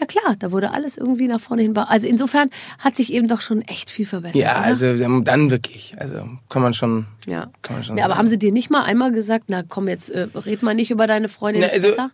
Ja 0.01 0.07
klar, 0.07 0.35
da 0.37 0.51
wurde 0.51 0.73
alles 0.73 0.97
irgendwie 0.97 1.29
nach 1.29 1.41
vorne 1.41 1.63
hin. 1.63 1.77
Also 1.77 2.09
insofern 2.09 2.51
hat 2.81 2.97
sich 2.97 3.13
eben 3.13 3.29
doch 3.29 3.41
schon 3.41 3.63
echt 3.63 3.89
viel 3.89 4.07
verbessert. 4.07 4.35
Ja, 4.35 4.57
oder? 4.59 4.65
also 4.65 5.21
dann 5.21 5.51
wirklich. 5.53 5.95
Also 5.97 6.27
kann 6.49 6.63
man 6.63 6.75
schon. 6.75 7.07
Ja. 7.27 7.51
Kann 7.63 7.77
man 7.77 7.85
schon 7.85 7.97
ja, 7.99 8.07
aber 8.07 8.17
haben 8.17 8.27
sie 8.27 8.39
dir 8.39 8.51
nicht 8.51 8.69
mal 8.69 8.83
einmal 8.83 9.13
gesagt, 9.13 9.45
na 9.47 9.63
komm, 9.63 9.87
jetzt 9.87 10.11
äh, 10.11 10.27
red 10.35 10.65
mal 10.65 10.75
nicht 10.75 10.91
über 10.91 11.07
deine 11.07 11.29
Freundin, 11.29 11.61
Na, 11.63 11.69
ist 11.69 11.75
also- 11.75 11.89
besser? 11.89 12.11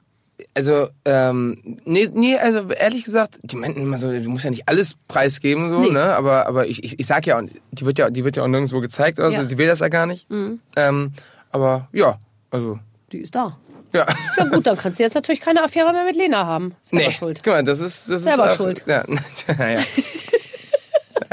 Also, 0.55 0.89
ähm, 1.05 1.77
nee, 1.85 2.09
nee, 2.13 2.37
also 2.37 2.69
ehrlich 2.71 3.05
gesagt, 3.05 3.39
die 3.43 3.57
meinten 3.57 3.81
immer 3.81 3.99
so, 3.99 4.11
du 4.11 4.29
musst 4.31 4.45
ja 4.45 4.51
nicht 4.51 4.69
alles 4.69 4.95
preisgeben, 5.09 5.69
so, 5.69 5.81
Nee. 5.81 5.91
ne? 5.91 6.15
Aber, 6.17 6.47
aber 6.47 6.67
ich, 6.69 6.85
ich, 6.85 6.99
ich 7.01 7.07
sag 7.07 7.27
ja, 7.27 7.39
auch, 7.39 7.43
die 7.73 7.85
wird 7.85 7.99
ja, 7.99 8.09
die 8.11 8.25
wird 8.25 8.37
ja 8.37 8.45
auch 8.45 8.49
nirgendwo 8.49 8.81
gezeigt, 8.81 9.19
also 9.21 9.37
Ja. 9.37 9.43
Mhm. 9.43 9.49
sie 9.49 9.59
will 9.59 9.67
das 9.67 9.81
ja 9.81 9.89
gar 9.89 10.07
nicht. 10.07 10.27
Ähm, 10.77 11.13
aber 11.51 11.89
ja, 11.93 12.19
also, 12.51 12.79
Die 13.13 13.19
ist 13.19 13.35
da. 13.35 13.57
ja. 13.93 14.07
Ja 14.37 14.45
gut, 14.45 14.67
dann 14.67 14.77
kannst 14.77 14.99
du 15.01 15.03
jetzt 15.05 15.15
natürlich 15.15 15.41
keine 15.41 15.63
Affäre 15.63 15.93
mehr 15.93 16.05
mit 16.05 16.15
Lena 16.17 16.47
haben. 16.47 16.75
Selber 16.83 17.07
Nee, 17.07 17.13
schuld. 17.13 17.41
guck 17.43 17.55
mal, 17.55 17.65
das 17.65 17.81
ist, 17.81 18.09
das 18.11 18.23
Selber 18.23 18.47
ist 18.47 18.57
schuld. 18.57 18.85
Ja, 18.87 19.05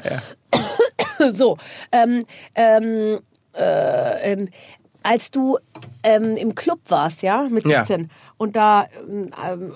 ja. 0.03 0.21
So, 1.33 1.57
ähm, 1.91 2.25
ähm, 2.55 3.19
äh, 3.55 4.33
ähm, 4.33 4.49
als 5.03 5.31
du 5.31 5.57
ähm, 6.03 6.35
im 6.35 6.55
Club 6.55 6.79
warst, 6.89 7.21
ja, 7.21 7.47
mit 7.49 7.67
Ja. 7.69 7.85
17 8.35 8.37
und 8.37 8.55
da 8.55 8.87
ähm, 9.09 9.31
ähm, 9.43 9.71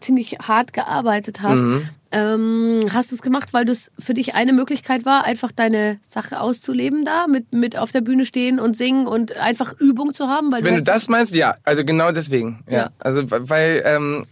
ziemlich 0.00 0.38
hart 0.40 0.72
gearbeitet 0.72 1.40
hast, 1.42 1.60
Mhm. 1.62 1.88
ähm, 2.12 2.86
hast 2.92 3.10
du 3.10 3.14
es 3.14 3.22
gemacht, 3.22 3.52
weil 3.52 3.64
das 3.64 3.90
für 3.98 4.14
dich 4.14 4.34
eine 4.34 4.52
Möglichkeit 4.52 5.04
war, 5.04 5.24
einfach 5.24 5.52
deine 5.52 5.98
Sache 6.06 6.40
auszuleben 6.40 7.04
da, 7.04 7.26
mit, 7.26 7.52
mit 7.52 7.76
auf 7.78 7.92
der 7.92 8.00
Bühne 8.00 8.24
stehen 8.26 8.58
und 8.60 8.76
singen 8.76 9.06
und 9.06 9.36
einfach 9.38 9.72
Übung 9.78 10.14
zu 10.14 10.28
haben? 10.28 10.50
Weil 10.52 10.64
Wenn 10.64 10.74
du 10.74 10.78
hast- 10.80 10.88
das 10.88 11.08
meinst, 11.08 11.34
ja, 11.34 11.54
also 11.64 11.84
genau 11.84 12.12
deswegen. 12.12 12.64
Ja. 12.68 12.72
Ja. 12.76 12.90
Also 12.98 13.30
we- 13.30 13.48
weil 13.48 13.82
ähm, 13.84 14.26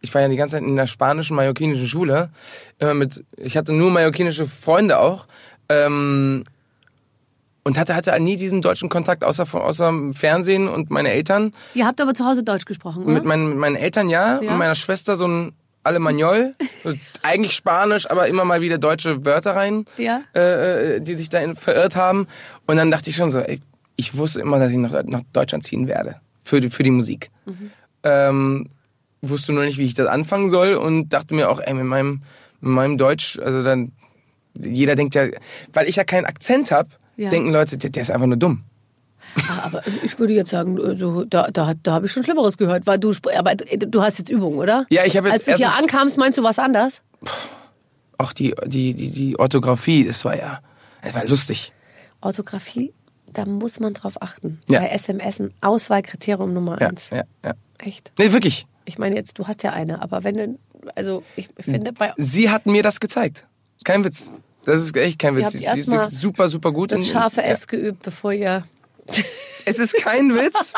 ich 0.00 0.14
war 0.14 0.22
ja 0.22 0.28
die 0.28 0.36
ganze 0.36 0.56
Zeit 0.56 0.62
in 0.64 0.76
der 0.76 0.86
spanischen 0.86 1.36
mallorquinischen 1.36 1.86
Schule, 1.88 2.30
immer 2.78 2.94
mit, 2.94 3.24
ich 3.36 3.56
hatte 3.56 3.72
nur 3.72 3.90
mallorquinische 3.90 4.46
Freunde 4.46 4.98
auch. 4.98 5.26
Ähm, 5.68 6.44
und 7.66 7.76
hatte, 7.78 7.96
hatte 7.96 8.18
nie 8.20 8.36
diesen 8.36 8.62
deutschen 8.62 8.88
Kontakt 8.88 9.24
außer, 9.24 9.44
von- 9.44 9.62
außer 9.62 9.88
im 9.88 10.12
Fernsehen 10.12 10.68
und 10.68 10.88
meine 10.90 11.10
Eltern. 11.10 11.52
Ihr 11.74 11.84
habt 11.86 12.00
aber 12.00 12.14
zu 12.14 12.24
Hause 12.24 12.44
Deutsch 12.44 12.64
gesprochen, 12.64 13.02
oder? 13.04 13.12
Mit, 13.14 13.24
meinen, 13.24 13.58
meinen 13.58 13.74
Eltern 13.76 14.08
ja, 14.08 14.36
Ja. 14.40 14.50
mit 14.50 14.58
meiner 14.58 14.76
Schwester 14.76 15.16
so 15.16 15.26
ein 15.26 15.52
Alemanol, 15.82 16.52
eigentlich 17.22 17.52
Spanisch, 17.54 18.08
aber 18.10 18.28
immer 18.28 18.44
mal 18.44 18.60
wieder 18.60 18.78
deutsche 18.78 19.24
Wörter 19.24 19.56
rein, 19.56 19.84
Ja. 19.96 20.20
äh, 20.34 20.96
äh, 20.96 21.00
die 21.00 21.14
sich 21.16 21.28
dahin 21.28 21.56
verirrt 21.56 21.96
haben. 21.96 22.26
Und 22.66 22.76
dann 22.76 22.90
dachte 22.92 23.10
ich 23.10 23.16
schon 23.16 23.30
so, 23.30 23.40
ey, 23.40 23.60
ich 23.96 24.16
wusste 24.16 24.40
immer, 24.40 24.58
dass 24.60 24.70
ich 24.70 24.76
nach, 24.78 25.02
nach 25.04 25.22
Deutschland 25.32 25.64
ziehen 25.64 25.88
werde 25.88 26.20
für 26.44 26.60
die, 26.60 26.70
für 26.70 26.82
die 26.84 26.90
Musik. 26.92 27.30
Ähm, 28.04 28.68
wusste 29.22 29.52
nur 29.52 29.64
nicht, 29.64 29.78
wie 29.78 29.84
ich 29.84 29.94
das 29.94 30.06
anfangen 30.06 30.48
soll 30.48 30.74
und 30.74 31.08
dachte 31.08 31.34
mir 31.34 31.50
auch, 31.50 31.60
ey, 31.60 31.74
mit 31.74 31.84
meinem, 31.86 32.22
mit 32.60 32.70
meinem 32.72 32.98
Deutsch, 32.98 33.38
also 33.40 33.62
dann, 33.64 33.92
jeder 34.54 34.94
denkt 34.94 35.14
ja, 35.16 35.26
weil 35.72 35.88
ich 35.88 35.96
ja 35.96 36.04
keinen 36.04 36.26
Akzent 36.26 36.70
habe, 36.70 36.90
Ja. 37.16 37.30
denken 37.30 37.50
Leute, 37.50 37.78
der, 37.78 37.90
der 37.90 38.02
ist 38.02 38.10
einfach 38.10 38.26
nur 38.26 38.36
dumm. 38.36 38.64
Aber 39.62 39.82
ich 40.02 40.18
würde 40.18 40.34
jetzt 40.34 40.50
sagen, 40.50 40.80
also, 40.80 41.24
da, 41.24 41.50
da, 41.50 41.74
da 41.82 41.92
habe 41.92 42.06
ich 42.06 42.12
schon 42.12 42.22
Schlimmeres 42.22 42.56
gehört. 42.56 42.86
Weil 42.86 42.98
du, 42.98 43.12
aber 43.36 43.54
du, 43.54 44.02
hast 44.02 44.18
jetzt 44.18 44.30
Übung, 44.30 44.56
oder? 44.58 44.86
Ja, 44.88 45.04
ich 45.04 45.16
habe 45.16 45.28
jetzt 45.28 45.48
Als 45.48 45.58
du 45.58 45.64
hier 45.64 45.76
ankamst, 45.78 46.16
meinst 46.16 46.38
du 46.38 46.42
was 46.42 46.58
anders? 46.58 47.02
Auch 48.18 48.32
die, 48.32 48.54
die, 48.66 48.94
die, 48.94 49.10
die 49.10 49.38
Orthographie, 49.38 50.04
das 50.04 50.24
war 50.24 50.36
ja, 50.36 50.60
das 51.02 51.14
war 51.14 51.26
lustig. 51.26 51.72
Orthographie, 52.20 52.92
da 53.32 53.44
muss 53.44 53.78
man 53.80 53.94
drauf 53.94 54.20
achten. 54.22 54.60
Ja. 54.68 54.80
Bei 54.80 54.88
SMS 54.88 55.40
ein 55.40 55.52
Auswahlkriterium 55.60 56.54
Nummer 56.54 56.80
Ja, 56.80 56.88
eins. 56.88 57.10
ja, 57.10 57.22
ja. 57.44 57.52
Echt. 57.78 58.12
Nee, 58.18 58.32
wirklich. 58.32 58.66
Ich 58.86 58.98
meine 58.98 59.16
jetzt, 59.16 59.38
du 59.38 59.46
hast 59.46 59.62
ja 59.62 59.72
eine, 59.72 60.00
aber 60.00 60.24
wenn 60.24 60.36
du, 60.36 60.58
also 60.94 61.22
ich 61.34 61.48
finde, 61.58 61.92
bei 61.92 62.14
Sie 62.16 62.48
hat 62.48 62.66
mir 62.66 62.82
das 62.82 63.00
gezeigt. 63.00 63.46
Kein 63.84 64.04
Witz. 64.04 64.32
Das 64.66 64.80
ist 64.80 64.96
echt 64.96 65.20
kein 65.20 65.36
Witz. 65.36 65.52
Sie, 65.52 65.64
ist 65.64 66.20
super, 66.20 66.48
super 66.48 66.72
gut. 66.72 66.90
das 66.90 67.08
scharfe. 67.08 67.42
S 67.42 67.68
geübt, 67.68 68.02
bevor 68.02 68.32
ihr 68.32 68.64
Es 69.68 69.80
ist 69.80 69.96
kein 69.96 70.32
Witz. 70.34 70.74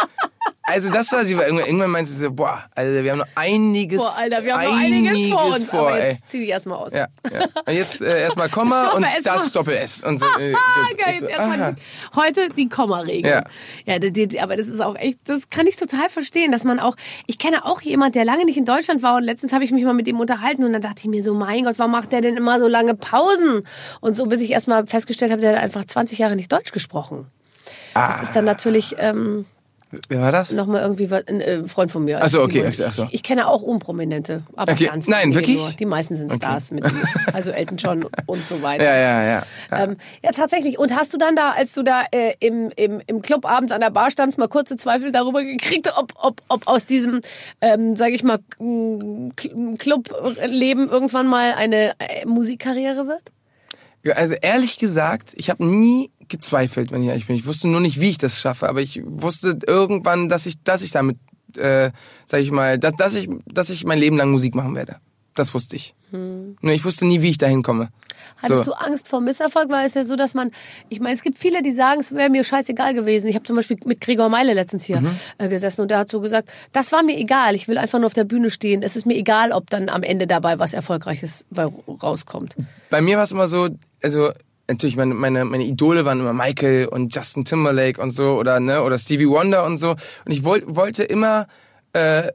Also 0.62 0.90
das 0.90 1.12
war 1.12 1.24
sie, 1.24 1.34
irgendwann, 1.34 1.66
irgendwann 1.66 1.90
meinte 1.90 2.10
sie 2.10 2.20
so, 2.20 2.30
boah, 2.30 2.64
Alter, 2.74 3.04
wir 3.04 3.12
haben 3.12 3.18
noch 3.18 3.28
einiges, 3.34 3.98
Boah, 3.98 4.14
Alter, 4.18 4.44
wir 4.44 4.54
haben 4.56 4.64
noch 4.64 4.78
einiges 4.80 5.26
vor 5.28 5.44
uns. 5.46 5.64
vor, 5.64 5.88
aber 5.88 6.06
jetzt 6.06 6.28
zieh 6.28 6.40
dich 6.40 6.48
erstmal 6.48 6.78
aus. 6.78 6.92
Ja, 6.92 7.06
ja. 7.30 7.46
Und 7.66 7.74
jetzt 7.74 8.00
äh, 8.00 8.22
erstmal 8.22 8.48
Komma 8.48 8.80
Scharfe 8.84 8.96
und 8.96 9.04
S 9.04 9.24
das. 9.24 9.52
Doppel-S. 9.52 10.02
Und 10.04 10.18
so, 10.20 10.26
äh, 10.38 10.54
Ah, 10.54 10.86
geil, 10.96 10.96
Ich 10.98 11.06
jetzt 11.06 11.20
so, 11.20 11.26
erstmal 11.26 11.74
die, 11.74 11.82
heute 12.16 12.48
die 12.50 12.68
Komma-Regel. 12.68 13.30
Ja. 13.30 13.44
Ja, 13.84 13.98
die, 13.98 14.10
die, 14.10 14.40
aber 14.40 14.56
das 14.56 14.68
ist 14.68 14.80
auch 14.80 14.96
echt, 14.96 15.18
das 15.24 15.50
kann 15.50 15.66
ich 15.66 15.76
total 15.76 16.08
verstehen, 16.08 16.50
dass 16.52 16.64
man 16.64 16.80
auch, 16.80 16.96
ich 17.26 17.38
kenne 17.38 17.64
auch 17.66 17.82
jemand, 17.82 18.14
der 18.14 18.24
lange 18.24 18.44
nicht 18.46 18.56
in 18.56 18.64
Deutschland 18.64 19.02
war 19.02 19.16
und 19.16 19.22
letztens 19.24 19.52
habe 19.52 19.64
ich 19.64 19.70
mich 19.70 19.84
mal 19.84 19.94
mit 19.94 20.08
ihm 20.08 20.18
unterhalten 20.18 20.64
und 20.64 20.72
dann 20.72 20.82
dachte 20.82 21.00
ich 21.00 21.08
mir 21.08 21.22
so, 21.22 21.34
mein 21.34 21.64
Gott, 21.64 21.74
warum 21.78 21.92
macht 21.92 22.12
der 22.12 22.22
denn 22.22 22.36
immer 22.38 22.58
so 22.58 22.68
lange 22.68 22.94
Pausen? 22.94 23.66
Und 24.00 24.14
so, 24.14 24.26
bis 24.26 24.40
ich 24.40 24.50
erstmal 24.50 24.86
festgestellt 24.86 25.30
habe, 25.30 25.40
der 25.42 25.52
hat 25.56 25.62
einfach 25.62 25.84
20 25.84 26.18
Jahre 26.18 26.36
nicht 26.36 26.50
Deutsch 26.52 26.72
gesprochen. 26.72 27.26
Das 28.06 28.22
ist 28.22 28.36
dann 28.36 28.44
natürlich 28.44 28.94
ähm, 28.98 29.44
Wer 30.10 30.20
war 30.20 30.32
das? 30.32 30.52
nochmal 30.52 30.82
irgendwie 30.82 31.10
was- 31.10 31.26
ein 31.28 31.40
äh, 31.40 31.64
Freund 31.66 31.90
von 31.90 32.04
mir. 32.04 32.20
Ach 32.22 32.28
so, 32.28 32.42
okay, 32.42 32.62
Ich, 32.68 32.76
so. 32.76 33.08
ich, 33.10 33.22
kenne 33.22 33.48
auch 33.48 33.62
Unprominente, 33.62 34.42
aber 34.54 34.72
Okay. 34.72 34.84
ganz 34.84 35.08
Nein, 35.08 35.32
wirklich? 35.34 35.56
Nur. 35.56 35.70
Die 35.70 35.86
meisten 35.86 36.14
sind 36.14 36.30
Stars 36.30 36.72
mit 36.72 36.84
ihm. 36.84 37.00
Also 37.32 37.52
Elton 37.52 37.78
John 37.78 38.06
und 38.26 38.44
so 38.44 38.60
weiter. 38.60 38.84
Ja, 38.84 38.94
ja, 38.94 39.22
ja. 39.22 39.42
ja. 39.70 39.84
Ähm, 39.84 39.96
ja, 40.22 40.32
tatsächlich. 40.32 40.78
Und 40.78 40.94
hast 40.94 41.14
du 41.14 41.16
dann 41.18 41.36
da, 41.36 41.52
als 41.52 41.72
du 41.72 41.82
da 41.82 42.02
äh, 42.10 42.34
im, 42.40 42.70
im, 42.76 43.00
im 43.06 43.22
Club 43.22 43.46
abends 43.46 43.72
an 43.72 43.80
der 43.80 43.88
Bar 43.90 44.10
standst, 44.10 44.36
mal 44.36 44.48
kurze 44.48 44.76
Zweifel 44.76 45.10
darüber 45.10 45.42
gekriegt, 45.42 45.90
ob, 45.96 46.12
ob, 46.20 46.42
ob 46.48 46.68
aus 46.68 46.84
diesem, 46.84 47.22
ähm, 47.62 47.96
sage 47.96 48.12
ich 48.12 48.22
mal, 48.22 48.40
Clubleben 49.78 50.88
irgendwann 50.88 51.26
mal 51.26 51.52
eine 51.54 51.92
äh, 51.98 52.26
Musikkarriere 52.26 53.06
wird? 53.06 53.22
Ja, 54.04 54.14
Also 54.14 54.34
ehrlich 54.34 54.78
gesagt, 54.78 55.32
ich 55.34 55.50
habe 55.50 55.64
nie 55.64 56.10
gezweifelt, 56.28 56.90
wenn 56.92 57.02
ich 57.02 57.08
ehrlich 57.08 57.26
bin. 57.26 57.36
Ich 57.36 57.46
wusste 57.46 57.68
nur 57.68 57.80
nicht, 57.80 58.00
wie 58.00 58.10
ich 58.10 58.18
das 58.18 58.40
schaffe, 58.40 58.68
aber 58.68 58.80
ich 58.80 59.00
wusste 59.04 59.58
irgendwann, 59.66 60.28
dass 60.28 60.46
ich, 60.46 60.62
dass 60.62 60.82
ich 60.82 60.90
damit, 60.90 61.18
äh, 61.56 61.90
sag 62.26 62.40
ich 62.40 62.50
mal, 62.50 62.78
dass, 62.78 62.94
dass 62.94 63.14
ich, 63.14 63.28
dass 63.46 63.70
ich 63.70 63.84
mein 63.84 63.98
Leben 63.98 64.16
lang 64.16 64.30
Musik 64.30 64.54
machen 64.54 64.74
werde. 64.74 64.96
Das 65.34 65.54
wusste 65.54 65.76
ich. 65.76 65.94
Nur 66.10 66.72
ich 66.72 66.84
wusste 66.84 67.06
nie, 67.06 67.22
wie 67.22 67.28
ich 67.30 67.38
dahin 67.38 67.62
komme. 67.62 67.90
Hattest 68.38 68.64
So. 68.64 68.72
du 68.72 68.76
Angst 68.78 69.06
vor 69.08 69.20
Misserfolg? 69.20 69.68
Weil 69.70 69.86
es 69.86 69.94
ja 69.94 70.02
so, 70.02 70.16
dass 70.16 70.34
man, 70.34 70.50
ich 70.88 70.98
meine, 71.00 71.14
es 71.14 71.22
gibt 71.22 71.38
viele, 71.38 71.62
die 71.62 71.70
sagen, 71.70 72.00
es 72.00 72.12
wäre 72.12 72.28
mir 72.28 72.42
scheißegal 72.42 72.92
gewesen. 72.94 73.28
Ich 73.28 73.36
habe 73.36 73.44
zum 73.44 73.54
Beispiel 73.54 73.76
mit 73.84 74.00
Gregor 74.00 74.28
Meile 74.28 74.52
letztens 74.54 74.84
hier 74.84 75.00
Mhm. 75.00 75.10
äh, 75.38 75.48
gesessen 75.48 75.82
und 75.82 75.90
der 75.92 75.98
hat 75.98 76.10
so 76.10 76.20
gesagt, 76.20 76.48
das 76.72 76.90
war 76.90 77.04
mir 77.04 77.16
egal. 77.16 77.54
Ich 77.54 77.68
will 77.68 77.78
einfach 77.78 77.98
nur 78.00 78.06
auf 78.06 78.14
der 78.14 78.24
Bühne 78.24 78.50
stehen. 78.50 78.82
Es 78.82 78.96
ist 78.96 79.06
mir 79.06 79.14
egal, 79.16 79.52
ob 79.52 79.70
dann 79.70 79.88
am 79.88 80.02
Ende 80.02 80.26
dabei 80.26 80.58
was 80.58 80.72
Erfolgreiches 80.72 81.44
rauskommt. 82.02 82.56
Bei 82.90 83.00
mir 83.00 83.16
war 83.16 83.24
es 83.24 83.32
immer 83.32 83.46
so, 83.46 83.68
also 84.02 84.32
natürlich 84.68 84.96
meine, 84.96 85.14
meine, 85.14 85.44
meine 85.44 85.64
Idole 85.64 86.04
waren 86.04 86.20
immer 86.20 86.32
Michael 86.32 86.86
und 86.86 87.14
Justin 87.14 87.44
Timberlake 87.44 88.00
und 88.00 88.10
so 88.10 88.38
oder 88.38 88.60
ne 88.60 88.82
oder 88.82 88.98
Stevie 88.98 89.28
Wonder 89.28 89.64
und 89.64 89.78
so 89.78 89.90
und 89.90 90.32
ich 90.32 90.44
wollt, 90.44 90.64
wollte 90.66 91.04
immer 91.04 91.46
äh, 91.94 92.30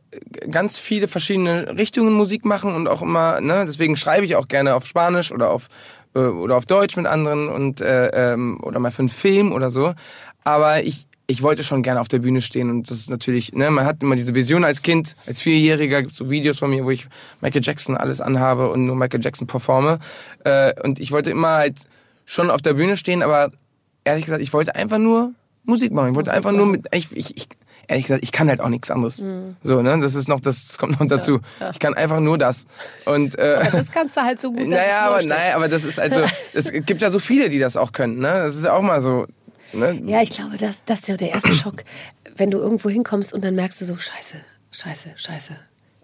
ganz 0.49 0.77
viele 0.77 1.07
verschiedene 1.07 1.77
Richtungen 1.77 2.13
Musik 2.13 2.43
machen 2.43 2.75
und 2.75 2.87
auch 2.87 3.01
immer 3.01 3.39
ne 3.39 3.63
deswegen 3.65 3.95
schreibe 3.95 4.25
ich 4.25 4.35
auch 4.35 4.47
gerne 4.47 4.75
auf 4.75 4.85
Spanisch 4.85 5.31
oder 5.31 5.51
auf 5.51 5.67
äh, 6.15 6.19
oder 6.19 6.57
auf 6.57 6.65
Deutsch 6.65 6.97
mit 6.97 7.05
anderen 7.05 7.47
und 7.47 7.81
äh, 7.81 8.33
ähm, 8.33 8.59
oder 8.63 8.79
mal 8.79 8.91
für 8.91 8.99
einen 8.99 9.09
Film 9.09 9.51
oder 9.51 9.69
so 9.69 9.93
aber 10.43 10.83
ich 10.83 11.07
ich 11.25 11.41
wollte 11.41 11.63
schon 11.63 11.83
gerne 11.83 12.01
auf 12.01 12.09
der 12.09 12.19
Bühne 12.19 12.41
stehen 12.41 12.69
und 12.69 12.89
das 12.89 12.97
ist 12.97 13.09
natürlich, 13.09 13.53
ne, 13.53 13.71
man 13.71 13.85
hat 13.85 14.03
immer 14.03 14.15
diese 14.15 14.35
Vision 14.35 14.65
als 14.65 14.81
Kind, 14.81 15.15
als 15.25 15.39
Vierjähriger 15.39 16.01
gibt's 16.01 16.17
so 16.17 16.29
Videos 16.29 16.59
von 16.59 16.69
mir, 16.69 16.83
wo 16.83 16.91
ich 16.91 17.07
Michael 17.39 17.63
Jackson 17.63 17.95
alles 17.95 18.19
anhabe 18.19 18.69
und 18.69 18.85
nur 18.85 18.95
Michael 18.97 19.23
Jackson 19.23 19.47
performe. 19.47 19.99
Äh, 20.43 20.73
und 20.83 20.99
ich 20.99 21.11
wollte 21.11 21.31
immer 21.31 21.55
halt 21.55 21.79
schon 22.25 22.49
auf 22.49 22.61
der 22.61 22.73
Bühne 22.73 22.97
stehen, 22.97 23.21
aber 23.21 23.51
ehrlich 24.03 24.25
gesagt, 24.25 24.41
ich 24.41 24.53
wollte 24.53 24.75
einfach 24.75 24.97
nur 24.97 25.33
Musik 25.63 25.91
machen. 25.91 26.09
Ich 26.11 26.15
wollte 26.15 26.31
einfach 26.31 26.51
nur 26.51 26.65
mit, 26.65 26.87
ich, 26.93 27.15
ich, 27.15 27.37
ich, 27.37 27.47
ehrlich 27.87 28.05
gesagt, 28.05 28.23
ich 28.23 28.31
kann 28.31 28.49
halt 28.49 28.59
auch 28.61 28.69
nichts 28.69 28.91
anderes. 28.91 29.23
So, 29.63 29.81
ne, 29.81 29.99
das 29.99 30.15
ist 30.15 30.27
noch, 30.27 30.39
das, 30.39 30.65
das 30.65 30.77
kommt 30.77 30.99
noch 30.99 31.07
dazu. 31.07 31.39
Ich 31.71 31.79
kann 31.79 31.93
einfach 31.93 32.19
nur 32.19 32.37
das. 32.37 32.65
Und, 33.05 33.37
äh, 33.37 33.59
Aber 33.61 33.77
das 33.77 33.91
kannst 33.91 34.17
du 34.17 34.21
halt 34.21 34.39
so 34.39 34.51
gut. 34.51 34.67
naja, 34.67 35.07
aber, 35.07 35.23
naja, 35.23 35.55
aber 35.55 35.67
das 35.67 35.83
ist 35.83 35.99
also, 35.99 36.21
es 36.53 36.71
gibt 36.71 37.01
ja 37.01 37.09
so 37.09 37.19
viele, 37.19 37.49
die 37.49 37.59
das 37.59 37.77
auch 37.77 37.91
können, 37.91 38.19
ne? 38.19 38.31
Das 38.43 38.55
ist 38.55 38.65
ja 38.65 38.73
auch 38.73 38.81
mal 38.81 38.99
so, 38.99 39.25
ne? 39.73 39.99
Ja, 40.05 40.21
ich 40.21 40.31
glaube, 40.31 40.57
das, 40.57 40.83
das 40.85 40.99
ist 40.99 41.07
ja 41.07 41.17
der 41.17 41.31
erste 41.31 41.53
Schock, 41.53 41.83
wenn 42.35 42.51
du 42.51 42.59
irgendwo 42.59 42.89
hinkommst 42.89 43.33
und 43.33 43.43
dann 43.43 43.55
merkst 43.55 43.81
du 43.81 43.85
so, 43.85 43.97
scheiße, 43.97 44.37
scheiße, 44.71 45.09
scheiße. 45.15 45.55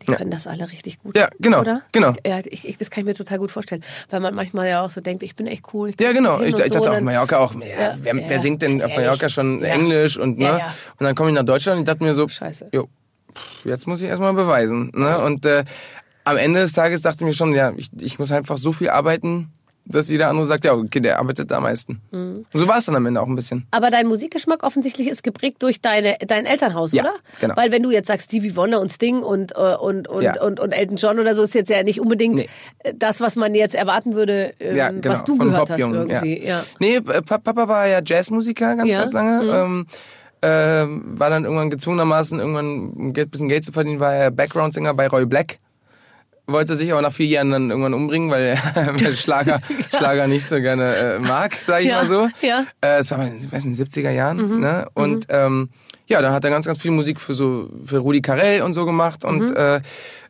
Die 0.07 0.13
können 0.13 0.31
das 0.31 0.47
alle 0.47 0.71
richtig 0.71 1.01
gut. 1.01 1.15
Ja, 1.15 1.29
genau, 1.39 1.61
Oder? 1.61 1.81
genau. 1.91 2.13
Ja, 2.25 2.39
ich, 2.45 2.67
ich, 2.67 2.77
das 2.77 2.89
kann 2.89 3.01
ich 3.01 3.05
mir 3.05 3.13
total 3.15 3.39
gut 3.39 3.51
vorstellen. 3.51 3.83
Weil 4.09 4.19
man 4.19 4.33
manchmal 4.35 4.67
ja 4.67 4.83
auch 4.83 4.89
so 4.89 5.01
denkt, 5.01 5.23
ich 5.23 5.35
bin 5.35 5.47
echt 5.47 5.63
cool. 5.73 5.93
Ja, 5.99 6.11
genau. 6.11 6.39
Ich, 6.41 6.47
ich 6.47 6.55
so, 6.55 6.79
dachte 6.79 6.91
auf 6.91 7.01
Mallorca 7.01 7.37
auch, 7.37 7.53
ja, 7.55 7.65
Ja, 7.67 7.97
wer, 8.01 8.15
ja, 8.15 8.23
wer 8.29 8.39
singt 8.39 8.61
denn 8.61 8.81
auf 8.81 8.95
Mallorca 8.95 9.29
schon 9.29 9.61
Ja. 9.61 9.67
Englisch 9.69 10.17
und 10.17 10.37
ne? 10.37 10.45
Ja, 10.45 10.57
ja. 10.57 10.73
Und 10.97 11.05
dann 11.05 11.15
komme 11.15 11.29
ich 11.29 11.35
nach 11.35 11.43
Deutschland 11.43 11.79
und 11.79 11.87
dachte 11.87 12.03
mir 12.03 12.13
so, 12.13 12.27
Scheiße. 12.27 12.69
Jo, 12.71 12.87
jetzt 13.63 13.87
muss 13.87 14.01
ich 14.01 14.07
erstmal 14.07 14.33
beweisen. 14.33 14.91
Ne? 14.93 15.21
Und 15.23 15.45
äh, 15.45 15.63
am 16.23 16.37
Ende 16.37 16.61
des 16.61 16.73
Tages 16.73 17.01
dachte 17.01 17.17
ich 17.21 17.25
mir 17.25 17.33
schon, 17.33 17.53
ja, 17.53 17.73
ich, 17.75 17.89
ich 17.99 18.19
muss 18.19 18.31
einfach 18.31 18.57
so 18.57 18.71
viel 18.71 18.89
arbeiten, 18.89 19.51
dass 19.89 20.09
jeder 20.09 20.29
andere 20.29 20.45
sagt, 20.45 20.65
ja, 20.65 20.73
okay, 20.73 20.99
der 20.99 21.19
arbeitet 21.19 21.51
da 21.51 21.57
am 21.57 21.63
meisten. 21.63 22.01
Mhm. 22.11 22.45
So 22.53 22.67
war 22.67 22.77
es 22.77 22.85
dann 22.85 22.95
am 22.95 23.05
Ende 23.05 23.21
auch 23.21 23.27
ein 23.27 23.35
bisschen. 23.35 23.65
Aber 23.71 23.89
dein 23.91 24.07
Musikgeschmack 24.07 24.63
offensichtlich 24.63 25.07
ist 25.09 25.23
geprägt 25.23 25.61
durch 25.63 25.81
deine, 25.81 26.15
dein 26.27 26.45
Elternhaus, 26.45 26.91
Ja, 26.91 27.03
oder? 27.03 27.13
genau. 27.41 27.55
Weil 27.57 27.71
wenn 27.71 27.81
du 27.83 27.91
jetzt 27.91 28.07
sagst 28.07 28.29
Stevie 28.29 28.55
Wonder 28.55 28.79
und 28.81 28.89
Sting 28.91 29.23
und, 29.23 29.53
äh, 29.55 29.75
und, 29.75 30.07
und, 30.07 30.21
Ja. 30.23 30.41
und, 30.41 30.59
und 30.59 30.71
Elton 30.71 30.97
John 30.97 31.19
oder 31.19 31.33
so, 31.35 31.43
ist 31.43 31.55
jetzt 31.55 31.69
ja 31.69 31.81
nicht 31.83 31.99
unbedingt 31.99 32.35
Nee. 32.35 32.49
das, 32.95 33.19
was 33.21 33.35
man 33.35 33.55
jetzt 33.55 33.75
erwarten 33.75 34.13
würde, 34.13 34.53
ähm, 34.59 34.75
Ja, 34.75 34.89
genau. 34.91 35.09
was 35.09 35.23
du 35.23 35.35
von 35.35 35.47
gehört 35.47 35.69
hast 35.69 35.79
Popjungen, 35.79 36.09
irgendwie. 36.09 36.45
Ja. 36.45 36.63
Nee, 36.79 36.95
äh, 36.97 37.21
Pa- 37.21 37.39
Papa 37.39 37.67
war 37.67 37.87
ja 37.87 38.01
Jazzmusiker 38.05 38.75
ganz, 38.75 38.91
ganz 38.91 39.13
lange. 39.13 39.41
mhm. 39.43 39.49
Ähm, 39.53 39.87
ähm, 40.41 41.03
war 41.19 41.29
dann 41.29 41.43
irgendwann 41.43 41.69
gezwungenermaßen, 41.69 42.39
irgendwann 42.39 42.91
um 42.91 43.13
Geld, 43.13 43.31
bisschen 43.31 43.49
Geld 43.49 43.65
zu 43.65 43.71
verdienen, 43.73 43.99
war 43.99 44.13
er 44.13 44.31
Background-Singer 44.31 44.93
bei 44.93 45.07
Roy 45.07 45.25
Black. 45.25 45.59
Wollte 46.51 46.75
sich 46.75 46.91
aber 46.91 47.01
nach 47.01 47.13
vier 47.13 47.27
Jahren 47.27 47.51
dann 47.51 47.69
irgendwann 47.69 47.93
umbringen, 47.93 48.29
weil 48.31 48.57
er 48.75 49.13
Schlager, 49.15 49.59
Schlager 49.95 50.27
nicht 50.27 50.45
so 50.47 50.59
gerne 50.61 50.95
äh, 50.95 51.19
mag, 51.19 51.55
sag 51.67 51.81
ich 51.81 51.87
Ja, 51.87 51.97
mal 51.97 52.05
so. 52.07 52.27
ja. 52.41 52.65
Äh, 52.81 52.97
es 52.99 53.11
war 53.11 53.25
in 53.25 53.37
ich 53.37 53.51
weiß 53.51 53.65
nicht, 53.65 53.79
70er 53.81 54.11
Jahren. 54.11 54.59
Ne? 54.59 54.87
Und 54.93 55.25
ähm, 55.29 55.69
ja, 56.07 56.21
dann 56.23 56.33
hat 56.33 56.43
er 56.43 56.49
ganz, 56.49 56.65
ganz 56.65 56.79
viel 56.81 56.89
Musik 56.91 57.19
für 57.19 57.35
so 57.35 57.69
für 57.85 57.99
Rudi 57.99 58.21
Carell 58.21 58.63
und 58.63 58.73
so 58.73 58.83
gemacht 58.85 59.23
und 59.23 59.55
äh, 59.55 59.79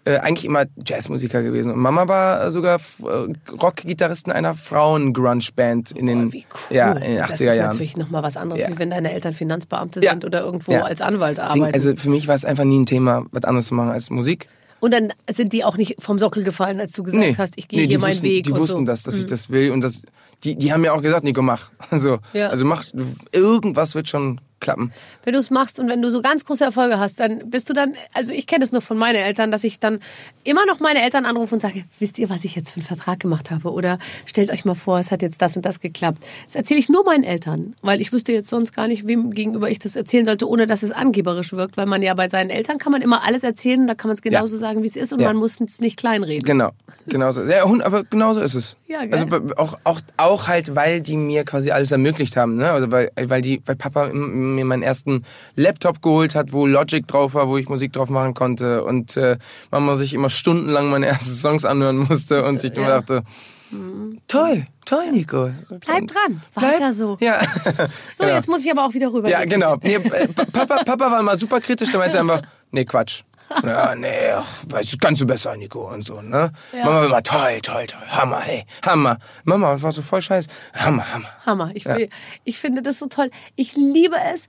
äh, 0.06 0.18
eigentlich 0.18 0.44
immer 0.44 0.66
Jazzmusiker 0.86 1.42
gewesen. 1.42 1.72
Und 1.72 1.80
Mama 1.80 2.08
war 2.10 2.52
sogar 2.52 2.80
äh, 3.02 3.52
Rockgitarristin 3.62 4.34
einer 4.34 4.56
Frauen-Grunge-Band 4.56 5.92
in 5.92 6.08
den, 6.08 6.28
Oh, 6.28 6.32
cool. 6.34 6.76
ja, 6.76 6.92
in 6.94 7.14
den 7.16 7.22
80er 7.24 7.28
das 7.28 7.32
ist 7.42 7.46
Jahren. 7.48 7.58
natürlich 7.70 7.98
nochmal 7.98 8.24
was 8.24 8.36
anderes, 8.38 8.62
Ja. 8.64 8.70
wie 8.70 8.80
wenn 8.80 8.90
deine 8.90 9.12
Eltern 9.14 9.34
Finanzbeamte 9.34 10.02
Ja. 10.02 10.12
sind 10.12 10.26
oder 10.26 10.42
irgendwo 10.44 10.72
Ja. 10.74 10.82
als 10.82 11.02
Anwalt 11.02 11.38
Deswegen, 11.38 11.62
arbeiten. 11.64 11.76
also 11.76 11.96
für 11.96 12.10
mich 12.10 12.28
war 12.28 12.36
es 12.36 12.46
einfach 12.46 12.64
nie 12.66 12.80
ein 12.80 12.86
Thema, 12.86 13.26
was 13.32 13.44
anderes 13.44 13.68
zu 13.68 13.76
machen 13.76 13.92
als 13.92 14.10
Musik. 14.10 14.48
Und 14.80 14.94
dann 14.94 15.14
sind 15.30 15.54
die 15.54 15.64
auch 15.64 15.78
nicht 15.78 15.96
vom 16.00 16.20
Sockel 16.20 16.44
gefallen, 16.44 16.80
als 16.80 16.94
du 16.94 17.04
gesagt 17.04 17.38
hast, 17.38 17.54
ich 17.58 17.68
gehe 17.68 17.82
nee, 17.82 17.88
hier 17.88 18.00
meinen 18.00 18.12
wussten, 18.12 18.26
Weg. 18.26 18.44
Die 18.46 18.52
und 18.52 18.60
wussten 18.60 18.74
so. 18.74 18.80
Mhm. 18.82 18.86
das, 18.86 19.04
dass 19.04 19.16
ich 19.16 19.26
das 19.26 19.50
will 19.50 19.72
und 19.72 19.82
das, 19.82 20.04
die, 20.44 20.56
die 20.56 20.72
haben 20.72 20.82
mir 20.82 20.94
auch 20.94 21.02
gesagt, 21.02 21.24
Nico, 21.24 21.42
mach. 21.42 21.72
So, 21.92 22.20
Ja. 22.34 22.50
Also 22.50 22.66
mach, 22.66 22.86
irgendwas 23.32 23.96
wird 23.96 24.08
schon 24.08 24.40
klappen. 24.60 24.92
wenn 25.24 25.34
du 25.34 25.40
es 25.40 25.50
machst 25.50 25.80
und 25.80 25.88
wenn 25.90 26.02
du 26.02 26.10
so 26.12 26.22
ganz 26.22 26.46
große 26.46 26.64
Erfolge 26.64 27.00
hast, 27.00 27.20
dann 27.20 27.50
bist 27.50 27.70
du 27.70 27.74
dann, 27.74 27.94
also 28.14 28.32
ich 28.32 28.48
kenne 28.48 28.64
es 28.64 28.72
nur 28.72 28.82
von 28.82 28.98
meinen 28.98 29.16
Eltern, 29.16 29.52
dass 29.52 29.64
ich 29.64 29.80
dann 29.80 30.00
immer 30.44 30.66
noch 30.66 30.80
meine 30.80 31.02
Eltern 31.02 31.26
anrufe 31.26 31.56
und 31.56 31.62
sage, 31.62 31.84
wisst 32.00 32.20
ihr, 32.20 32.30
was 32.30 32.44
ich 32.44 32.56
jetzt 32.56 32.72
für 32.72 32.78
einen 32.78 32.86
Vertrag 32.88 33.20
gemacht 33.20 33.52
habe? 33.52 33.72
Oder 33.72 33.98
stellt 34.26 34.50
euch 34.52 34.66
mal 34.66 34.74
vor, 34.76 35.00
es 35.00 35.12
hat 35.12 35.22
jetzt 35.22 35.42
das 35.42 35.56
und 35.56 35.66
das 35.66 35.80
geklappt. 35.80 36.26
Das 36.46 36.56
erzähle 36.56 36.80
ich 36.80 36.90
nur 36.90 37.04
meinen 37.06 37.24
Eltern, 37.24 37.76
weil 37.82 38.02
ich 38.02 38.12
wüsste 38.12 38.32
jetzt 38.32 38.50
sonst 38.50 38.74
gar 38.76 38.88
nicht, 38.88 39.08
wem 39.08 39.32
gegenüber 39.32 39.70
ich 39.70 39.80
das 39.80 39.96
erzählen 39.96 40.26
sollte, 40.26 40.48
ohne 40.48 40.68
dass 40.68 40.84
es 40.84 40.92
angeberisch 40.92 41.54
wirkt, 41.54 41.78
weil 41.78 41.86
man 41.86 42.02
ja 42.02 42.14
bei 42.14 42.30
seinen 42.30 42.50
Eltern 42.50 42.78
kann 42.78 42.92
man 42.92 43.02
immer 43.02 43.24
alles 43.24 43.44
erzählen, 43.44 43.88
da 43.88 43.96
kann 43.96 44.10
man 44.10 44.16
es 44.16 44.22
genauso 44.22 44.58
sagen, 44.58 44.82
wie 44.84 44.88
es 44.88 44.96
ist 44.96 45.14
und 45.14 45.22
Ja. 45.22 45.28
man 45.28 45.38
muss 45.38 45.60
es 45.60 45.80
nicht 45.82 45.98
kleinreden. 45.98 46.44
Genau, 46.46 46.72
genauso. 47.08 47.44
Ja, 47.44 47.64
aber 47.66 48.04
genauso 48.06 48.42
ist 48.42 48.56
es. 48.56 48.78
Ja, 48.88 49.06
geil. 49.06 49.28
Also 49.30 49.54
auch, 49.58 49.78
auch, 49.84 50.02
auch 50.18 50.48
halt, 50.48 50.76
weil 50.76 51.02
die 51.02 51.16
mir 51.18 51.44
quasi 51.46 51.72
alles 51.72 51.92
ermöglicht 51.92 52.36
haben, 52.38 52.56
ne? 52.58 52.72
Also 52.72 52.92
weil, 52.92 53.12
weil 53.22 53.42
die, 53.42 53.62
weil 53.66 53.76
Papa 53.76 54.08
m- 54.08 54.49
mir 54.56 54.66
meinen 54.66 54.84
ersten 54.84 55.24
Laptop 55.56 56.02
geholt 56.02 56.36
hat, 56.36 56.52
wo 56.54 56.66
Logic 56.66 57.06
drauf 57.08 57.34
war, 57.34 57.48
wo 57.48 57.58
ich 57.58 57.70
Musik 57.70 57.94
drauf 57.94 58.10
machen 58.10 58.34
konnte 58.34 58.84
und 58.84 59.16
äh, 59.18 59.38
Mama 59.72 59.96
sich 59.96 60.14
immer 60.14 60.30
stundenlang 60.30 60.90
meine 60.90 61.06
ersten 61.08 61.32
Songs 61.32 61.66
anhören 61.66 61.98
musste 61.98 62.44
und 62.46 62.60
sich 62.60 62.76
ja. 62.76 62.88
dachte, 63.00 63.24
toll, 64.28 64.66
toll, 64.86 65.12
Nico. 65.12 65.52
Bleib 65.86 66.08
dran, 66.08 66.42
Bleib- 66.56 66.74
weiter 66.74 66.94
so. 66.94 67.18
Ja. 67.20 67.40
So, 68.12 68.24
Genau. 68.24 68.36
jetzt 68.36 68.48
muss 68.50 68.66
ich 68.66 68.72
aber 68.72 68.86
auch 68.86 68.94
wieder 68.94 69.12
rüber. 69.14 69.30
Ja, 69.30 69.46
genau. 69.46 69.78
Nee, 69.82 69.96
äh, 69.96 70.28
Pa- 70.28 70.46
Papa, 70.46 70.84
Papa 70.84 71.12
war 71.12 71.20
immer 71.20 71.38
super 71.38 71.60
kritisch, 71.62 71.92
der 71.92 72.00
meinte 72.00 72.20
einfach, 72.20 72.42
nee, 72.72 72.84
Quatsch. 72.86 73.22
Ja, 73.64 73.96
nee, 73.96 74.32
ach, 74.36 74.48
weißt 74.70 74.94
du, 74.94 74.98
kannst 74.98 75.22
du 75.22 75.26
besser, 75.28 75.56
Nico 75.58 75.92
und 75.92 76.04
so, 76.04 76.22
ne? 76.22 76.52
Mama 76.74 76.92
war 76.92 77.06
immer, 77.06 77.24
toll, 77.24 77.60
toll, 77.62 77.88
toll, 77.88 78.08
Hammer, 78.08 78.40
hey, 78.42 78.66
Hammer. 78.86 79.18
Mama 79.44 79.82
war 79.82 79.92
so 79.92 80.02
voll 80.02 80.22
scheiß, 80.22 80.48
Hammer, 80.74 81.12
Hammer. 81.14 81.28
Hammer. 81.46 81.72
Ich, 81.74 81.86
will, 81.86 82.10
ich 82.44 82.58
finde 82.58 82.82
das 82.82 83.00
so 83.00 83.08
toll. 83.08 83.32
Ich 83.56 83.76
liebe 83.76 84.16
es, 84.34 84.48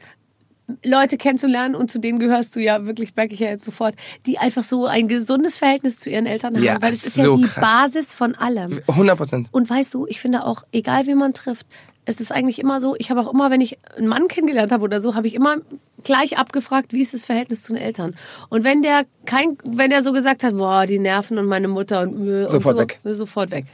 Leute 0.85 1.17
kennenzulernen 1.17 1.75
und 1.75 1.91
zu 1.91 1.99
denen 1.99 2.19
gehörst 2.19 2.55
du 2.55 2.61
ja 2.61 2.87
wirklich, 2.87 3.17
merke 3.17 3.35
ich 3.35 3.41
ja 3.41 3.49
jetzt 3.49 3.65
sofort, 3.65 3.95
die 4.27 4.39
einfach 4.39 4.63
so 4.63 4.87
ein 4.87 5.09
gesundes 5.09 5.59
Verhältnis 5.59 5.99
zu 5.99 6.11
ihren 6.11 6.27
Eltern 6.27 6.55
haben, 6.55 6.63
Ja, 6.63 6.81
weil 6.81 6.93
es 6.93 7.05
ist 7.07 7.15
so 7.15 7.33
ja 7.33 7.37
die 7.39 7.53
krass. 7.53 7.65
Basis 7.93 8.15
von 8.15 8.35
allem. 8.37 8.81
100 8.87 9.17
Prozent. 9.17 9.49
Und 9.51 9.69
weißt 9.69 9.93
du, 9.95 10.07
ich 10.07 10.21
finde 10.21 10.45
auch, 10.45 10.63
egal 10.73 11.07
wie 11.07 11.15
man 11.15 11.33
trifft, 11.33 11.67
es 12.11 12.21
ist 12.21 12.33
eigentlich 12.33 12.59
immer 12.59 12.81
so, 12.81 12.97
ich 12.99 13.11
habe 13.11 13.21
auch 13.21 13.33
immer, 13.33 13.51
wenn 13.51 13.61
ich 13.61 13.79
einen 13.97 14.09
Mann 14.09 14.29
kennengelernt 14.29 14.73
habe 14.73 14.83
oder 14.83 15.01
so, 15.01 15.15
habe 15.15 15.27
ich 15.27 15.35
immer 15.35 15.57
gleich 16.03 16.39
abgefragt, 16.39 16.93
wie 16.93 17.01
ist 17.01 17.15
das 17.15 17.25
Verhältnis 17.25 17.63
zu 17.63 17.73
den 17.73 17.83
Eltern. 17.83 18.17
Und 18.49 18.65
wenn 18.65 18.83
der 18.83 19.05
kein, 19.27 19.57
wenn 19.65 19.91
der 19.91 20.03
so 20.03 20.13
gesagt 20.13 20.43
hat, 20.43 20.57
boah, 20.57 20.87
die 20.87 20.99
Nerven 20.99 21.39
und 21.39 21.47
meine 21.47 21.69
Mutter 21.69 22.03
und, 22.03 22.27
äh, 22.27 22.43
und 22.43 22.51
Sofort 22.51 22.77
so, 22.77 22.83
weg. 22.83 22.99
Sofort 23.05 23.51
weg. 23.53 23.67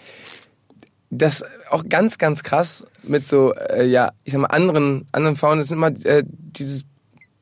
Das 1.11 1.45
auch 1.71 1.85
ganz, 1.89 2.19
ganz 2.19 2.43
krass 2.43 2.87
mit 3.03 3.27
so, 3.27 3.55
äh, 3.55 3.87
ja, 3.87 4.13
ich 4.25 4.33
sag 4.33 4.43
mal, 4.43 4.49
anderen, 4.49 5.07
anderen 5.13 5.37
Frauen, 5.37 5.59
das 5.59 5.69
ist 5.69 5.73
immer 5.73 5.93
äh, 6.05 6.23
dieses 6.27 6.85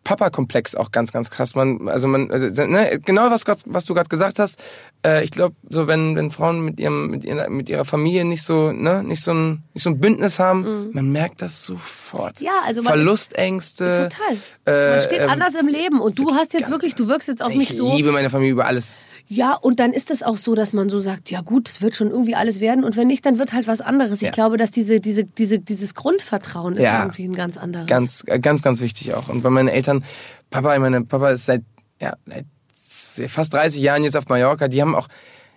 Papa-Komplex 0.05 0.75
auch 0.75 0.91
ganz, 0.93 1.13
ganz 1.13 1.31
krass. 1.31 1.55
Man, 1.55 1.89
also 1.89 2.07
man, 2.07 2.31
also, 2.31 2.47
ne, 2.67 3.01
genau 3.05 3.31
was, 3.31 3.45
was 3.67 3.85
du 3.87 3.95
gerade 3.95 4.09
gesagt 4.09 4.39
hast. 4.39 4.63
Äh, 5.05 5.25
ich 5.25 5.31
glaube, 5.31 5.57
so 5.69 5.87
wenn, 5.87 6.15
wenn 6.17 6.31
Frauen 6.31 6.61
mit 6.65 6.79
ihrem, 6.79 7.09
mit 7.11 7.25
ihrer, 7.25 7.49
mit 7.49 7.69
ihrer 7.69 7.85
Familie 7.85 8.25
nicht 8.25 8.43
so, 8.43 8.71
ne, 8.73 9.03
nicht 9.03 9.23
so 9.23 9.33
ein, 9.33 9.63
nicht 9.73 9.83
so 9.83 9.91
ein 9.91 9.99
Bündnis 10.01 10.39
haben, 10.39 10.91
man 10.93 11.11
merkt 11.11 11.43
das 11.43 11.65
sofort. 11.65 12.41
Mhm. 12.41 12.47
Ja, 12.47 12.53
also 12.65 12.83
man 12.83 12.93
ist- 12.95 13.05
Verlustängste. 13.05 14.11
Total. 14.11 14.37
äh, 14.67 14.91
Man 14.93 15.01
steht 15.01 15.21
ähm, 15.23 15.31
anders 15.31 15.55
im 15.55 15.69
Leben 15.69 16.01
und 16.01 16.19
du 16.19 16.35
hast 16.35 16.53
jetzt 16.55 16.71
wirklich, 16.71 16.95
du 16.95 17.09
wirkst 17.09 17.29
jetzt 17.29 17.43
auf 17.43 17.51
Ich 17.53 17.57
mich 17.59 17.69
so. 17.77 17.95
liebe 17.95 18.13
meine 18.13 18.31
Familie 18.31 18.53
über 18.53 18.67
alles. 18.67 19.07
Ja, 19.27 19.55
und 19.55 19.81
dann 19.81 19.93
ist 19.95 20.11
es 20.11 20.23
auch 20.23 20.37
so, 20.37 20.55
dass 20.55 20.73
man 20.75 20.91
so 20.91 20.99
sagt, 20.99 21.31
ja 21.31 21.41
gut, 21.41 21.69
es 21.69 21.81
wird 21.81 21.97
schon 21.97 22.11
irgendwie 22.11 22.35
alles 22.35 22.61
werden 22.61 22.85
und 22.85 22.97
wenn 22.97 23.07
nicht, 23.07 23.25
dann 23.25 23.39
wird 23.39 23.53
halt 23.55 23.67
was 23.67 23.81
anderes. 23.81 24.21
Ich 24.21 24.27
Ja. 24.29 24.31
glaube, 24.33 24.57
dass 24.59 24.71
diese, 24.71 25.01
diese, 25.01 25.25
diese, 25.25 25.59
dieses 25.59 25.95
Grundvertrauen 25.95 26.77
ist 26.77 26.85
Ja. 26.85 27.03
irgendwie 27.03 27.25
ein 27.25 27.35
ganz 27.35 27.57
anderes. 27.57 27.87
Ganz, 27.87 28.23
äh, 28.27 28.39
ganz, 28.39 28.63
ganz 28.63 28.81
wichtig 28.81 29.15
auch. 29.15 29.29
Und 29.29 29.43
bei 29.43 29.51
meinen 29.51 29.69
Eltern, 29.69 30.05
Papa, 30.51 30.75
ich 30.75 30.81
meine, 30.81 31.05
Papa 31.05 31.31
ist 31.31 31.47
seit, 31.47 31.63
ja, 32.01 32.15
seit 32.27 33.31
fast 33.31 33.55
30 33.55 33.81
Jahren 33.83 34.05
jetzt 34.05 34.17
auf 34.17 34.29
Mallorca, 34.29 34.69
die 34.69 34.83
haben 34.83 34.95
auch, 34.95 35.09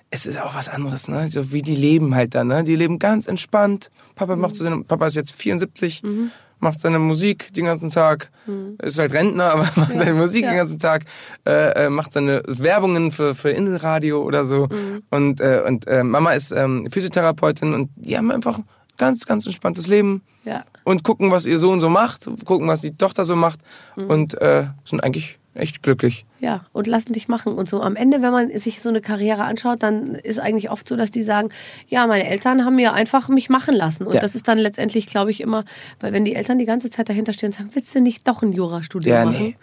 es 0.10 0.26
ist 0.26 0.40
auch 0.42 0.56
was 0.56 0.70
anderes, 0.70 1.10
ne? 1.10 1.30
So 1.30 1.52
wie 1.52 1.62
die 1.62 1.76
leben 1.76 2.16
halt 2.16 2.34
da, 2.36 2.46
ne? 2.46 2.64
Die 2.64 2.78
leben 2.78 2.98
ganz 3.00 3.28
entspannt. 3.28 3.92
Papa 4.16 4.38
macht 4.38 4.56
so 4.56 4.64
Papa 4.88 5.08
ist 5.08 5.16
jetzt 5.16 5.34
74, 5.34 6.02
macht 6.60 6.80
seine 6.80 7.00
Musik 7.00 7.54
den 7.54 7.66
ganzen 7.66 7.90
Tag, 7.90 8.32
ist 8.82 8.98
halt 9.00 9.14
Rentner, 9.14 9.52
aber 9.54 9.64
macht 9.76 9.94
seine 9.98 10.14
Musik 10.14 10.44
ja. 10.44 10.52
den 10.52 10.58
ganzen 10.58 10.80
Tag, 10.80 11.04
äh, 11.46 11.86
äh, 11.86 11.90
macht 11.90 12.14
seine 12.14 12.42
Werbungen 12.48 13.12
für, 13.12 13.36
für 13.36 13.50
Inselradio 13.52 14.22
oder 14.24 14.46
so. 14.46 14.68
Und, 15.10 15.40
äh, 15.42 15.62
und 15.66 15.88
äh, 15.88 16.04
Mama 16.04 16.32
ist 16.34 16.52
ähm, 16.52 16.88
Physiotherapeutin 16.92 17.74
und 17.74 17.90
die 17.96 18.18
haben 18.18 18.32
einfach 18.32 18.60
ganz, 18.98 19.26
ganz 19.26 19.46
entspanntes 19.46 19.88
Leben 19.88 20.24
Ja. 20.44 20.64
und 20.84 21.04
gucken, 21.04 21.30
was 21.32 21.46
ihr 21.46 21.60
Sohn 21.60 21.80
so 21.80 21.90
macht, 21.90 22.28
gucken, 22.46 22.68
was 22.68 22.82
die 22.82 22.96
Tochter 22.98 23.26
so 23.26 23.36
macht 23.36 23.60
Mhm. 23.96 24.10
und 24.10 24.42
äh, 24.42 24.64
sind 24.86 25.04
eigentlich 25.04 25.40
echt 25.58 25.84
glücklich. 25.84 26.26
Ja, 26.40 26.62
und 26.74 26.88
lassen 26.88 27.14
dich 27.14 27.28
machen 27.28 27.54
und 27.54 27.68
so. 27.68 27.82
Am 27.82 27.96
Ende, 27.96 28.22
wenn 28.22 28.32
man 28.32 28.56
sich 28.58 28.82
so 28.82 28.90
eine 28.90 29.02
Karriere 29.02 29.44
anschaut, 29.44 29.82
dann 29.84 30.16
ist 30.16 30.40
eigentlich 30.40 30.70
oft 30.70 30.88
so, 30.88 30.96
dass 30.96 31.12
die 31.12 31.24
sagen, 31.24 31.50
ja, 31.88 32.06
meine 32.08 32.28
Eltern 32.28 32.64
haben 32.64 32.76
mir 32.76 32.94
einfach 32.94 33.28
mich 33.30 33.50
machen 33.50 33.76
lassen. 33.76 34.06
Und 34.06 34.14
Ja. 34.16 34.22
das 34.22 34.36
ist 34.36 34.48
dann 34.48 34.58
letztendlich, 34.58 35.08
glaube 35.08 35.32
ich, 35.32 35.42
immer, 35.42 35.66
weil 36.00 36.14
wenn 36.14 36.26
die 36.26 36.36
Eltern 36.36 36.60
die 36.60 36.66
ganze 36.66 36.90
Zeit 36.90 37.10
dahinter 37.10 37.34
stehen 37.34 37.48
und 37.48 37.54
sagen, 37.54 37.70
willst 37.74 37.94
du 37.96 38.02
nicht 38.02 38.28
doch 38.28 38.42
ein 38.44 38.52
Jurastudium 38.54 39.16
Ja, 39.16 39.26
machen? 39.26 39.38
nee. 39.40 39.56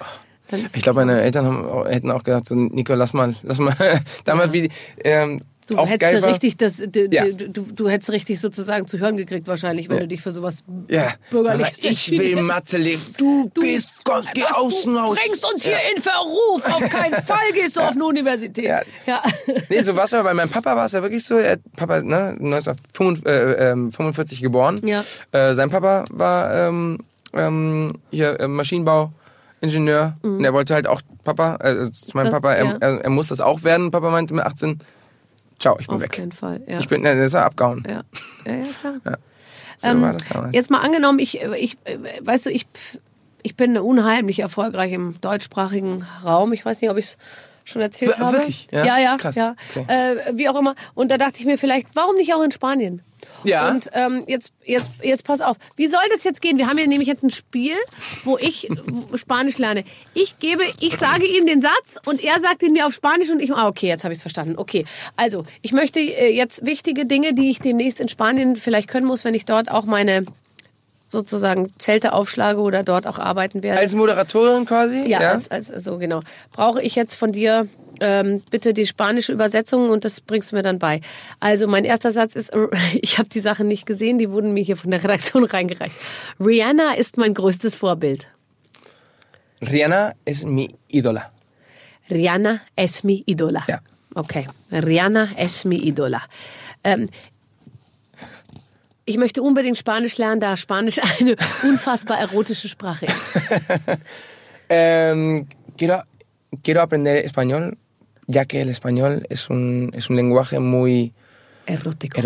Ich 0.74 0.82
glaube, 0.82 1.00
meine 1.00 1.20
Eltern 1.22 1.46
haben, 1.46 1.86
hätten 1.86 2.10
auch 2.10 2.22
gesagt, 2.22 2.46
so, 2.48 2.54
Nico, 2.54 2.92
lass 2.94 3.14
mal, 3.14 3.34
lass 3.42 3.58
mal, 3.58 3.74
damals 4.24 4.52
wie, 4.52 4.68
ähm, 5.02 5.40
Du 5.66 5.78
auch 5.78 5.88
hättest 5.88 6.22
richtig 6.24 6.56
das, 6.58 6.76
du, 6.86 7.06
Ja. 7.10 7.24
du, 7.24 7.48
du, 7.48 7.62
du 7.72 7.88
hättest 7.88 8.10
richtig 8.10 8.38
sozusagen 8.40 8.86
zu 8.86 8.98
hören 8.98 9.16
gekriegt 9.16 9.48
wahrscheinlich, 9.48 9.88
wenn 9.88 9.98
du 10.00 10.06
dich 10.08 10.20
für 10.20 10.30
sowas 10.32 10.62
Ja, 10.88 11.14
bürgerlich 11.30 11.66
aber 11.66 11.90
ich 11.90 12.10
will 12.10 12.36
Mathe 12.42 12.76
leben. 12.76 13.00
Du, 13.16 13.48
gehst, 13.60 13.90
kommst, 14.04 14.28
geh 14.34 14.42
Was, 14.42 14.52
außen 14.56 14.92
du 14.92 14.98
raus. 15.00 15.18
bringst 15.22 15.44
uns 15.50 15.64
hier 15.64 15.72
Ja. 15.72 15.78
in 15.96 16.02
Verruf. 16.02 16.64
Auf 16.66 16.88
keinen 16.90 17.14
Fall 17.24 17.52
gehst 17.54 17.76
du 17.76 17.80
auf 17.80 17.92
eine 17.92 18.04
Universität. 18.04 18.64
Ja. 18.66 18.82
ja. 19.06 19.22
Nee, 19.70 19.80
so 19.80 19.96
war 19.96 20.04
es 20.04 20.12
aber 20.14 20.24
bei 20.24 20.34
meinem 20.34 20.50
Papa 20.50 20.76
war 20.76 20.84
es 20.86 20.92
ja 20.92 21.00
wirklich 21.02 21.24
so. 21.24 21.38
Er, 21.38 21.56
Papa, 21.76 22.02
ne, 22.02 22.36
1945 22.40 23.26
äh, 23.26 23.70
ähm, 23.70 23.90
45 23.90 24.40
geboren. 24.42 24.80
Ja. 24.86 25.02
Äh, 25.32 25.54
sein 25.54 25.70
Papa 25.70 26.04
war 26.10 26.68
ähm, 26.68 26.98
ähm, 27.32 27.92
hier 28.10 28.38
äh, 28.38 28.48
Maschinenbauingenieur. 28.48 30.16
Und 30.22 30.44
er 30.44 30.52
wollte 30.52 30.74
halt 30.74 30.86
auch 30.86 31.00
Papa, 31.24 31.56
äh, 31.62 31.90
zu 31.90 32.16
meinem 32.16 32.26
Mhm. 32.26 32.30
Das- 32.32 32.32
Papa, 32.42 32.52
er, 32.54 32.64
ja. 32.64 32.76
er, 32.80 33.00
er 33.04 33.10
muss 33.10 33.28
das 33.28 33.40
auch 33.40 33.62
werden. 33.62 33.90
Papa 33.90 34.10
meinte 34.10 34.34
mit 34.34 34.44
18, 34.44 34.78
ciao, 35.58 35.76
ich 35.78 35.86
bin 35.86 35.96
Auf 35.96 36.02
weg. 36.02 36.12
keinen 36.12 36.32
Fall. 36.32 36.60
Ja. 36.66 36.78
Ich 36.78 36.88
bin, 36.88 37.02
ne, 37.02 37.14
der 37.14 37.24
ist 37.24 37.34
ja 37.34 37.42
abgehauen. 37.44 37.82
ja. 37.88 38.02
ja, 38.46 38.56
ja, 38.58 38.64
klar. 38.80 39.18
So 39.78 39.88
Ähm, 39.88 40.02
war 40.02 40.12
das 40.12 40.26
damals. 40.28 40.54
Jetzt 40.54 40.70
mal 40.70 40.80
angenommen, 40.80 41.18
ich, 41.18 41.40
ich, 41.42 41.76
weißt 42.20 42.46
du, 42.46 42.50
ich, 42.50 42.66
ich 43.42 43.56
bin 43.56 43.76
unheimlich 43.76 44.38
erfolgreich 44.38 44.92
im 44.92 45.20
deutschsprachigen 45.20 46.06
Raum. 46.24 46.52
Ich 46.52 46.64
weiß 46.64 46.80
nicht, 46.80 46.90
ob 46.90 46.96
ich 46.96 47.06
es 47.06 47.18
schon 47.64 47.82
erzählt 47.82 48.12
Wir- 48.18 48.24
habe. 48.24 48.36
wirklich? 48.38 48.68
Ja? 48.70 48.84
Ja, 48.84 48.98
ja. 48.98 49.16
Krass. 49.16 49.34
ja. 49.36 49.56
Okay. 49.74 49.84
Äh, 49.88 50.32
wie 50.38 50.48
auch 50.48 50.56
immer. 50.56 50.74
Und 50.94 51.10
da 51.10 51.18
dachte 51.18 51.38
ich 51.40 51.44
mir 51.46 51.58
vielleicht, 51.58 51.88
warum 51.94 52.14
nicht 52.16 52.32
auch 52.34 52.42
in 52.42 52.50
Spanien? 52.52 53.02
Ja. 53.44 53.70
Und 53.70 53.90
ähm, 53.92 54.24
jetzt, 54.26 54.52
jetzt, 54.64 54.90
jetzt 55.02 55.24
pass 55.24 55.40
auf. 55.40 55.56
Wie 55.76 55.86
soll 55.86 56.00
das 56.12 56.24
jetzt 56.24 56.40
gehen? 56.40 56.58
Wir 56.58 56.66
haben 56.66 56.78
hier 56.78 56.88
nämlich 56.88 57.08
jetzt 57.08 57.22
ein 57.22 57.30
Spiel, 57.30 57.76
wo 58.24 58.38
ich 58.38 58.68
Spanisch 59.14 59.58
lerne. 59.58 59.84
Ich 60.14 60.38
gebe, 60.38 60.62
ich 60.80 60.96
sage 60.96 61.26
ihm 61.26 61.46
den 61.46 61.60
Satz 61.60 61.98
und 62.04 62.22
er 62.22 62.40
sagt 62.40 62.62
ihn 62.62 62.72
mir 62.72 62.86
auf 62.86 62.94
Spanisch 62.94 63.30
und 63.30 63.40
ich, 63.40 63.52
ah, 63.52 63.68
okay, 63.68 63.88
jetzt 63.88 64.04
habe 64.04 64.12
ich 64.12 64.18
es 64.18 64.22
verstanden. 64.22 64.54
Okay. 64.56 64.84
Also, 65.16 65.44
ich 65.62 65.72
möchte 65.72 66.00
äh, 66.00 66.34
jetzt 66.34 66.64
wichtige 66.64 67.06
Dinge, 67.06 67.32
die 67.32 67.50
ich 67.50 67.58
demnächst 67.58 68.00
in 68.00 68.08
Spanien 68.08 68.56
vielleicht 68.56 68.88
können 68.88 69.06
muss, 69.06 69.24
wenn 69.24 69.34
ich 69.34 69.44
dort 69.44 69.70
auch 69.70 69.84
meine 69.84 70.24
sozusagen 71.14 71.72
Zelte 71.78 72.12
aufschlage 72.12 72.60
oder 72.60 72.82
dort 72.82 73.06
auch 73.06 73.18
arbeiten 73.18 73.62
werde. 73.62 73.80
Als 73.80 73.94
Moderatorin 73.94 74.66
quasi? 74.66 75.08
Ja, 75.08 75.20
Als, 75.20 75.50
als, 75.50 75.68
so 75.68 75.96
genau. 75.96 76.20
Brauche 76.52 76.82
ich 76.82 76.94
jetzt 76.94 77.14
von 77.14 77.32
dir 77.32 77.66
ähm, 78.00 78.42
bitte 78.50 78.74
die 78.74 78.86
spanische 78.86 79.32
Übersetzung 79.32 79.88
und 79.88 80.04
das 80.04 80.20
bringst 80.20 80.52
du 80.52 80.56
mir 80.56 80.62
dann 80.62 80.78
bei. 80.78 81.00
Also 81.40 81.66
mein 81.66 81.84
erster 81.84 82.12
Satz 82.12 82.34
ist, 82.34 82.52
ich 83.00 83.18
habe 83.18 83.30
die 83.30 83.40
Sachen 83.40 83.66
nicht 83.68 83.86
gesehen, 83.86 84.18
die 84.18 84.30
wurden 84.30 84.52
mir 84.52 84.62
hier 84.62 84.76
von 84.76 84.90
der 84.90 85.02
Redaktion 85.02 85.44
reingereicht. 85.54 85.94
Rihanna 86.38 86.94
ist 86.94 87.16
mein 87.16 87.32
größtes 87.32 87.74
Vorbild. 87.74 88.28
Rihanna 89.62 90.12
es 90.26 90.44
mi 90.44 90.68
ídola. 90.92 91.30
Rihanna 92.10 92.60
es 92.76 93.02
mi 93.04 93.22
idola. 93.26 93.62
Ja. 93.68 93.78
Okay. 94.14 94.46
Rihanna 94.70 95.28
es 95.36 95.64
mi 95.64 95.76
idola. 95.76 96.22
Ähm, 96.82 97.08
ich 99.06 99.18
möchte 99.18 99.42
unbedingt 99.42 99.76
Spanisch 99.78 100.16
lernen, 100.18 100.40
da 100.40 100.56
Spanisch 100.56 100.98
eine 101.20 101.36
unfassbar 101.62 102.18
erotische 102.18 102.68
Sprache 102.68 103.06
ist. 103.06 103.40
Em, 104.68 105.46
quiero, 105.76 106.02
quiero 106.62 106.80
aprender 106.80 107.16
español, 107.24 107.76
ya 108.26 108.44
que 108.46 108.60
el 108.62 108.68
español 108.70 109.26
es 109.28 109.50
un, 109.50 109.90
es 109.94 110.08
un 110.08 110.16
lenguaje 110.16 110.58
muy 110.58 111.12
Erótico. 111.66 112.18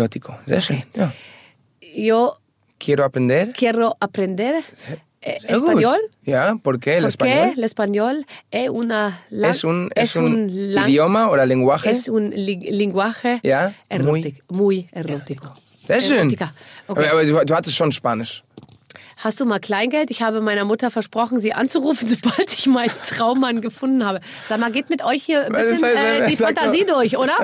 Yo 1.81 2.39
Quiero 2.77 3.03
aprender 3.03 3.51
quiero 3.53 3.97
aprender 3.99 4.63
eh, 5.21 5.37
español. 5.47 5.97
¿por 6.63 6.79
qué 6.79 6.95
el 6.97 7.03
Porque 7.03 7.09
español? 7.09 7.53
el 7.57 7.63
español 7.65 8.25
es 8.51 8.69
una 8.69 9.19
lang- 9.29 9.49
Es 9.49 9.63
un, 9.65 9.89
es 9.95 10.15
un, 10.15 10.73
lang- 10.73 10.87
idioma 10.89 11.29
o 11.29 11.35
lenguaje. 11.45 11.89
es 11.91 12.07
un 12.07 12.29
li- 12.29 12.71
lenguaje 12.71 13.41
muy, 14.49 14.87
erótico. 14.93 15.53
Sehr 15.89 16.01
schön. 16.01 16.17
Erotica. 16.19 16.53
Okay. 16.87 17.07
Aber, 17.07 17.11
aber 17.11 17.25
du, 17.25 17.45
du 17.45 17.55
hattest 17.55 17.75
schon 17.75 17.91
Spanisch. 17.91 18.43
Hast 19.21 19.39
du 19.41 19.45
mal 19.45 19.59
Kleingeld? 19.59 20.11
Ich 20.11 20.21
habe 20.21 20.39
meiner 20.39 20.63
Mutter 20.63 20.91
versprochen, 20.91 21.39
sie 21.39 21.53
anzurufen, 21.53 22.07
sobald 22.07 22.53
ich 22.57 22.67
meinen 22.67 22.91
Traummann 23.03 23.59
gefunden 23.61 24.05
habe. 24.05 24.21
Sag 24.47 24.59
mal, 24.59 24.71
geht 24.71 24.89
mit 24.89 25.03
euch 25.03 25.23
hier 25.23 25.45
ein 25.45 25.51
bisschen 25.51 25.81
das? 25.81 26.19
äh, 26.21 26.27
die 26.27 26.37
Fantasie 26.37 26.85
durch, 26.85 27.17
oder? 27.17 27.35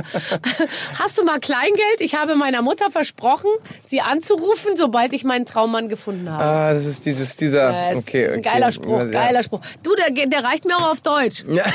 Hast 0.99 1.17
du 1.17 1.23
mal 1.23 1.39
Kleingeld? 1.39 1.99
Ich 1.99 2.15
habe 2.15 2.36
meiner 2.36 2.61
Mutter 2.61 2.89
versprochen, 2.89 3.49
sie 3.84 3.99
anzurufen, 3.99 4.76
sobald 4.76 5.11
ich 5.11 5.26
meinen 5.26 5.45
Traummann 5.45 5.89
gefunden 5.89 6.30
habe. 6.30 6.43
Ah, 6.43 6.73
das 6.73 6.86
ist 6.86 7.05
dieses, 7.05 7.36
dieser. 7.36 7.91
Ist 7.91 7.97
okay, 7.97 8.30
okay. 8.30 8.41
geiler 8.41 8.71
Spruch, 8.71 8.99
Ja. 8.99 9.05
geiler 9.05 9.43
Spruch. 9.43 9.59
Du, 9.84 9.93
der, 9.95 10.28
der 10.28 10.43
reicht 10.45 10.65
mir 10.65 10.78
auch 10.78 10.91
auf 10.91 11.01
Deutsch. 11.01 11.43
Ja. 11.47 11.63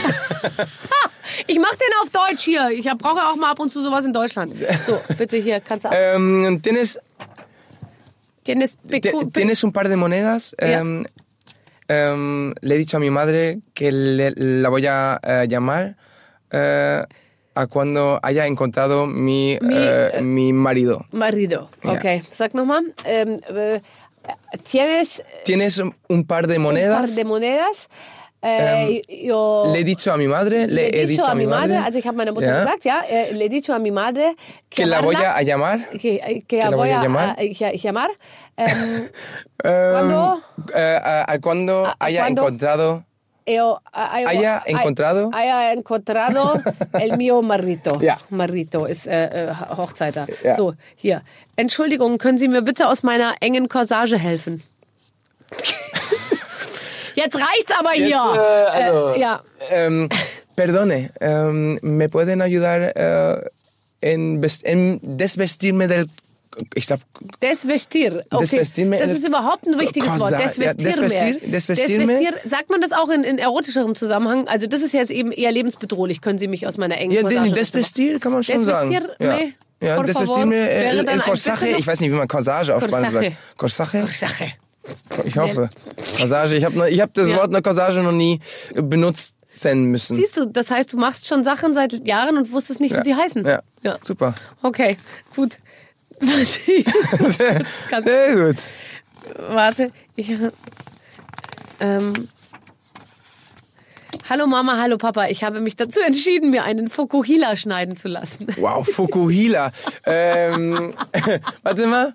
Ich 1.47 1.59
mach 1.61 1.71
den 1.71 1.89
auf 2.03 2.11
Deutsch 2.11 2.43
hier. 2.43 2.71
Ich 2.73 2.87
brauche 2.99 3.21
auch 3.25 3.37
mal 3.37 3.53
ab 3.53 3.61
und 3.61 3.71
zu 3.71 3.81
sowas 3.83 4.05
in 4.05 4.13
Deutschland. 4.13 4.53
So, 4.85 5.01
bitte 5.17 5.37
hier, 5.37 5.61
kannst 5.61 5.85
du 5.85 5.89
ab. 5.89 5.95
Em, 5.97 6.61
¿tienes, 6.61 6.99
Tienes, 8.55 8.79
¿Tienes 9.33 9.65
un 9.65 9.73
par 9.73 9.89
de 9.89 9.97
monedas? 9.97 10.55
Ja. 10.59 10.79
Em, 10.81 11.05
em, 11.89 12.55
le 12.61 12.75
he 12.75 12.79
dicho 12.79 12.97
a 12.97 13.01
mi 13.01 13.11
madre 13.11 13.59
que 13.75 13.91
le- 13.93 14.33
la 14.37 14.69
voy 14.69 14.87
a 14.87 15.21
eh, 15.23 15.47
llamar 15.49 15.97
eh, 16.53 17.05
a 17.55 17.67
cuando 17.67 18.19
haya 18.23 18.47
encontrado 18.47 19.07
mi, 19.07 19.59
Mi, 19.61 19.75
eh, 19.77 20.21
mi 20.23 20.53
marido. 20.53 21.07
Marido. 21.13 21.69
Ja. 21.83 21.93
Okay, 21.93 22.23
sag 22.23 22.55
nochmal. 22.55 22.95
Ähm, 23.05 23.39
äh, 23.55 23.81
tienes 24.71 25.23
¿Tienes 25.45 25.79
un- 25.79 25.95
un 26.09 26.25
par 26.25 26.47
de 26.47 26.57
un 26.57 26.63
monedas? 26.63 27.01
par 27.01 27.11
de 27.11 27.25
monedas. 27.25 27.89
Äh, 28.43 29.03
yo 29.27 29.65
Le 29.71 29.81
he 29.81 29.85
dicho 29.85 30.11
a 30.11 30.17
mi 30.17 30.27
madre, 30.27 30.67
le, 30.67 30.89
he 30.89 31.07
dicho 31.07 31.29
a 31.29 31.35
mi 31.35 31.47
madre, 31.47 31.77
also 31.77 31.99
ich 31.99 32.07
habe 32.07 32.17
meiner 32.17 32.33
Mutter 32.33 32.49
Ja. 32.55 32.61
gesagt, 32.61 32.85
ja, 32.85 33.05
le 33.35 33.45
he 33.45 33.49
dicho 33.51 33.75
a 33.75 33.79
mi 33.79 33.91
madre 33.91 34.35
que 34.71 34.87
la 34.87 35.03
voy 35.03 35.15
a 35.17 35.43
llamar. 35.43 35.91
que, 36.01 36.43
que 36.49 36.57
la 36.59 36.71
la 36.71 36.77
voy 36.77 36.89
a 36.89 37.03
llamar. 37.03 37.37
a- 37.39 37.73
llamar. 37.75 38.11
Ähm, 38.61 39.09
¿Cuándo? 39.63 40.43
eh, 40.75 41.25
a 41.27 41.39
cuando 41.41 41.87
¿A- 41.87 41.91
a 41.91 41.97
haya 42.07 42.23
cuándo? 42.23 42.43
encontrado. 42.43 43.05
yo, 43.47 43.81
Haya 43.93 44.63
encontrado? 44.67 45.31
Haya 45.33 45.73
encontrado 45.73 46.61
el 47.01 47.17
mío 47.17 47.43
marito. 47.43 47.99
Ja. 48.01 48.19
Marito 48.31 48.87
ist 48.87 49.07
äh, 49.07 49.27
äh, 49.27 49.55
Hochzeiter. 49.77 50.27
Ja. 50.45 50.55
So, 50.55 50.75
hier. 50.97 51.23
Entschuldigung, 51.57 52.19
können 52.19 52.39
Sie 52.39 52.49
mir 52.49 52.63
bitte 52.63 52.87
aus 52.89 53.03
meiner 53.03 53.35
engen 53.41 53.69
Corsage 53.69 54.19
helfen? 54.19 54.63
Jetzt 57.15 57.37
reicht's 57.37 57.73
aber 57.79 57.91
hier. 57.91 58.07
Jetzt, 58.09 58.37
äh, 58.39 58.85
also- 58.85 59.09
äh, 59.15 59.21
ja. 59.21 59.41
Em, 59.71 60.09
perdone, 60.57 61.11
em, 61.21 61.79
¿me 61.83 62.09
pueden 62.09 62.41
ayudar 62.41 62.81
eh, 62.95 63.51
en, 64.01 64.41
en 64.65 65.01
desvestirme 65.03 65.89
del. 65.89 66.07
Ich 66.75 66.87
sag, 66.87 67.01
Desvestir. 67.43 68.25
Okay. 68.31 68.41
Desvestirme 68.41 68.99
das 68.99 69.11
ist- 69.11 69.27
überhaupt 69.27 69.67
ein 69.67 69.79
wichtiges 69.79 70.09
Cosa- 70.09 70.25
Wort. 70.25 70.33
ja, 70.33 70.39
desvestir- 70.41 70.83
desvestirme. 70.83 71.39
Desvestir. 71.47 72.35
Sagt 72.45 72.71
man 72.71 72.81
das 72.81 72.93
auch 72.93 73.09
in, 73.09 73.23
in 73.23 73.39
erotischerem 73.39 73.95
Zusammenhang? 73.95 74.49
Also 74.49 74.67
das 74.67 74.83
ist 74.83 74.93
jetzt 74.93 75.11
eben 75.11 75.31
eher 75.33 75.53
lebensbedrohlich. 75.53 76.21
Können 76.21 76.39
Sie 76.39 76.49
mich 76.49 76.67
aus 76.67 76.77
meiner 76.77 76.99
engen 76.99 77.13
ja, 77.13 77.23
den 77.23 77.55
desvestir 77.55 78.19
kann 78.19 78.33
man 78.33 78.43
schon 78.43 78.65
sagen. 78.65 78.91
Desvestir, 78.91 79.17
Ja, 79.21 79.39
ja 79.39 79.49
Wäre 79.81 80.05
dann 80.05 80.51
el. 80.51 81.05
Bitte 81.05 81.17
noch? 81.17 81.63
Ich 81.79 81.87
weiß 81.87 82.01
nicht, 82.01 82.11
wie 82.13 82.17
man 82.17 82.29
Corsage 82.29 82.75
auf 82.75 82.85
Spanisch 82.85 83.13
sagt. 83.13 83.33
Corsage? 83.57 84.07
Sache. 84.09 84.53
Ich 85.25 85.37
hoffe. 85.37 85.71
Corsage. 86.19 86.57
Ich 86.57 86.65
habe 86.65 86.91
ich 86.91 87.01
hab 87.01 87.15
das 87.15 87.31
Ja. 87.31 87.37
Wort 87.37 87.51
eine 87.51 87.63
Corsage 87.63 88.01
noch 88.03 88.13
nie 88.13 88.41
benutzen 88.75 89.35
müssen. 89.85 90.17
Siehst 90.17 90.37
du, 90.37 90.47
das 90.47 90.71
heißt, 90.71 90.93
du 90.93 90.97
machst 90.97 91.29
schon 91.29 91.45
Sachen 91.45 91.75
seit 91.75 92.07
Jahren 92.07 92.37
und 92.37 92.53
wusstest 92.53 92.81
nicht, 92.81 92.95
wie 92.95 93.03
sie 93.03 93.15
heißen. 93.15 93.47
Ja, 93.47 93.63
ja. 93.83 93.99
super. 94.03 94.35
Okay, 94.63 94.97
gut. 95.35 95.59
Sehr, 97.21 97.63
kannst- 97.89 98.09
sehr 98.09 98.35
gut. 98.37 98.57
Warte, 99.49 99.91
ich. 100.17 100.31
Ähm, 101.81 102.29
hallo 104.29 104.47
Mama, 104.47 104.77
hallo 104.79 104.99
Papa. 104.99 105.29
Ich 105.29 105.43
habe 105.45 105.61
mich 105.61 105.77
dazu 105.77 106.01
entschieden, 106.01 106.51
mir 106.51 106.65
einen 106.65 106.89
Fokuhila 106.89 107.57
schneiden 107.57 107.97
zu 107.97 108.09
lassen. 108.09 108.47
Wow, 108.59 108.87
Fukuhila. 108.87 109.73
ähm, 110.05 110.95
warte 111.63 111.87
mal. 111.87 112.13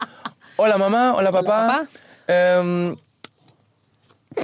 Hola 0.58 0.78
Mama, 0.78 1.14
hola 1.16 1.32
Papa. 1.32 1.44
Papa. 1.68 1.88
Ähm, 2.28 2.98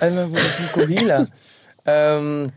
warte 0.00 0.14
mal, 0.14 0.30
wo 0.30 0.36
ist 0.36 0.70
Fukuhila? 0.70 1.26
ähm, 1.86 2.50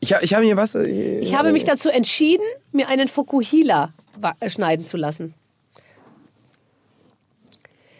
ich, 0.00 0.12
ich 0.20 0.34
habe 0.34 0.44
mir 0.44 0.56
was. 0.56 0.74
äh, 0.74 1.18
Ich 1.20 1.34
habe 1.34 1.52
mich 1.52 1.64
dazu 1.64 1.88
entschieden, 1.90 2.44
mir 2.72 2.88
einen 2.88 3.08
Fokuhila 3.08 3.84
äh, 3.84 3.99
schneiden 4.48 4.84
zu 4.84 4.96
lassen. 4.96 5.34